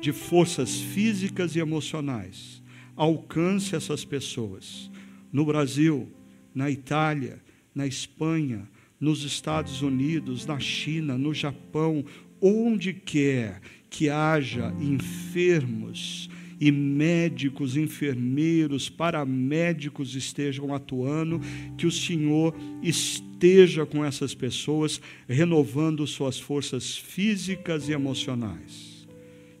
de 0.00 0.12
forças 0.12 0.78
físicas 0.78 1.56
e 1.56 1.58
emocionais, 1.58 2.62
alcance 2.94 3.74
essas 3.74 4.04
pessoas 4.04 4.90
no 5.32 5.44
Brasil, 5.44 6.08
na 6.54 6.70
Itália, 6.70 7.42
na 7.74 7.86
Espanha, 7.86 8.68
nos 9.00 9.24
Estados 9.24 9.82
Unidos, 9.82 10.46
na 10.46 10.58
China, 10.60 11.18
no 11.18 11.34
Japão, 11.34 12.04
onde 12.40 12.92
quer 12.92 13.60
que 13.90 14.08
haja 14.08 14.74
enfermos 14.80 16.28
e 16.58 16.72
médicos, 16.72 17.76
enfermeiros, 17.76 18.88
paramédicos 18.88 20.14
estejam 20.14 20.74
atuando, 20.74 21.40
que 21.76 21.86
o 21.86 21.92
Senhor 21.92 22.54
esteja 22.82 23.84
com 23.84 24.04
essas 24.04 24.34
pessoas, 24.34 25.00
renovando 25.28 26.06
suas 26.06 26.38
forças 26.38 26.96
físicas 26.96 27.88
e 27.88 27.92
emocionais. 27.92 29.06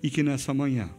E 0.02 0.08
que 0.08 0.22
nessa 0.22 0.54
manhã 0.54 0.90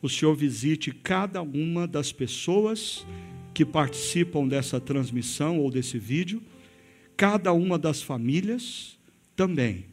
o 0.00 0.08
Senhor 0.08 0.34
visite 0.34 0.92
cada 0.92 1.42
uma 1.42 1.88
das 1.88 2.12
pessoas 2.12 3.06
que 3.52 3.64
participam 3.64 4.46
dessa 4.46 4.78
transmissão 4.78 5.58
ou 5.58 5.70
desse 5.70 5.98
vídeo, 5.98 6.42
cada 7.16 7.52
uma 7.52 7.78
das 7.78 8.02
famílias 8.02 8.98
também, 9.34 9.86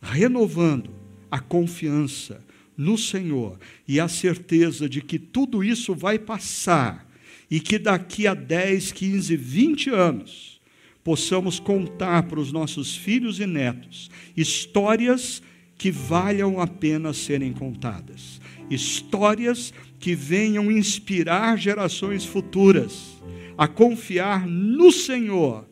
renovando 0.00 0.99
a 1.30 1.38
confiança 1.38 2.42
no 2.76 2.96
Senhor 2.96 3.58
e 3.86 4.00
a 4.00 4.08
certeza 4.08 4.88
de 4.88 5.02
que 5.02 5.18
tudo 5.18 5.62
isso 5.62 5.94
vai 5.94 6.18
passar 6.18 7.06
e 7.50 7.60
que 7.60 7.78
daqui 7.78 8.26
a 8.26 8.34
10, 8.34 8.92
15, 8.92 9.36
20 9.36 9.90
anos 9.90 10.60
possamos 11.04 11.58
contar 11.58 12.24
para 12.24 12.40
os 12.40 12.52
nossos 12.52 12.96
filhos 12.96 13.40
e 13.40 13.46
netos 13.46 14.10
histórias 14.36 15.42
que 15.76 15.90
valham 15.90 16.60
a 16.60 16.66
pena 16.66 17.12
serem 17.12 17.52
contadas, 17.52 18.40
histórias 18.70 19.72
que 19.98 20.14
venham 20.14 20.70
inspirar 20.70 21.58
gerações 21.58 22.24
futuras 22.24 23.20
a 23.56 23.68
confiar 23.68 24.46
no 24.46 24.90
Senhor 24.90 25.66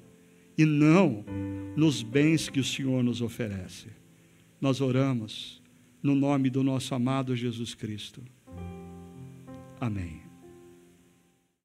e 0.57 0.65
não 0.65 1.25
nos 1.77 2.03
bens 2.03 2.49
que 2.49 2.61
o 2.61 2.65
Senhor 2.65 3.03
nos 3.03 3.23
oferece. 3.23 3.98
Nós 4.61 4.81
oramos 4.81 5.63
no 6.03 6.15
nome 6.15 6.51
do 6.51 6.63
nosso 6.63 6.95
amado 6.95 7.35
Jesus 7.37 7.75
Cristo. 7.75 8.23
Amém. 9.81 10.28